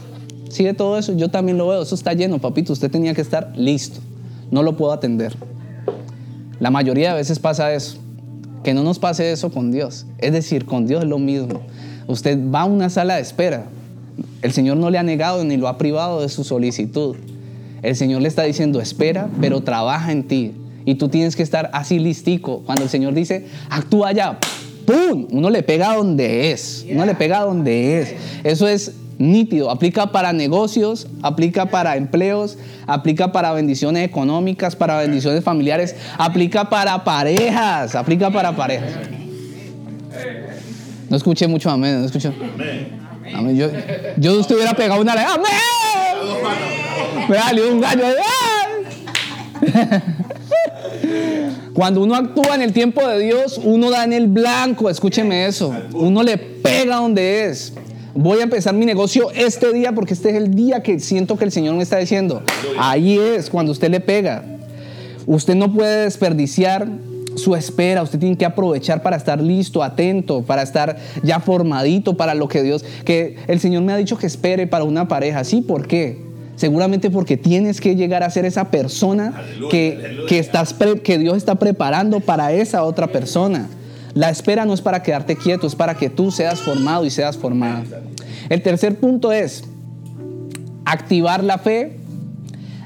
sigue 0.50 0.74
todo 0.74 0.98
eso, 0.98 1.14
yo 1.14 1.30
también 1.30 1.60
lo 1.60 1.68
veo, 1.68 1.84
eso 1.84 1.94
está 1.94 2.14
lleno, 2.14 2.40
papito, 2.40 2.74
usted 2.74 2.90
tenía 2.90 3.14
que 3.14 3.22
estar 3.22 3.54
listo. 3.56 4.00
No 4.50 4.64
lo 4.64 4.76
puedo 4.76 4.92
atender. 4.92 5.34
La 6.60 6.72
mayoría 6.72 7.12
de 7.12 7.16
veces 7.18 7.40
pasa 7.40 7.72
eso. 7.74 8.01
Que 8.64 8.74
no 8.74 8.84
nos 8.84 9.00
pase 9.00 9.32
eso 9.32 9.52
con 9.52 9.72
Dios. 9.72 10.06
Es 10.20 10.34
decir, 10.34 10.66
con 10.66 10.86
Dios 10.86 11.04
es 11.04 11.10
lo 11.10 11.20
mismo. 11.20 11.62
Usted 12.08 12.38
va 12.54 12.62
a 12.62 12.66
una 12.66 12.90
sala 12.90 13.16
de 13.16 13.22
espera. 13.22 13.66
El 14.42 14.52
Señor 14.52 14.78
no 14.78 14.90
le 14.90 14.98
ha 14.98 15.04
negado 15.04 15.44
ni 15.44 15.58
lo 15.58 15.68
ha 15.68 15.78
privado 15.78 16.22
de 16.22 16.30
su 16.30 16.44
solicitud. 16.44 17.16
El 17.82 17.96
Señor 17.96 18.22
le 18.22 18.28
está 18.28 18.44
diciendo, 18.44 18.80
espera, 18.80 19.30
pero 19.40 19.62
trabaja 19.62 20.12
en 20.12 20.28
ti. 20.28 20.54
Y 20.86 20.96
tú 20.96 21.10
tienes 21.10 21.36
que 21.36 21.44
estar 21.44 21.70
así 21.74 22.00
listico. 22.00 22.62
Cuando 22.66 22.84
el 22.84 22.90
Señor 22.90 23.14
dice, 23.14 23.48
actúa 23.70 24.12
ya, 24.12 24.40
¡pum! 24.86 25.28
Uno 25.32 25.50
le 25.50 25.64
pega 25.64 25.96
donde 25.96 26.52
es. 26.52 26.86
Uno 26.90 27.06
le 27.06 27.16
pega 27.16 27.42
donde 27.42 28.00
es. 28.00 28.16
Eso 28.44 28.68
es 28.68 28.94
nítido. 29.22 29.70
Aplica 29.70 30.12
para 30.12 30.34
negocios, 30.34 31.08
aplica 31.22 31.68
para 31.68 31.96
empleos, 31.96 32.58
aplica 32.88 33.32
para 33.32 33.54
bendiciones 33.54 34.04
económicas, 34.06 34.76
para 34.76 34.98
bendiciones 34.98 35.44
familiares, 35.44 35.96
aplica 36.18 36.70
para 36.70 37.04
parejas, 37.04 37.96
aplica 37.96 38.32
para 38.32 38.56
parejas. 38.56 38.90
No 41.10 41.18
escuché 41.18 41.48
mucho 41.48 41.70
amén, 41.70 42.00
no 42.00 42.06
escuché. 42.06 42.32
Amén. 43.34 43.56
Yo, 43.56 43.68
yo 44.18 44.40
estuviera 44.40 44.74
pegado 44.74 45.02
una 45.02 45.14
¡Amén! 45.14 45.52
Me 47.30 47.38
salió 47.38 47.72
un 47.72 47.82
gallo. 47.82 48.04
Cuando 51.74 52.02
uno 52.02 52.16
actúa 52.16 52.56
en 52.56 52.62
el 52.62 52.74
tiempo 52.74 53.08
de 53.08 53.20
Dios, 53.20 53.60
uno 53.64 53.90
da 53.90 54.04
en 54.04 54.14
el 54.14 54.28
blanco, 54.28 54.90
escúcheme 54.90 55.46
eso. 55.46 55.74
Uno 55.94 56.24
le 56.24 56.38
pega 56.38 56.98
donde 56.98 57.46
es 57.46 57.74
voy 58.14 58.40
a 58.40 58.44
empezar 58.44 58.74
mi 58.74 58.86
negocio 58.86 59.30
este 59.32 59.74
día 59.74 59.94
porque 59.94 60.14
este 60.14 60.30
es 60.30 60.36
el 60.36 60.54
día 60.54 60.84
que 60.84 61.00
siento 61.00 61.38
que 61.38 61.46
el 61.46 61.52
Señor 61.52 61.76
me 61.76 61.84
está 61.84 61.98
diciendo. 61.98 62.42
Ahí 62.78 63.18
es 63.18 63.50
cuando 63.50 63.72
usted 63.72 63.90
le 63.90 64.00
pega. 64.00 64.44
Usted 65.26 65.56
no 65.56 65.72
puede 65.74 66.04
desperdiciar 66.04 66.88
su 67.36 67.56
espera, 67.56 68.04
usted 68.04 68.20
tiene 68.20 68.38
que 68.38 68.46
aprovechar 68.46 69.02
para 69.02 69.16
estar 69.16 69.42
listo, 69.42 69.84
atento, 69.84 70.42
para 70.42 70.64
estar 70.64 70.98
ya 71.24 71.40
formadito 71.40 72.18
para 72.18 72.34
lo 72.34 72.48
que 72.48 72.62
Dios, 72.62 72.84
que 73.06 73.38
el 73.48 73.60
Señor 73.60 73.84
me 73.84 73.94
ha 73.94 73.98
dicho 73.98 74.18
que 74.18 74.28
espere 74.28 74.68
para 74.68 74.84
una 74.84 75.08
pareja. 75.08 75.44
¿Sí? 75.44 75.62
¿Por 75.62 75.88
qué? 75.88 76.18
Seguramente 76.56 77.10
porque 77.10 77.38
tienes 77.38 77.80
que 77.80 77.96
llegar 77.96 78.24
a 78.24 78.30
ser 78.30 78.46
esa 78.46 78.70
persona 78.70 79.42
que, 79.70 80.26
que, 80.28 80.38
estás 80.38 80.76
que 81.04 81.18
Dios 81.18 81.38
está 81.38 81.56
preparando 81.56 82.20
para 82.20 82.52
esa 82.52 82.84
otra 82.84 83.08
persona. 83.08 83.68
La 84.14 84.30
espera 84.30 84.66
no 84.66 84.74
es 84.74 84.82
para 84.82 85.02
quedarte 85.02 85.36
quieto, 85.36 85.68
es 85.68 85.76
para 85.76 85.96
que 85.96 86.10
tú 86.10 86.32
seas 86.32 86.60
formado 86.60 87.06
y 87.06 87.10
seas 87.10 87.38
formada. 87.38 87.84
El 88.50 88.62
tercer 88.62 89.00
punto 89.00 89.32
es 89.32 89.64
activar 90.86 91.44
la 91.44 91.58
fe 91.58 91.98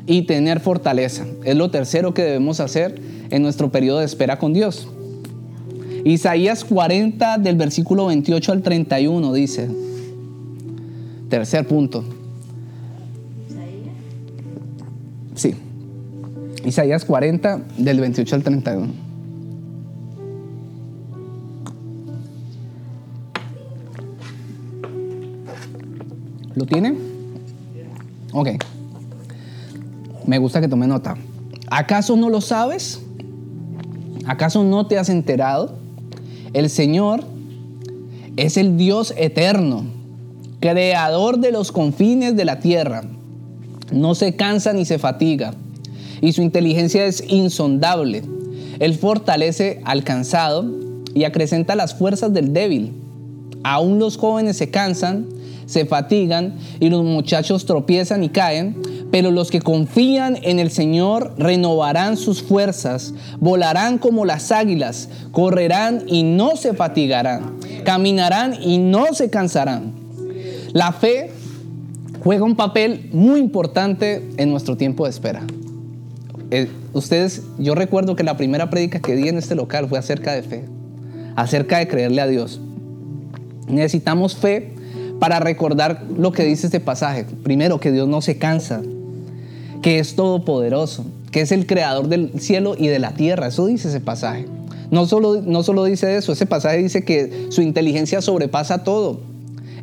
y 0.06 0.24
tener 0.24 0.60
fortaleza. 0.60 1.26
Es 1.44 1.56
lo 1.56 1.72
tercero 1.72 2.14
que 2.14 2.24
debemos 2.24 2.60
hacer 2.60 3.02
en 3.32 3.42
nuestro 3.42 3.72
periodo 3.72 4.00
de 4.00 4.06
espera 4.06 4.38
con 4.38 4.54
Dios. 4.54 4.88
Isaías 6.04 6.64
40 6.64 7.40
del 7.40 7.56
versículo 7.56 8.06
28 8.06 8.52
al 8.52 8.62
31 8.62 9.34
dice, 9.34 9.68
tercer 11.30 11.66
punto. 11.66 12.04
Sí. 15.34 15.56
Isaías 16.64 17.06
40 17.06 17.62
del 17.78 18.00
28 18.00 18.36
al 18.36 18.44
31. 18.44 19.05
¿Lo 26.56 26.66
tiene? 26.66 26.96
Ok. 28.32 28.50
Me 30.26 30.38
gusta 30.38 30.62
que 30.62 30.68
tome 30.68 30.88
nota. 30.88 31.16
¿Acaso 31.70 32.16
no 32.16 32.30
lo 32.30 32.42
sabes? 32.42 33.02
¿Acaso 34.26 34.64
no 34.64 34.88
te 34.88 34.98
has 34.98 35.10
enterado? 35.10 35.78
El 36.54 36.70
Señor 36.70 37.24
es 38.38 38.58
el 38.58 38.78
Dios 38.78 39.14
eterno, 39.18 39.84
creador 40.60 41.40
de 41.40 41.52
los 41.52 41.72
confines 41.72 42.36
de 42.36 42.46
la 42.46 42.60
tierra. 42.60 43.04
No 43.92 44.16
se 44.16 44.36
cansa 44.36 44.74
ni 44.74 44.86
se 44.86 44.98
fatiga, 44.98 45.54
y 46.22 46.34
su 46.34 46.42
inteligencia 46.42 47.06
es 47.06 47.24
insondable. 47.28 48.24
Él 48.80 48.96
fortalece 48.96 49.82
al 49.86 50.04
cansado 50.04 50.66
y 51.14 51.24
acrecenta 51.24 51.76
las 51.76 51.94
fuerzas 51.94 52.34
del 52.34 52.52
débil. 52.52 52.94
Aún 53.64 54.00
los 54.00 54.18
jóvenes 54.18 54.58
se 54.58 54.70
cansan 54.70 55.28
se 55.66 55.86
fatigan 55.86 56.56
y 56.80 56.90
los 56.90 57.04
muchachos 57.04 57.66
tropiezan 57.66 58.24
y 58.24 58.30
caen, 58.30 58.78
pero 59.12 59.32
los 59.32 59.52
que 59.52 59.62
confían 59.62 60.38
en 60.44 60.60
el 60.60 60.72
Señor 60.72 61.34
renovarán 61.38 62.18
sus 62.18 62.42
fuerzas, 62.42 63.14
volarán 63.40 63.98
como 63.98 64.26
las 64.26 64.52
águilas, 64.52 65.10
correrán 65.32 66.04
y 66.08 66.24
no 66.24 66.56
se 66.56 66.74
fatigarán, 66.74 67.58
caminarán 67.84 68.56
y 68.62 68.78
no 68.78 69.14
se 69.14 69.30
cansarán. 69.30 69.94
La 70.74 70.92
fe 70.92 71.32
juega 72.24 72.44
un 72.44 72.56
papel 72.56 73.10
muy 73.14 73.40
importante 73.40 74.28
en 74.38 74.50
nuestro 74.50 74.78
tiempo 74.78 75.06
de 75.06 75.12
espera. 75.12 75.42
Eh, 76.52 76.70
ustedes, 76.94 77.44
yo 77.58 77.76
recuerdo 77.76 78.16
que 78.16 78.24
la 78.24 78.38
primera 78.38 78.70
prédica 78.70 79.00
que 79.00 79.16
di 79.16 79.30
en 79.30 79.38
este 79.38 79.56
local 79.56 79.88
fue 79.88 79.98
acerca 79.98 80.34
de 80.34 80.44
fe, 80.44 80.66
acerca 81.36 81.80
de 81.80 81.88
creerle 81.88 82.22
a 82.22 82.28
Dios. 82.28 82.62
Necesitamos 83.68 84.36
fe 84.36 84.75
para 85.20 85.40
recordar 85.40 86.04
lo 86.18 86.32
que 86.32 86.44
dice 86.44 86.68
este 86.68 86.80
pasaje. 86.80 87.26
Primero, 87.44 87.80
que 87.80 87.92
Dios 87.92 88.08
no 88.08 88.22
se 88.22 88.38
cansa, 88.38 88.82
que 89.82 90.00
es 90.00 90.16
todopoderoso, 90.16 91.06
que 91.32 91.42
es 91.42 91.52
el 91.52 91.68
creador 91.68 92.08
del 92.08 92.40
cielo 92.40 92.76
y 92.78 92.88
de 92.88 93.00
la 93.00 93.14
tierra. 93.14 93.48
Eso 93.48 93.66
dice 93.66 93.90
ese 93.90 94.00
pasaje. 94.00 94.46
No 94.92 95.06
solo, 95.06 95.42
no 95.42 95.64
solo 95.64 95.84
dice 95.84 96.16
eso, 96.16 96.32
ese 96.32 96.46
pasaje 96.46 96.78
dice 96.78 97.04
que 97.04 97.48
su 97.50 97.62
inteligencia 97.62 98.22
sobrepasa 98.22 98.84
todo. 98.84 99.20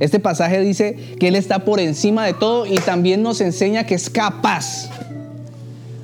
Este 0.00 0.18
pasaje 0.18 0.60
dice 0.60 0.96
que 1.18 1.28
Él 1.28 1.36
está 1.36 1.64
por 1.64 1.80
encima 1.80 2.26
de 2.26 2.32
todo 2.34 2.66
y 2.66 2.76
también 2.76 3.22
nos 3.22 3.40
enseña 3.40 3.84
que 3.84 3.94
es 3.94 4.10
capaz. 4.10 4.90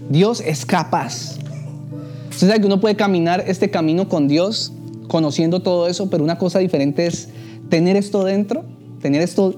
Dios 0.08 0.42
es 0.44 0.64
capaz. 0.64 1.38
Usted 2.30 2.46
sabe 2.46 2.60
que 2.60 2.66
uno 2.66 2.80
puede 2.80 2.94
caminar 2.94 3.44
este 3.46 3.70
camino 3.70 4.08
con 4.08 4.28
Dios, 4.28 4.72
conociendo 5.08 5.60
todo 5.60 5.88
eso, 5.88 6.08
pero 6.10 6.22
una 6.22 6.38
cosa 6.38 6.60
diferente 6.60 7.06
es 7.06 7.28
tener 7.68 7.96
esto 7.96 8.24
dentro, 8.24 8.64
tener 9.00 9.22
esto, 9.22 9.54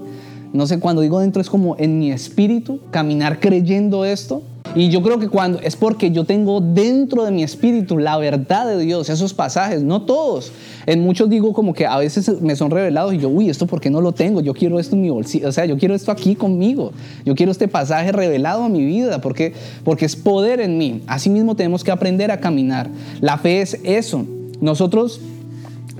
no 0.53 0.67
sé, 0.67 0.79
cuando 0.79 1.01
digo 1.01 1.19
dentro 1.19 1.41
es 1.41 1.49
como 1.49 1.75
en 1.77 1.99
mi 1.99 2.11
espíritu, 2.11 2.79
caminar 2.91 3.39
creyendo 3.39 4.05
esto. 4.05 4.43
Y 4.73 4.89
yo 4.89 5.01
creo 5.01 5.19
que 5.19 5.27
cuando 5.27 5.59
es 5.59 5.75
porque 5.75 6.11
yo 6.11 6.23
tengo 6.23 6.61
dentro 6.61 7.25
de 7.25 7.31
mi 7.31 7.43
espíritu 7.43 7.97
la 7.97 8.17
verdad 8.17 8.65
de 8.67 8.77
Dios, 8.77 9.09
esos 9.09 9.33
pasajes, 9.33 9.83
no 9.83 10.03
todos. 10.03 10.53
En 10.85 11.01
muchos 11.01 11.29
digo 11.29 11.51
como 11.51 11.73
que 11.73 11.85
a 11.85 11.97
veces 11.97 12.41
me 12.41 12.55
son 12.55 12.71
revelados 12.71 13.13
y 13.13 13.17
yo, 13.17 13.27
uy, 13.27 13.49
esto 13.49 13.67
por 13.67 13.81
qué 13.81 13.89
no 13.89 13.99
lo 13.99 14.13
tengo? 14.13 14.39
Yo 14.39 14.53
quiero 14.53 14.79
esto 14.79 14.95
en 14.95 15.01
mi 15.01 15.09
bolsillo, 15.09 15.49
o 15.49 15.51
sea, 15.51 15.65
yo 15.65 15.77
quiero 15.77 15.93
esto 15.93 16.11
aquí 16.11 16.35
conmigo. 16.35 16.93
Yo 17.25 17.35
quiero 17.35 17.51
este 17.51 17.67
pasaje 17.67 18.13
revelado 18.13 18.63
a 18.63 18.69
mi 18.69 18.85
vida 18.85 19.19
porque 19.19 19.53
porque 19.83 20.05
es 20.05 20.15
poder 20.15 20.61
en 20.61 20.77
mí. 20.77 21.01
Asimismo 21.07 21.55
tenemos 21.55 21.83
que 21.83 21.91
aprender 21.91 22.31
a 22.31 22.39
caminar. 22.39 22.89
La 23.19 23.37
fe 23.37 23.61
es 23.61 23.77
eso. 23.83 24.25
Nosotros 24.61 25.19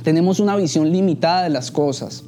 tenemos 0.04 0.40
una 0.40 0.56
visión 0.56 0.92
limitada 0.92 1.44
de 1.44 1.50
las 1.50 1.72
cosas. 1.72 2.24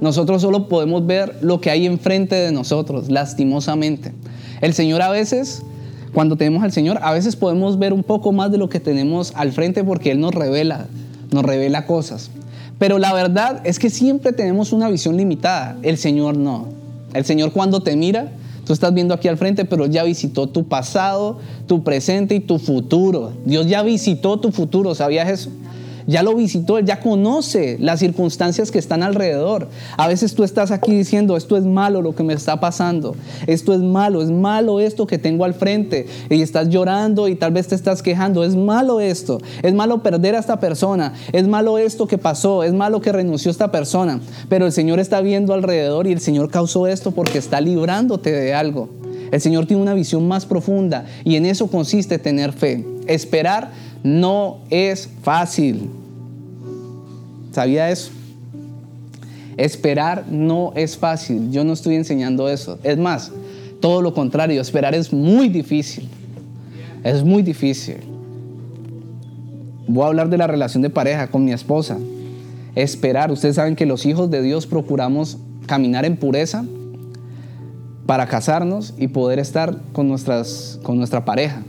Nosotros 0.00 0.42
solo 0.42 0.68
podemos 0.68 1.06
ver 1.06 1.36
lo 1.40 1.60
que 1.60 1.70
hay 1.70 1.86
enfrente 1.86 2.36
de 2.36 2.52
nosotros, 2.52 3.10
lastimosamente. 3.10 4.12
El 4.60 4.72
Señor 4.72 5.02
a 5.02 5.10
veces, 5.10 5.62
cuando 6.12 6.36
tenemos 6.36 6.62
al 6.62 6.72
Señor, 6.72 6.98
a 7.02 7.12
veces 7.12 7.34
podemos 7.34 7.78
ver 7.78 7.92
un 7.92 8.04
poco 8.04 8.32
más 8.32 8.52
de 8.52 8.58
lo 8.58 8.68
que 8.68 8.80
tenemos 8.80 9.32
al 9.34 9.52
frente 9.52 9.82
porque 9.82 10.12
Él 10.12 10.20
nos 10.20 10.34
revela, 10.34 10.86
nos 11.32 11.44
revela 11.44 11.84
cosas. 11.86 12.30
Pero 12.78 12.98
la 12.98 13.12
verdad 13.12 13.60
es 13.64 13.78
que 13.78 13.90
siempre 13.90 14.32
tenemos 14.32 14.72
una 14.72 14.88
visión 14.88 15.16
limitada. 15.16 15.76
El 15.82 15.98
Señor 15.98 16.36
no. 16.36 16.66
El 17.12 17.24
Señor 17.24 17.52
cuando 17.52 17.80
te 17.82 17.96
mira, 17.96 18.30
tú 18.64 18.72
estás 18.72 18.94
viendo 18.94 19.14
aquí 19.14 19.26
al 19.26 19.36
frente, 19.36 19.64
pero 19.64 19.86
ya 19.86 20.04
visitó 20.04 20.48
tu 20.48 20.68
pasado, 20.68 21.38
tu 21.66 21.82
presente 21.82 22.36
y 22.36 22.40
tu 22.40 22.60
futuro. 22.60 23.32
Dios 23.44 23.66
ya 23.66 23.82
visitó 23.82 24.38
tu 24.38 24.52
futuro, 24.52 24.94
¿sabías 24.94 25.28
eso? 25.28 25.50
Ya 26.08 26.22
lo 26.22 26.34
visitó, 26.34 26.80
ya 26.80 27.00
conoce 27.00 27.76
las 27.78 28.00
circunstancias 28.00 28.70
que 28.70 28.78
están 28.78 29.02
alrededor. 29.02 29.68
A 29.98 30.08
veces 30.08 30.34
tú 30.34 30.42
estás 30.42 30.70
aquí 30.70 30.92
diciendo, 30.92 31.36
esto 31.36 31.56
es 31.56 31.64
malo 31.64 32.00
lo 32.00 32.14
que 32.14 32.22
me 32.24 32.32
está 32.32 32.58
pasando, 32.58 33.14
esto 33.46 33.74
es 33.74 33.80
malo, 33.80 34.22
es 34.22 34.30
malo 34.30 34.80
esto 34.80 35.06
que 35.06 35.18
tengo 35.18 35.44
al 35.44 35.52
frente, 35.52 36.06
y 36.30 36.40
estás 36.40 36.70
llorando 36.70 37.28
y 37.28 37.34
tal 37.34 37.52
vez 37.52 37.68
te 37.68 37.74
estás 37.74 38.02
quejando, 38.02 38.42
es 38.42 38.56
malo 38.56 39.00
esto, 39.00 39.38
es 39.62 39.74
malo 39.74 40.02
perder 40.02 40.34
a 40.34 40.38
esta 40.38 40.58
persona, 40.58 41.12
es 41.32 41.46
malo 41.46 41.76
esto 41.76 42.06
que 42.06 42.16
pasó, 42.16 42.64
es 42.64 42.72
malo 42.72 43.02
que 43.02 43.12
renunció 43.12 43.50
esta 43.50 43.70
persona, 43.70 44.20
pero 44.48 44.64
el 44.64 44.72
Señor 44.72 45.00
está 45.00 45.20
viendo 45.20 45.52
alrededor 45.52 46.06
y 46.06 46.12
el 46.12 46.20
Señor 46.20 46.50
causó 46.50 46.86
esto 46.86 47.10
porque 47.10 47.36
está 47.36 47.60
librándote 47.60 48.32
de 48.32 48.54
algo. 48.54 48.88
El 49.30 49.42
Señor 49.42 49.66
tiene 49.66 49.82
una 49.82 49.92
visión 49.92 50.26
más 50.26 50.46
profunda 50.46 51.04
y 51.22 51.36
en 51.36 51.44
eso 51.44 51.66
consiste 51.66 52.18
tener 52.18 52.52
fe. 52.52 52.84
Esperar 53.06 53.72
no 54.02 54.58
es 54.70 55.08
fácil. 55.22 55.90
¿Sabía 57.52 57.90
eso? 57.90 58.10
Esperar 59.56 60.26
no 60.30 60.72
es 60.76 60.96
fácil. 60.96 61.50
Yo 61.50 61.64
no 61.64 61.72
estoy 61.72 61.96
enseñando 61.96 62.48
eso. 62.48 62.78
Es 62.82 62.96
más, 62.96 63.32
todo 63.80 64.02
lo 64.02 64.14
contrario, 64.14 64.60
esperar 64.60 64.94
es 64.94 65.12
muy 65.12 65.48
difícil. 65.48 66.08
Es 67.02 67.24
muy 67.24 67.42
difícil. 67.42 67.96
Voy 69.88 70.04
a 70.04 70.06
hablar 70.08 70.28
de 70.28 70.36
la 70.36 70.46
relación 70.46 70.82
de 70.82 70.90
pareja 70.90 71.28
con 71.28 71.44
mi 71.44 71.52
esposa. 71.52 71.98
Esperar. 72.74 73.32
Ustedes 73.32 73.56
saben 73.56 73.74
que 73.74 73.86
los 73.86 74.06
hijos 74.06 74.30
de 74.30 74.42
Dios 74.42 74.66
procuramos 74.66 75.38
caminar 75.66 76.04
en 76.04 76.16
pureza 76.16 76.64
para 78.06 78.26
casarnos 78.26 78.94
y 78.96 79.08
poder 79.08 79.38
estar 79.38 79.76
con, 79.92 80.08
nuestras, 80.08 80.78
con 80.82 80.98
nuestra 80.98 81.24
pareja. 81.24 81.62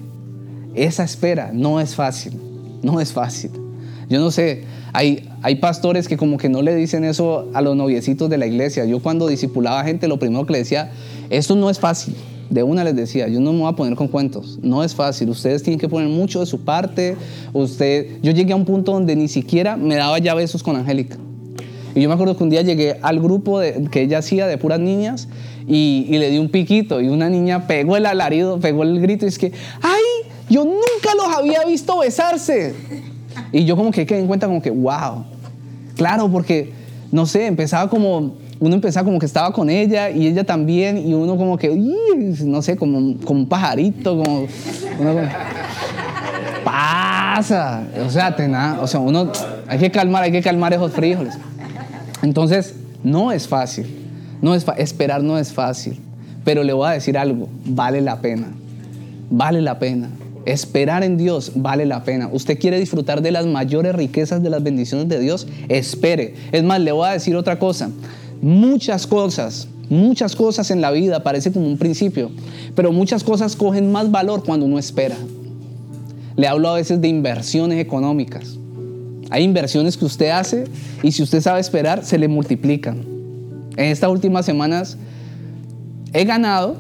Esa 0.80 1.04
espera 1.04 1.52
no 1.54 1.82
es 1.82 1.94
fácil, 1.94 2.40
no 2.84 3.02
es 3.02 3.12
fácil. 3.12 3.52
Yo 4.08 4.18
no 4.22 4.32
sé, 4.32 4.64
hay, 4.94 5.28
hay 5.42 5.56
pastores 5.56 6.08
que 6.08 6.16
como 6.16 6.38
que 6.38 6.48
no 6.48 6.62
le 6.62 6.74
dicen 6.74 7.04
eso 7.04 7.50
a 7.54 7.62
los 7.62 7.76
noviecitos 7.76 8.30
de 8.30 8.38
la 8.38 8.48
iglesia. 8.48 8.86
Yo 8.86 9.02
cuando 9.02 9.28
discipulaba 9.28 9.84
gente, 9.84 10.08
lo 10.08 10.20
primero 10.20 10.46
que 10.46 10.54
le 10.54 10.60
decía, 10.60 10.90
esto 11.30 11.58
no 11.58 11.70
es 11.70 11.82
fácil. 11.82 12.16
De 12.50 12.64
una 12.64 12.86
les 12.86 12.96
decía, 12.96 13.28
yo 13.28 13.42
no 13.42 13.52
me 13.52 13.60
voy 13.60 13.74
a 13.74 13.76
poner 13.76 13.96
con 13.96 14.08
cuentos, 14.08 14.58
no 14.64 14.82
es 14.82 14.96
fácil, 14.96 15.30
ustedes 15.30 15.64
tienen 15.64 15.80
que 15.80 15.90
poner 15.90 16.08
mucho 16.08 16.40
de 16.40 16.46
su 16.46 16.62
parte. 16.62 17.18
Usted, 17.52 18.22
yo 18.24 18.32
llegué 18.32 18.54
a 18.54 18.56
un 18.56 18.64
punto 18.64 18.94
donde 18.94 19.18
ni 19.18 19.28
siquiera 19.28 19.76
me 19.76 19.96
daba 19.96 20.18
ya 20.20 20.34
besos 20.34 20.64
con 20.64 20.78
Angélica. 20.78 21.18
Y 21.94 22.00
yo 22.00 22.08
me 22.08 22.14
acuerdo 22.14 22.38
que 22.38 22.44
un 22.44 22.52
día 22.52 22.62
llegué 22.62 22.98
al 23.02 23.20
grupo 23.20 23.60
de, 23.60 23.90
que 23.92 24.04
ella 24.04 24.20
hacía 24.20 24.48
de 24.48 24.58
puras 24.58 24.80
niñas 24.80 25.28
y, 25.68 26.06
y, 26.08 26.18
le 26.20 26.30
di 26.30 26.38
un 26.38 26.48
piquito 26.48 27.02
y 27.02 27.10
una 27.10 27.30
niña 27.30 27.68
pegó 27.68 27.98
el 27.98 28.06
alarido, 28.06 28.62
pegó 28.62 28.84
el 28.84 29.02
grito 29.02 29.26
y 29.26 29.28
es 29.28 29.38
que, 29.38 29.52
¡ay! 29.82 30.09
Yo 30.50 30.66
nunca 30.66 31.16
los 31.16 31.28
había 31.36 31.64
visto 31.66 32.00
besarse. 32.00 32.76
Y 33.52 33.66
yo 33.66 33.76
como 33.76 33.92
que 33.92 34.06
quedé 34.06 34.20
en 34.20 34.28
cuenta 34.28 34.48
como 34.48 34.62
que, 34.62 34.72
wow. 34.72 35.26
Claro, 35.96 36.30
porque, 36.30 36.74
no 37.12 37.26
sé, 37.26 37.46
empezaba 37.46 37.90
como, 37.90 38.36
uno 38.60 38.76
empezaba 38.76 39.06
como 39.06 39.20
que 39.20 39.26
estaba 39.26 39.54
con 39.54 39.70
ella 39.70 40.10
y 40.10 40.28
ella 40.28 40.44
también 40.44 40.98
y 40.98 41.14
uno 41.14 41.38
como 41.38 41.58
que, 41.58 41.70
no 42.44 42.62
sé, 42.62 42.76
como, 42.76 43.18
como 43.24 43.42
un 43.42 43.48
pajarito, 43.48 44.24
como... 44.24 44.48
pasa. 46.64 47.84
O 48.06 48.10
sea, 48.10 48.36
o 48.82 48.88
sea, 48.88 49.00
uno, 49.00 49.32
hay 49.68 49.80
que 49.80 49.92
calmar, 49.92 50.24
hay 50.24 50.32
que 50.32 50.42
calmar 50.42 50.74
esos 50.74 50.92
frijoles. 50.92 51.38
Entonces, 52.22 52.76
no 53.04 53.32
es 53.32 53.48
fácil. 53.48 53.96
No 54.42 54.56
es 54.56 54.66
esperar 54.78 55.24
no 55.24 55.38
es 55.38 55.54
fácil. 55.54 56.00
Pero 56.44 56.64
le 56.64 56.74
voy 56.74 56.88
a 56.88 56.92
decir 56.92 57.18
algo, 57.18 57.50
vale 57.66 58.02
la 58.02 58.22
pena. 58.22 58.48
Vale 59.30 59.62
la 59.62 59.80
pena. 59.80 60.10
Esperar 60.46 61.04
en 61.04 61.18
Dios 61.18 61.52
vale 61.56 61.86
la 61.86 62.04
pena. 62.04 62.30
Usted 62.32 62.58
quiere 62.60 62.80
disfrutar 62.80 63.22
de 63.22 63.32
las 63.32 63.46
mayores 63.46 63.94
riquezas 63.94 64.42
de 64.42 64.50
las 64.50 64.64
bendiciones 64.64 65.08
de 65.10 65.20
Dios, 65.20 65.48
espere. 65.68 66.36
Es 66.52 66.64
más, 66.64 66.80
le 66.80 66.92
voy 66.92 67.08
a 67.08 67.12
decir 67.12 67.36
otra 67.36 67.60
cosa. 67.60 67.90
Muchas 68.42 69.06
cosas, 69.06 69.68
muchas 69.90 70.36
cosas 70.36 70.72
en 70.72 70.82
la 70.82 70.92
vida 70.92 71.24
parece 71.24 71.52
como 71.52 71.68
un 71.68 71.78
principio, 71.78 72.32
pero 72.74 72.92
muchas 72.92 73.24
cosas 73.24 73.56
cogen 73.56 73.92
más 73.92 74.12
valor 74.12 74.44
cuando 74.46 74.66
uno 74.66 74.80
espera. 74.80 75.18
Le 76.38 76.48
hablo 76.48 76.70
a 76.70 76.76
veces 76.76 77.02
de 77.02 77.10
inversiones 77.10 77.80
económicas. 77.80 78.58
Hay 79.30 79.44
inversiones 79.44 79.98
que 79.98 80.06
usted 80.06 80.30
hace 80.30 80.66
y 81.04 81.12
si 81.12 81.22
usted 81.22 81.42
sabe 81.42 81.60
esperar, 81.60 82.06
se 82.06 82.18
le 82.18 82.28
multiplican. 82.28 83.04
En 83.76 83.86
estas 83.86 84.10
últimas 84.10 84.46
semanas 84.46 84.98
he 86.14 86.24
ganado, 86.24 86.78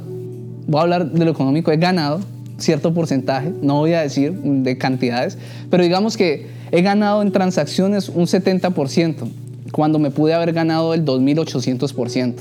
voy 0.66 0.80
a 0.80 0.84
hablar 0.84 1.12
de 1.12 1.26
lo 1.26 1.32
económico, 1.32 1.72
he 1.72 1.78
ganado 1.78 2.22
cierto 2.60 2.94
porcentaje, 2.94 3.54
no 3.62 3.76
voy 3.78 3.94
a 3.94 4.02
decir 4.02 4.34
de 4.34 4.78
cantidades, 4.78 5.38
pero 5.70 5.84
digamos 5.84 6.18
que 6.18 6.48
he 6.72 6.82
ganado 6.82 7.22
en 7.22 7.32
transacciones 7.32 8.10
un 8.10 8.26
70%, 8.26 9.28
cuando 9.72 10.00
me 10.00 10.12
pude 10.12 10.34
haber 10.34 10.54
ganado 10.54 10.94
el 10.94 11.06
2800% 11.06 12.36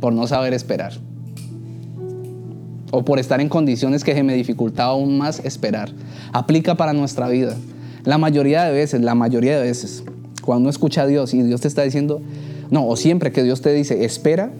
por 0.00 0.12
no 0.12 0.26
saber 0.26 0.54
esperar. 0.54 0.92
O 2.90 3.04
por 3.04 3.18
estar 3.18 3.40
en 3.40 3.48
condiciones 3.48 4.02
que 4.02 4.14
se 4.14 4.22
me 4.22 4.34
dificultaba 4.34 4.92
aún 4.92 5.18
más 5.18 5.44
esperar. 5.44 5.90
Aplica 6.32 6.76
para 6.76 6.92
nuestra 6.92 7.28
vida. 7.28 7.54
La 8.04 8.16
mayoría 8.16 8.64
de 8.64 8.72
veces, 8.72 9.02
la 9.02 9.14
mayoría 9.14 9.56
de 9.58 9.62
veces, 9.62 10.04
cuando 10.42 10.62
uno 10.62 10.70
escucha 10.70 11.02
a 11.02 11.06
Dios 11.06 11.34
y 11.34 11.42
Dios 11.42 11.60
te 11.60 11.68
está 11.68 11.82
diciendo, 11.82 12.22
no, 12.70 12.86
o 12.86 12.96
siempre 12.96 13.32
que 13.32 13.42
Dios 13.42 13.60
te 13.60 13.72
dice, 13.72 14.04
espera, 14.04 14.50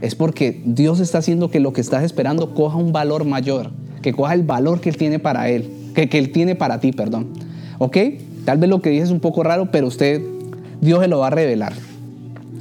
es 0.00 0.14
porque 0.14 0.62
Dios 0.64 0.98
está 0.98 1.18
haciendo 1.18 1.50
que 1.50 1.60
lo 1.60 1.72
que 1.72 1.80
estás 1.80 2.02
esperando 2.02 2.54
coja 2.54 2.76
un 2.76 2.92
valor 2.92 3.24
mayor 3.24 3.70
que 4.02 4.12
coja 4.12 4.34
el 4.34 4.42
valor 4.42 4.80
que 4.80 4.90
Él 4.90 4.96
tiene 4.96 5.18
para 5.18 5.48
Él, 5.48 5.70
que, 5.94 6.08
que 6.08 6.18
Él 6.18 6.32
tiene 6.32 6.54
para 6.54 6.80
ti, 6.80 6.92
perdón. 6.92 7.28
¿Ok? 7.78 7.96
Tal 8.44 8.58
vez 8.58 8.70
lo 8.70 8.80
que 8.80 8.90
dije 8.90 9.02
es 9.02 9.10
un 9.10 9.20
poco 9.20 9.42
raro, 9.42 9.70
pero 9.70 9.86
usted, 9.86 10.22
Dios 10.80 11.00
se 11.00 11.08
lo 11.08 11.18
va 11.18 11.28
a 11.28 11.30
revelar. 11.30 11.72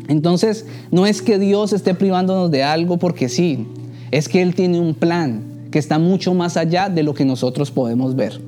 Entonces, 0.08 0.66
no 0.92 1.06
es 1.06 1.22
que 1.22 1.38
Dios 1.38 1.72
esté 1.72 1.94
privándonos 1.94 2.52
de 2.52 2.64
algo 2.64 2.98
porque 2.98 3.30
sí, 3.30 3.68
es 4.12 4.28
que 4.28 4.42
Él 4.42 4.56
tiene 4.56 4.80
un 4.80 4.96
plan 4.96 5.44
que 5.72 5.80
está 5.80 6.00
mucho 6.00 6.34
más 6.34 6.58
allá 6.58 6.90
de 6.90 7.04
lo 7.04 7.14
que 7.14 7.26
nosotros 7.26 7.72
podemos 7.72 8.16
ver. 8.16 8.42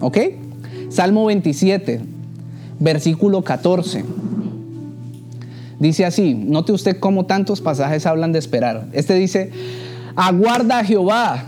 ¿Ok? 0.00 0.18
Salmo 0.88 1.26
27, 1.26 2.00
versículo 2.80 3.42
14. 3.42 4.04
Dice 5.78 6.04
así, 6.04 6.34
note 6.34 6.72
usted 6.72 6.98
cómo 6.98 7.26
tantos 7.26 7.60
pasajes 7.60 8.06
hablan 8.06 8.32
de 8.32 8.38
esperar. 8.38 8.88
Este 8.92 9.14
dice, 9.14 9.50
aguarda 10.16 10.80
a 10.80 10.84
Jehová, 10.84 11.44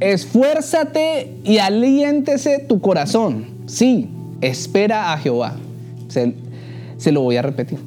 Esfuérzate 0.00 1.38
y 1.44 1.58
aliéntese 1.58 2.58
tu 2.58 2.80
corazón. 2.80 3.46
Sí, 3.66 4.08
espera 4.40 5.12
a 5.12 5.18
Jehová. 5.18 5.56
Se, 6.08 7.12
lo 7.12 7.22
voy 7.22 7.36
a 7.36 7.42
repetir. 7.42 7.78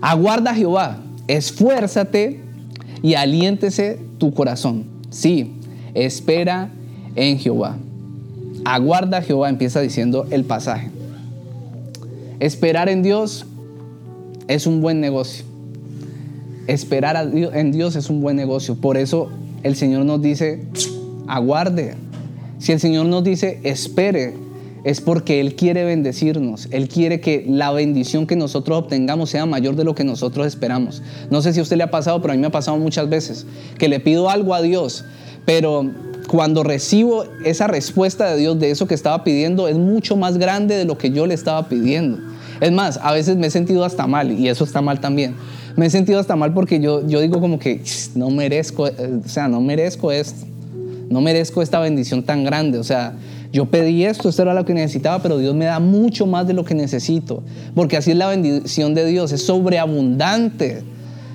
Aguarda 0.00 0.50
a 0.50 0.54
Jehová, 0.54 0.98
esfuérzate 1.28 2.40
y 3.02 3.14
aliéntese 3.14 3.98
tu 4.18 4.34
corazón. 4.34 4.84
Sí, 5.10 5.54
espera 5.94 6.70
en 7.14 7.38
Jehová. 7.38 7.76
Aguarda 8.64 9.18
a 9.18 9.22
Jehová, 9.22 9.48
empieza 9.48 9.80
diciendo 9.80 10.26
el 10.30 10.44
pasaje. 10.44 10.90
Esperar 12.40 12.88
en 12.88 13.02
Dios 13.02 13.46
es 14.48 14.66
un 14.66 14.80
buen 14.80 15.00
negocio. 15.00 15.44
esperar 16.66 17.16
en 17.34 17.72
Dios 17.72 17.96
es 17.96 18.10
un 18.10 18.20
buen 18.20 18.36
negocio. 18.36 18.74
Por 18.74 18.96
eso 18.96 19.30
el 19.62 19.76
Señor 19.76 20.04
nos 20.04 20.20
dice, 20.20 20.64
aguarde. 21.26 21.94
Si 22.58 22.72
el 22.72 22.80
Señor 22.80 23.06
nos 23.06 23.24
dice, 23.24 23.60
espere, 23.62 24.34
es 24.84 25.00
porque 25.00 25.40
Él 25.40 25.56
quiere 25.56 25.84
bendecirnos. 25.84 26.68
Él 26.70 26.88
quiere 26.88 27.20
que 27.20 27.44
la 27.48 27.72
bendición 27.72 28.26
que 28.26 28.36
nosotros 28.36 28.78
obtengamos 28.78 29.30
sea 29.30 29.46
mayor 29.46 29.76
de 29.76 29.84
lo 29.84 29.94
que 29.94 30.04
nosotros 30.04 30.46
esperamos. 30.46 31.02
No 31.30 31.42
sé 31.42 31.52
si 31.52 31.60
a 31.60 31.62
usted 31.62 31.78
le 31.78 31.84
ha 31.84 31.90
pasado, 31.90 32.20
pero 32.20 32.32
a 32.32 32.36
mí 32.36 32.40
me 32.40 32.46
ha 32.46 32.52
pasado 32.52 32.76
muchas 32.76 33.08
veces, 33.08 33.46
que 33.78 33.88
le 33.88 33.98
pido 33.98 34.28
algo 34.28 34.54
a 34.54 34.62
Dios, 34.62 35.04
pero 35.46 35.90
cuando 36.28 36.62
recibo 36.62 37.24
esa 37.44 37.66
respuesta 37.66 38.30
de 38.30 38.36
Dios 38.36 38.58
de 38.58 38.70
eso 38.70 38.86
que 38.86 38.94
estaba 38.94 39.24
pidiendo, 39.24 39.68
es 39.68 39.76
mucho 39.76 40.16
más 40.16 40.36
grande 40.38 40.76
de 40.76 40.84
lo 40.84 40.98
que 40.98 41.10
yo 41.10 41.26
le 41.26 41.34
estaba 41.34 41.68
pidiendo. 41.68 42.18
Es 42.60 42.70
más, 42.70 43.00
a 43.02 43.12
veces 43.12 43.36
me 43.36 43.48
he 43.48 43.50
sentido 43.50 43.84
hasta 43.84 44.06
mal, 44.06 44.32
y 44.32 44.48
eso 44.48 44.64
está 44.64 44.82
mal 44.82 45.00
también. 45.00 45.34
Me 45.76 45.86
he 45.86 45.90
sentido 45.90 46.20
hasta 46.20 46.36
mal 46.36 46.54
porque 46.54 46.78
yo, 46.78 47.06
yo 47.06 47.20
digo 47.20 47.40
como 47.40 47.58
que 47.58 47.82
no 48.14 48.30
merezco, 48.30 48.86
eh, 48.86 49.20
o 49.24 49.28
sea, 49.28 49.48
no 49.48 49.60
merezco 49.60 50.12
esto, 50.12 50.46
no 51.08 51.20
merezco 51.20 51.62
esta 51.62 51.80
bendición 51.80 52.22
tan 52.22 52.44
grande, 52.44 52.78
o 52.78 52.84
sea, 52.84 53.14
yo 53.52 53.66
pedí 53.66 54.04
esto, 54.04 54.28
esto 54.28 54.42
era 54.42 54.52
lo 54.52 54.64
que 54.64 54.74
necesitaba, 54.74 55.22
pero 55.22 55.38
Dios 55.38 55.54
me 55.54 55.66
da 55.66 55.78
mucho 55.78 56.26
más 56.26 56.44
de 56.46 56.54
lo 56.54 56.64
que 56.64 56.74
necesito. 56.74 57.44
Porque 57.76 57.96
así 57.96 58.10
es 58.10 58.16
la 58.16 58.26
bendición 58.26 58.94
de 58.94 59.06
Dios, 59.06 59.30
es 59.30 59.46
sobreabundante. 59.46 60.82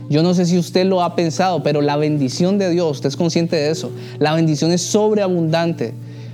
Yo 0.10 0.22
no 0.22 0.34
sé 0.34 0.46
si 0.46 0.58
usted 0.58 0.86
lo 0.86 1.02
ha 1.02 1.16
pensado, 1.16 1.64
pero 1.64 1.80
la 1.82 1.96
bendición 1.96 2.58
de 2.58 2.72
Dios, 2.72 2.98
usted 2.98 3.08
es 3.08 3.16
consciente 3.16 3.56
de 3.56 3.70
eso, 3.72 3.92
la 4.20 4.34
bendición 4.34 4.72
es 4.72 4.82
sobreabundante. 4.82 5.94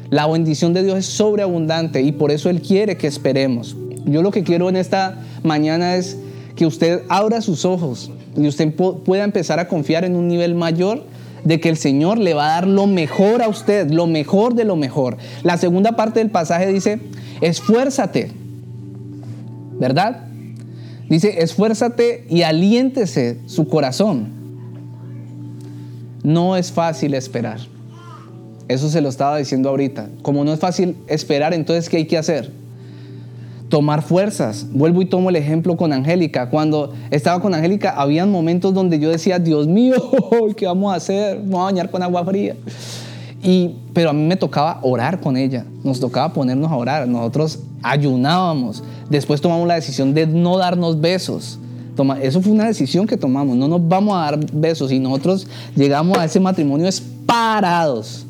La 0.10 0.26
bendición 0.28 0.74
de 0.74 0.84
Dios 0.84 0.98
es 0.98 1.06
sobreabundante 1.06 2.02
y 2.02 2.12
por 2.12 2.32
eso 2.32 2.50
Él 2.50 2.62
quiere 2.62 2.98
que 2.98 3.06
esperemos. 3.06 3.76
Yo 4.06 4.22
lo 4.22 4.32
que 4.32 4.44
quiero 4.44 4.70
en 4.70 4.78
esta 4.78 5.20
mañana 5.44 5.96
es 5.96 6.18
que 6.56 6.66
usted 6.66 7.02
abra 7.10 7.42
sus 7.42 7.66
ojos 7.66 8.12
y 8.36 8.48
usted 8.48 8.74
pueda 8.74 9.24
empezar 9.24 9.60
a 9.60 9.68
confiar 9.68 10.04
en 10.04 10.16
un 10.16 10.28
nivel 10.28 10.56
mayor 10.56 11.04
de 11.46 11.60
que 11.62 11.70
el 11.70 11.78
Señor 11.78 12.18
le 12.18 12.34
va 12.34 12.48
a 12.48 12.50
dar 12.56 12.68
lo 12.68 12.88
mejor 12.88 13.42
a 13.42 13.48
usted, 13.48 13.90
lo 13.90 14.08
mejor 14.08 14.56
de 14.56 14.66
lo 14.66 14.76
mejor. 14.76 15.16
La 15.44 15.58
segunda 15.58 15.96
parte 15.96 16.20
del 16.20 16.32
pasaje 16.32 16.74
dice, 16.74 17.00
esfuérzate, 17.40 18.32
¿verdad? 19.80 20.28
Dice, 21.08 21.42
esfuérzate 21.42 22.26
y 22.30 22.42
aliéntese 22.42 23.38
su 23.46 23.68
corazón. 23.68 24.30
No 26.24 26.58
es 26.58 26.72
fácil 26.72 27.14
esperar. 27.14 27.60
Eso 28.68 28.90
se 28.90 29.00
lo 29.02 29.10
estaba 29.10 29.38
diciendo 29.38 29.70
ahorita. 29.70 30.10
Como 30.24 30.44
no 30.44 30.52
es 30.52 30.60
fácil 30.60 30.98
esperar, 31.08 31.54
entonces, 31.54 31.88
¿qué 31.88 31.98
hay 31.98 32.06
que 32.06 32.18
hacer? 32.18 32.52
Tomar 33.70 34.02
fuerzas. 34.02 34.68
Vuelvo 34.72 35.02
y 35.02 35.06
tomo 35.06 35.30
el 35.30 35.36
ejemplo 35.36 35.76
con 35.78 35.94
Angélica. 35.94 36.50
Cuando 36.50 36.94
estaba 37.12 37.42
con 37.42 37.54
Angélica, 37.54 37.92
habían 37.92 38.32
momentos 38.32 38.74
donde 38.74 39.00
yo 39.00 39.10
decía, 39.10 39.40
Dios 39.40 39.68
mío, 39.68 39.96
¿qué 40.58 40.66
vamos 40.66 40.94
a 40.94 40.98
hacer? 40.98 41.40
Vamos 41.40 41.62
a 41.62 41.64
bañar 41.64 41.90
con 41.90 42.02
agua 42.04 42.24
fría. 42.26 42.56
Y, 43.44 43.76
pero 43.94 44.10
a 44.10 44.14
mí 44.14 44.24
me 44.24 44.36
tocaba 44.36 44.80
orar 44.82 45.20
con 45.20 45.38
ella, 45.38 45.66
nos 45.84 46.00
tocaba 46.00 46.34
ponernos 46.34 46.72
a 46.72 46.76
orar. 46.76 47.08
Nosotros 47.08 47.60
ayunábamos, 47.84 48.84
después 49.10 49.40
tomamos 49.40 49.68
la 49.68 49.76
decisión 49.76 50.14
de 50.14 50.26
no 50.26 50.58
darnos 50.58 51.00
besos. 51.00 51.60
Toma, 51.96 52.20
eso 52.22 52.42
fue 52.42 52.52
una 52.52 52.66
decisión 52.66 53.08
que 53.08 53.16
tomamos, 53.16 53.56
no 53.56 53.68
nos 53.68 53.88
vamos 53.88 54.18
a 54.18 54.22
dar 54.22 54.40
besos 54.52 54.92
y 54.92 55.00
nosotros 55.00 55.48
llegamos 55.76 56.18
a 56.18 56.26
ese 56.26 56.40
matrimonio 56.40 56.90
parados 57.26 58.25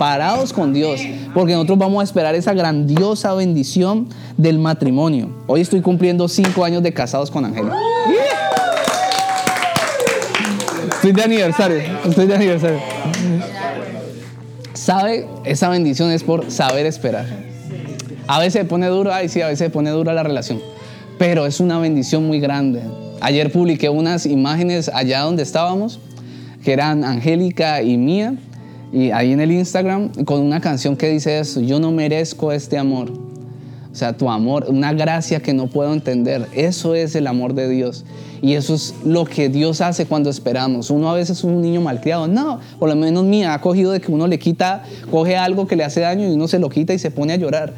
parados 0.00 0.54
con 0.54 0.72
Dios, 0.72 0.98
porque 1.34 1.52
nosotros 1.52 1.76
vamos 1.76 2.00
a 2.00 2.04
esperar 2.04 2.34
esa 2.34 2.54
grandiosa 2.54 3.34
bendición 3.34 4.08
del 4.38 4.58
matrimonio. 4.58 5.28
Hoy 5.46 5.60
estoy 5.60 5.82
cumpliendo 5.82 6.26
cinco 6.26 6.64
años 6.64 6.82
de 6.82 6.90
casados 6.94 7.30
con 7.30 7.44
Ángela. 7.44 7.76
Estoy 10.94 11.12
de 11.12 11.22
aniversario, 11.22 11.82
estoy 12.08 12.26
de 12.26 12.34
aniversario. 12.34 12.80
¿Sabe? 14.72 15.28
Esa 15.44 15.68
bendición 15.68 16.10
es 16.10 16.24
por 16.24 16.50
saber 16.50 16.86
esperar. 16.86 17.26
A 18.26 18.38
veces 18.38 18.54
se 18.54 18.64
pone 18.64 18.86
duro, 18.86 19.12
ay 19.12 19.28
sí, 19.28 19.42
a 19.42 19.48
veces 19.48 19.58
se 19.58 19.68
pone 19.68 19.90
dura 19.90 20.14
la 20.14 20.22
relación, 20.22 20.62
pero 21.18 21.44
es 21.44 21.60
una 21.60 21.78
bendición 21.78 22.26
muy 22.26 22.40
grande. 22.40 22.80
Ayer 23.20 23.52
publiqué 23.52 23.90
unas 23.90 24.24
imágenes 24.24 24.88
allá 24.94 25.20
donde 25.20 25.42
estábamos, 25.42 26.00
que 26.64 26.72
eran 26.72 27.04
Angélica 27.04 27.82
y 27.82 27.98
mía, 27.98 28.36
y 28.92 29.10
ahí 29.12 29.32
en 29.32 29.40
el 29.40 29.52
Instagram 29.52 30.10
con 30.24 30.40
una 30.40 30.60
canción 30.60 30.96
que 30.96 31.08
dice 31.08 31.38
eso, 31.38 31.60
yo 31.60 31.78
no 31.78 31.92
merezco 31.92 32.50
este 32.52 32.76
amor. 32.76 33.10
O 33.92 33.94
sea, 33.94 34.16
tu 34.16 34.30
amor, 34.30 34.66
una 34.68 34.92
gracia 34.92 35.40
que 35.40 35.52
no 35.52 35.66
puedo 35.66 35.92
entender. 35.92 36.46
Eso 36.54 36.94
es 36.94 37.14
el 37.16 37.26
amor 37.26 37.54
de 37.54 37.68
Dios. 37.68 38.04
Y 38.40 38.54
eso 38.54 38.74
es 38.74 38.94
lo 39.04 39.24
que 39.24 39.48
Dios 39.48 39.80
hace 39.80 40.06
cuando 40.06 40.30
esperamos. 40.30 40.90
Uno 40.90 41.10
a 41.10 41.14
veces 41.14 41.38
es 41.38 41.44
un 41.44 41.60
niño 41.60 41.80
malcriado. 41.80 42.28
No, 42.28 42.60
por 42.78 42.88
lo 42.88 42.96
menos 42.96 43.24
mía 43.24 43.52
ha 43.52 43.60
cogido 43.60 43.90
de 43.92 44.00
que 44.00 44.10
uno 44.10 44.26
le 44.28 44.38
quita, 44.38 44.84
coge 45.10 45.36
algo 45.36 45.66
que 45.66 45.76
le 45.76 45.84
hace 45.84 46.00
daño 46.00 46.28
y 46.28 46.32
uno 46.32 46.46
se 46.46 46.58
lo 46.58 46.68
quita 46.68 46.94
y 46.94 46.98
se 46.98 47.10
pone 47.10 47.32
a 47.32 47.36
llorar. 47.36 47.74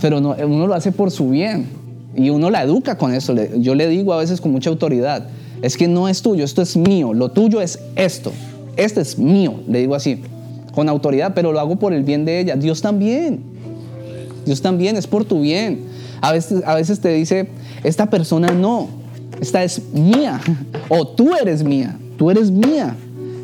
Pero 0.00 0.20
no, 0.20 0.36
uno 0.46 0.66
lo 0.66 0.74
hace 0.74 0.92
por 0.92 1.10
su 1.10 1.30
bien. 1.30 1.66
Y 2.14 2.30
uno 2.30 2.50
la 2.50 2.62
educa 2.62 2.96
con 2.96 3.14
eso. 3.14 3.34
Yo 3.56 3.74
le 3.74 3.88
digo 3.88 4.12
a 4.12 4.18
veces 4.18 4.40
con 4.40 4.52
mucha 4.52 4.70
autoridad, 4.70 5.28
es 5.62 5.76
que 5.76 5.88
no 5.88 6.08
es 6.08 6.22
tuyo, 6.22 6.44
esto 6.44 6.62
es 6.62 6.76
mío. 6.76 7.14
Lo 7.14 7.30
tuyo 7.30 7.60
es 7.60 7.78
esto 7.96 8.32
este 8.76 9.00
es 9.00 9.18
mío, 9.18 9.60
le 9.68 9.80
digo 9.80 9.94
así, 9.94 10.20
con 10.74 10.88
autoridad, 10.88 11.32
pero 11.34 11.52
lo 11.52 11.60
hago 11.60 11.76
por 11.76 11.92
el 11.92 12.04
bien 12.04 12.24
de 12.24 12.40
ella. 12.40 12.56
Dios 12.56 12.82
también, 12.82 13.40
Dios 14.44 14.60
también, 14.62 14.96
es 14.96 15.06
por 15.06 15.24
tu 15.24 15.40
bien. 15.40 15.80
A 16.20 16.32
veces, 16.32 16.62
a 16.64 16.74
veces 16.74 17.00
te 17.00 17.08
dice, 17.10 17.48
esta 17.84 18.08
persona 18.10 18.48
no, 18.48 18.88
esta 19.40 19.64
es 19.64 19.82
mía, 19.92 20.40
o 20.88 21.06
tú 21.06 21.34
eres 21.34 21.62
mía, 21.62 21.98
tú 22.16 22.30
eres 22.30 22.50
mía, 22.50 22.96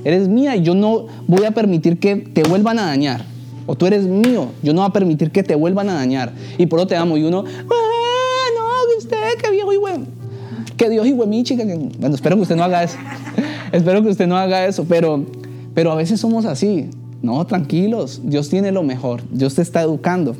eres 0.04 0.28
mía 0.28 0.56
y 0.56 0.62
yo 0.62 0.74
no 0.74 1.06
voy 1.26 1.44
a 1.44 1.50
permitir 1.50 1.98
que 1.98 2.16
te 2.16 2.42
vuelvan 2.42 2.78
a 2.78 2.86
dañar. 2.86 3.32
O 3.66 3.76
tú 3.76 3.86
eres 3.86 4.04
mío, 4.04 4.48
yo 4.62 4.72
no 4.72 4.80
voy 4.80 4.90
a 4.90 4.92
permitir 4.92 5.30
que 5.30 5.42
te 5.42 5.54
vuelvan 5.54 5.88
a 5.88 5.94
dañar. 5.94 6.32
Y 6.58 6.66
por 6.66 6.80
eso 6.80 6.88
te 6.88 6.96
amo. 6.96 7.16
Y 7.16 7.22
uno, 7.22 7.44
ah, 7.46 8.44
no, 8.56 8.98
usted, 8.98 9.38
qué 9.40 9.50
viejo 9.50 9.72
y 9.72 9.76
bueno. 9.76 10.04
Que 10.76 10.90
Dios 10.90 11.06
y 11.06 11.14
mi 11.14 11.44
chica. 11.44 11.62
Bueno, 11.98 12.14
espero 12.14 12.34
que 12.36 12.42
usted 12.42 12.56
no 12.56 12.64
haga 12.64 12.82
eso. 12.82 12.96
Espero 13.82 14.02
que 14.02 14.10
usted 14.10 14.26
no 14.26 14.36
haga 14.36 14.66
eso, 14.66 14.84
pero, 14.84 15.24
pero 15.74 15.90
a 15.90 15.94
veces 15.94 16.20
somos 16.20 16.44
así. 16.44 16.90
No, 17.22 17.44
tranquilos, 17.46 18.20
Dios 18.24 18.48
tiene 18.48 18.72
lo 18.72 18.82
mejor, 18.82 19.22
Dios 19.30 19.54
te 19.54 19.62
está 19.62 19.82
educando. 19.82 20.36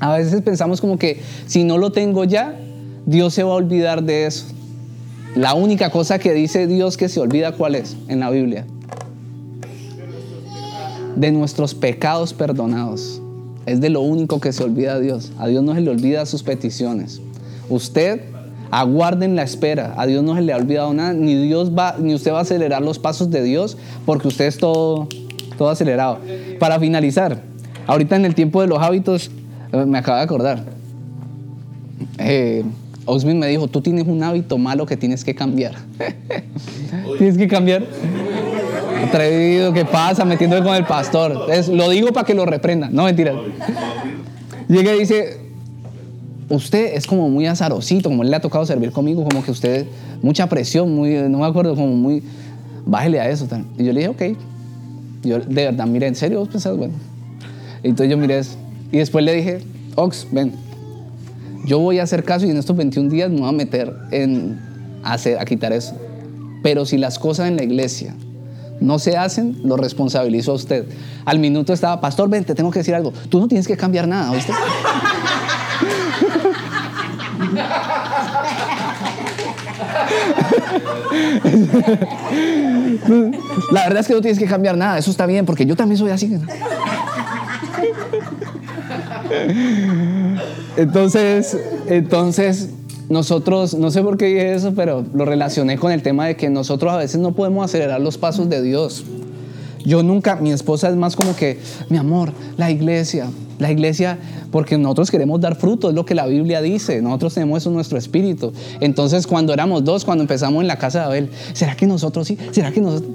A 0.00 0.16
veces 0.16 0.40
pensamos 0.42 0.80
como 0.80 0.98
que 0.98 1.20
si 1.46 1.64
no 1.64 1.78
lo 1.78 1.92
tengo 1.92 2.24
ya, 2.24 2.58
Dios 3.06 3.34
se 3.34 3.42
va 3.42 3.52
a 3.52 3.56
olvidar 3.56 4.02
de 4.02 4.26
eso. 4.26 4.46
La 5.36 5.54
única 5.54 5.90
cosa 5.90 6.18
que 6.18 6.32
dice 6.32 6.66
Dios 6.66 6.96
que 6.96 7.08
se 7.08 7.20
olvida, 7.20 7.52
¿cuál 7.52 7.74
es? 7.74 7.96
En 8.08 8.20
la 8.20 8.30
Biblia. 8.30 8.64
De 11.14 11.30
nuestros 11.30 11.74
pecados 11.74 12.32
perdonados. 12.32 13.20
Es 13.66 13.80
de 13.80 13.90
lo 13.90 14.00
único 14.00 14.40
que 14.40 14.52
se 14.52 14.64
olvida 14.64 14.98
Dios. 14.98 15.30
A 15.38 15.46
Dios 15.46 15.62
no 15.62 15.74
se 15.74 15.82
le 15.82 15.90
olvida 15.90 16.24
sus 16.26 16.42
peticiones. 16.42 17.20
Usted 17.68 18.22
Aguarden 18.70 19.36
la 19.36 19.42
espera. 19.42 19.94
A 19.96 20.06
Dios 20.06 20.22
no 20.22 20.34
se 20.34 20.42
le 20.42 20.52
ha 20.52 20.56
olvidado 20.56 20.92
nada. 20.92 21.12
Ni 21.12 21.34
Dios 21.34 21.72
va, 21.76 21.96
ni 21.98 22.14
usted 22.14 22.32
va 22.32 22.38
a 22.38 22.42
acelerar 22.42 22.82
los 22.82 22.98
pasos 22.98 23.30
de 23.30 23.42
Dios 23.42 23.76
porque 24.04 24.28
usted 24.28 24.46
es 24.46 24.58
todo, 24.58 25.08
todo 25.56 25.70
acelerado. 25.70 26.18
Para 26.58 26.78
finalizar, 26.78 27.42
ahorita 27.86 28.16
en 28.16 28.24
el 28.24 28.34
tiempo 28.34 28.60
de 28.60 28.68
los 28.68 28.78
hábitos, 28.80 29.30
eh, 29.72 29.84
me 29.86 29.98
acaba 29.98 30.18
de 30.18 30.24
acordar. 30.24 30.64
Eh, 32.18 32.64
Osmin 33.04 33.38
me 33.38 33.46
dijo, 33.46 33.68
tú 33.68 33.80
tienes 33.80 34.06
un 34.06 34.22
hábito 34.22 34.58
malo 34.58 34.84
que 34.84 34.96
tienes 34.96 35.24
que 35.24 35.34
cambiar. 35.34 35.74
tienes 37.18 37.38
que 37.38 37.48
cambiar. 37.48 37.84
Atrevido, 39.06 39.72
¿qué 39.72 39.84
pasa? 39.86 40.24
Metiéndome 40.24 40.62
con 40.62 40.74
el 40.74 40.84
pastor. 40.84 41.48
lo 41.72 41.88
digo 41.88 42.12
para 42.12 42.26
que 42.26 42.34
lo 42.34 42.44
reprenda. 42.44 42.88
No, 42.90 43.04
mentira. 43.04 43.32
Llega 44.68 44.94
y 44.94 44.98
dice, 44.98 45.47
usted 46.50 46.94
es 46.94 47.06
como 47.06 47.28
muy 47.28 47.46
azarosito, 47.46 48.08
como 48.08 48.24
le 48.24 48.34
ha 48.34 48.40
tocado 48.40 48.64
servir 48.66 48.92
conmigo, 48.92 49.24
como 49.24 49.42
que 49.44 49.50
usted, 49.50 49.86
mucha 50.22 50.48
presión, 50.48 50.94
muy, 50.94 51.14
no 51.28 51.38
me 51.38 51.46
acuerdo, 51.46 51.74
como 51.74 51.88
muy, 51.88 52.22
bájele 52.86 53.20
a 53.20 53.28
eso. 53.28 53.46
Y 53.78 53.84
yo 53.84 53.92
le 53.92 54.00
dije, 54.00 54.08
ok. 54.08 54.38
Yo 55.22 55.38
de 55.40 55.64
verdad, 55.64 55.86
mire, 55.86 56.06
en 56.06 56.14
serio, 56.14 56.38
vos 56.38 56.48
pensás, 56.48 56.76
bueno. 56.76 56.94
Y 57.82 57.88
entonces 57.88 58.10
yo 58.10 58.16
miré 58.16 58.38
eso. 58.38 58.56
Y 58.92 58.98
después 58.98 59.24
le 59.24 59.34
dije, 59.34 59.60
Ox, 59.96 60.26
ven, 60.30 60.52
yo 61.66 61.78
voy 61.80 61.98
a 61.98 62.04
hacer 62.04 62.24
caso 62.24 62.46
y 62.46 62.50
en 62.50 62.56
estos 62.56 62.76
21 62.76 63.10
días 63.10 63.30
me 63.30 63.40
voy 63.40 63.48
a 63.48 63.52
meter 63.52 63.94
en 64.10 64.58
hacer, 65.02 65.38
a 65.38 65.44
quitar 65.44 65.72
eso. 65.72 65.94
Pero 66.62 66.86
si 66.86 66.96
las 66.98 67.18
cosas 67.18 67.48
en 67.48 67.56
la 67.56 67.64
iglesia 67.64 68.14
no 68.80 68.98
se 68.98 69.16
hacen, 69.16 69.58
lo 69.64 69.76
responsabilizo 69.76 70.52
a 70.52 70.54
usted. 70.54 70.86
Al 71.24 71.38
minuto 71.38 71.72
estaba, 71.72 72.00
pastor, 72.00 72.28
ven, 72.28 72.44
te 72.44 72.54
tengo 72.54 72.70
que 72.70 72.78
decir 72.78 72.94
algo. 72.94 73.12
Tú 73.28 73.40
no 73.40 73.48
tienes 73.48 73.66
que 73.66 73.76
cambiar 73.76 74.08
nada, 74.08 74.30
¿oíste? 74.30 74.52
La 83.72 83.84
verdad 83.84 84.00
es 84.00 84.06
que 84.06 84.14
no 84.14 84.20
tienes 84.20 84.38
que 84.38 84.46
cambiar 84.46 84.76
nada, 84.76 84.98
eso 84.98 85.10
está 85.10 85.26
bien, 85.26 85.46
porque 85.46 85.66
yo 85.66 85.76
también 85.76 85.98
soy 85.98 86.10
así. 86.10 86.38
Entonces, 90.76 91.56
entonces 91.88 92.70
nosotros, 93.08 93.74
no 93.74 93.90
sé 93.90 94.02
por 94.02 94.16
qué 94.16 94.26
dije 94.26 94.54
eso, 94.54 94.72
pero 94.74 95.04
lo 95.14 95.24
relacioné 95.24 95.78
con 95.78 95.92
el 95.92 96.02
tema 96.02 96.26
de 96.26 96.36
que 96.36 96.50
nosotros 96.50 96.92
a 96.92 96.96
veces 96.96 97.20
no 97.20 97.32
podemos 97.32 97.64
acelerar 97.64 98.00
los 98.00 98.18
pasos 98.18 98.48
de 98.48 98.62
Dios. 98.62 99.04
Yo 99.84 100.02
nunca, 100.02 100.36
mi 100.36 100.52
esposa 100.52 100.88
es 100.88 100.96
más 100.96 101.16
como 101.16 101.34
que, 101.34 101.58
mi 101.88 101.96
amor, 101.96 102.32
la 102.56 102.70
iglesia, 102.70 103.26
la 103.58 103.70
iglesia, 103.70 104.18
porque 104.50 104.78
nosotros 104.78 105.10
queremos 105.10 105.40
dar 105.40 105.56
fruto, 105.56 105.88
es 105.88 105.94
lo 105.94 106.04
que 106.04 106.14
la 106.14 106.26
Biblia 106.26 106.62
dice, 106.62 107.02
nosotros 107.02 107.34
tenemos 107.34 107.62
eso 107.62 107.70
en 107.70 107.74
nuestro 107.76 107.98
espíritu. 107.98 108.52
Entonces, 108.80 109.26
cuando 109.26 109.52
éramos 109.52 109.84
dos, 109.84 110.04
cuando 110.04 110.22
empezamos 110.22 110.60
en 110.60 110.68
la 110.68 110.78
casa 110.78 111.00
de 111.00 111.04
Abel, 111.04 111.30
¿será 111.52 111.76
que 111.76 111.86
nosotros 111.86 112.26
sí? 112.26 112.38
¿Será 112.52 112.72
que 112.72 112.80
nosotros? 112.80 113.10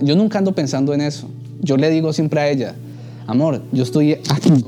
Yo 0.00 0.16
nunca 0.16 0.38
ando 0.38 0.52
pensando 0.52 0.94
en 0.94 1.00
eso. 1.00 1.28
Yo 1.62 1.76
le 1.76 1.90
digo 1.90 2.12
siempre 2.12 2.40
a 2.40 2.48
ella, 2.48 2.74
amor, 3.26 3.62
yo 3.72 3.82
estoy 3.82 4.14
aquí, 4.28 4.64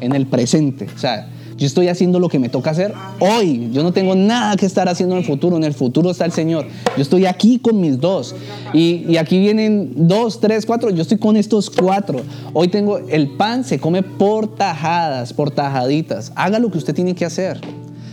en 0.00 0.14
el 0.14 0.26
presente. 0.26 0.86
O 0.94 0.98
sea, 0.98 1.28
yo 1.56 1.66
estoy 1.66 1.88
haciendo 1.88 2.18
lo 2.18 2.28
que 2.28 2.38
me 2.38 2.48
toca 2.48 2.70
hacer 2.70 2.92
hoy. 3.20 3.70
Yo 3.72 3.82
no 3.82 3.92
tengo 3.92 4.14
nada 4.14 4.56
que 4.56 4.66
estar 4.66 4.88
haciendo 4.88 5.14
en 5.14 5.20
el 5.20 5.26
futuro. 5.26 5.56
En 5.56 5.64
el 5.64 5.74
futuro 5.74 6.10
está 6.10 6.24
el 6.24 6.32
Señor. 6.32 6.66
Yo 6.96 7.02
estoy 7.02 7.26
aquí 7.26 7.58
con 7.58 7.80
mis 7.80 8.00
dos. 8.00 8.34
Y, 8.72 9.16
aquí 9.16 9.38
vienen 9.38 9.92
dos, 10.08 10.40
tres, 10.40 10.66
cuatro. 10.66 10.90
Yo 10.90 11.02
estoy 11.02 11.18
con 11.18 11.36
estos 11.36 11.70
cuatro. 11.70 12.20
Hoy 12.52 12.68
tengo 12.68 12.98
el 12.98 13.30
pan, 13.30 13.64
se 13.64 13.78
come 13.78 14.02
por 14.02 14.56
tajadas, 14.56 15.32
por 15.32 15.50
tajaditas. 15.50 16.32
Haga 16.34 16.58
lo 16.58 16.70
que 16.70 16.78
usted 16.78 16.94
tiene 16.94 17.14
que 17.14 17.24
hacer. 17.24 17.60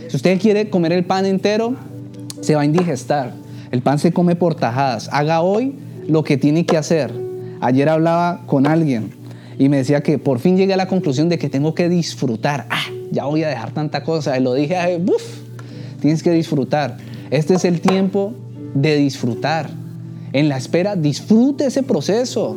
Si 0.08 0.16
usted 0.16 0.40
quiere 0.40 0.70
comer 0.70 0.92
el 0.92 1.04
pan 1.04 1.26
entero, 1.26 1.74
se 2.40 2.54
va 2.54 2.62
a 2.62 2.64
indigestar. 2.64 3.32
El 3.70 3.82
pan 3.82 3.98
se 3.98 4.12
come 4.12 4.36
por 4.36 4.54
tajadas. 4.54 5.08
Haga 5.12 5.42
hoy 5.42 5.74
lo 6.06 6.22
que 6.22 6.36
tiene 6.36 6.64
que 6.64 6.76
hacer. 6.76 7.12
Ayer 7.60 7.88
hablaba 7.88 8.42
con 8.46 8.66
alguien 8.66 9.12
y 9.58 9.68
me 9.68 9.78
decía 9.78 10.02
que 10.02 10.18
por 10.18 10.38
fin 10.38 10.56
llegué 10.56 10.74
a 10.74 10.76
la 10.76 10.88
conclusión 10.88 11.28
de 11.28 11.38
que 11.38 11.48
tengo 11.48 11.74
que 11.74 11.88
disfrutar. 11.88 12.66
Ah, 12.70 12.91
ya 13.12 13.26
voy 13.26 13.44
a 13.44 13.48
dejar 13.48 13.72
tanta 13.72 14.02
cosa. 14.02 14.36
Y 14.36 14.42
lo 14.42 14.54
dije, 14.54 14.98
Buf, 14.98 15.22
tienes 16.00 16.22
que 16.22 16.32
disfrutar. 16.32 16.96
Este 17.30 17.54
es 17.54 17.64
el 17.64 17.80
tiempo 17.80 18.34
de 18.74 18.96
disfrutar. 18.96 19.70
En 20.32 20.48
la 20.48 20.56
espera, 20.56 20.96
disfrute 20.96 21.66
ese 21.66 21.82
proceso. 21.82 22.56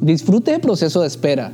Disfrute 0.00 0.54
el 0.54 0.60
proceso 0.60 1.00
de 1.00 1.08
espera. 1.08 1.52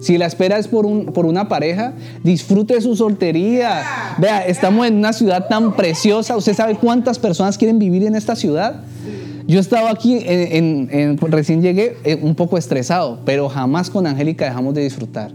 Si 0.00 0.16
la 0.18 0.26
espera 0.26 0.58
es 0.58 0.68
por, 0.68 0.86
un, 0.86 1.06
por 1.06 1.26
una 1.26 1.48
pareja, 1.48 1.92
disfrute 2.22 2.80
su 2.80 2.94
soltería. 2.94 3.82
Vea, 4.18 4.46
estamos 4.46 4.86
en 4.86 4.96
una 4.96 5.12
ciudad 5.12 5.48
tan 5.48 5.74
preciosa. 5.74 6.36
¿Usted 6.36 6.54
sabe 6.54 6.76
cuántas 6.76 7.18
personas 7.18 7.58
quieren 7.58 7.78
vivir 7.78 8.04
en 8.04 8.14
esta 8.14 8.36
ciudad? 8.36 8.82
Yo 9.46 9.58
estaba 9.60 9.90
aquí, 9.90 10.18
en, 10.24 11.18
recién 11.18 11.62
llegué 11.62 11.96
eh, 12.04 12.18
un 12.20 12.34
poco 12.34 12.58
estresado, 12.58 13.20
pero 13.24 13.48
jamás 13.48 13.88
con 13.88 14.06
Angélica 14.06 14.44
dejamos 14.44 14.74
de 14.74 14.82
disfrutar. 14.82 15.32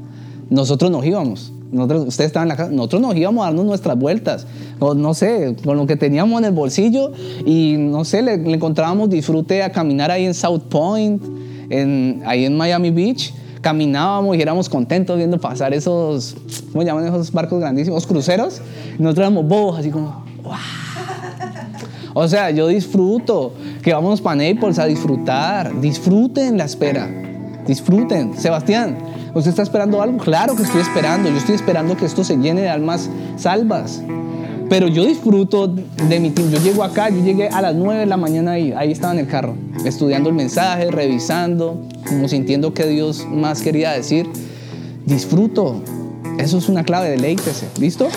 Nosotros 0.49 0.91
nos 0.91 1.03
íbamos. 1.05 1.51
Nosotros, 1.73 2.07
ustedes 2.07 2.27
estaban 2.27 2.45
en 2.45 2.49
la 2.49 2.55
casa, 2.55 2.71
nosotros 2.71 3.01
nos 3.01 3.15
íbamos 3.15 3.45
darnos 3.45 3.65
nuestras 3.65 3.97
vueltas, 3.97 4.45
o 4.79 4.93
no 4.93 5.13
sé, 5.13 5.55
con 5.63 5.75
lo 5.75 5.87
que 5.87 5.95
teníamos 5.95 6.39
en 6.39 6.45
el 6.45 6.51
bolsillo 6.51 7.11
y 7.45 7.75
no 7.77 8.05
sé, 8.05 8.21
le, 8.21 8.33
encontrábamos 8.33 9.09
disfrute 9.09 9.63
a 9.63 9.71
caminar 9.71 10.11
ahí 10.11 10.25
en 10.25 10.33
South 10.33 10.61
Point, 10.69 11.21
en, 11.69 12.21
ahí 12.25 12.45
en 12.45 12.55
Miami 12.55 12.91
Beach. 12.91 13.33
Caminábamos 13.61 14.35
y 14.35 14.41
éramos 14.41 14.67
contentos 14.67 15.17
viendo 15.17 15.39
pasar 15.39 15.73
esos, 15.73 16.35
¿cómo 16.73 16.83
llaman 16.83 17.07
esos 17.07 17.31
barcos 17.31 17.59
grandísimos? 17.61 18.05
Cruceros. 18.05 18.61
Y 18.99 19.01
nosotros 19.01 19.27
éramos 19.27 19.47
bobos, 19.47 19.79
así 19.79 19.89
como, 19.89 20.25
¡wow! 20.43 20.53
O 22.13 22.27
sea, 22.27 22.51
yo 22.51 22.67
disfruto 22.67 23.53
que 23.81 23.93
vamos 23.93 24.21
para 24.21 24.35
Naples 24.35 24.77
a 24.79 24.85
disfrutar. 24.85 25.79
Disfruten 25.81 26.57
la 26.57 26.65
espera. 26.65 27.09
Disfruten. 27.65 28.37
Sebastián, 28.37 28.97
¿usted 29.33 29.49
está 29.49 29.63
esperando 29.63 30.01
algo? 30.01 30.17
Claro 30.17 30.55
que 30.55 30.63
estoy 30.63 30.81
esperando. 30.81 31.29
Yo 31.29 31.37
estoy 31.37 31.55
esperando 31.55 31.97
que 31.97 32.05
esto 32.05 32.23
se 32.23 32.37
llene 32.37 32.61
de 32.61 32.69
almas 32.69 33.09
salvas. 33.37 34.01
Pero 34.69 34.87
yo 34.87 35.05
disfruto 35.05 35.67
de 35.67 36.19
mi 36.19 36.31
tiempo. 36.31 36.57
Yo 36.57 36.63
llego 36.63 36.83
acá, 36.83 37.09
yo 37.09 37.23
llegué 37.23 37.49
a 37.49 37.61
las 37.61 37.75
9 37.75 38.01
de 38.01 38.05
la 38.05 38.17
mañana 38.17 38.57
y 38.57 38.71
ahí 38.71 38.91
estaba 38.91 39.13
en 39.13 39.19
el 39.19 39.27
carro, 39.27 39.55
estudiando 39.85 40.29
el 40.29 40.35
mensaje, 40.35 40.89
revisando, 40.89 41.81
como 42.07 42.27
sintiendo 42.27 42.73
que 42.73 42.85
Dios 42.87 43.27
más 43.29 43.61
quería 43.61 43.91
decir. 43.91 44.27
Disfruto. 45.05 45.81
Eso 46.39 46.57
es 46.57 46.69
una 46.69 46.83
clave, 46.83 47.09
deleítese. 47.09 47.67
¿Listo? 47.79 48.07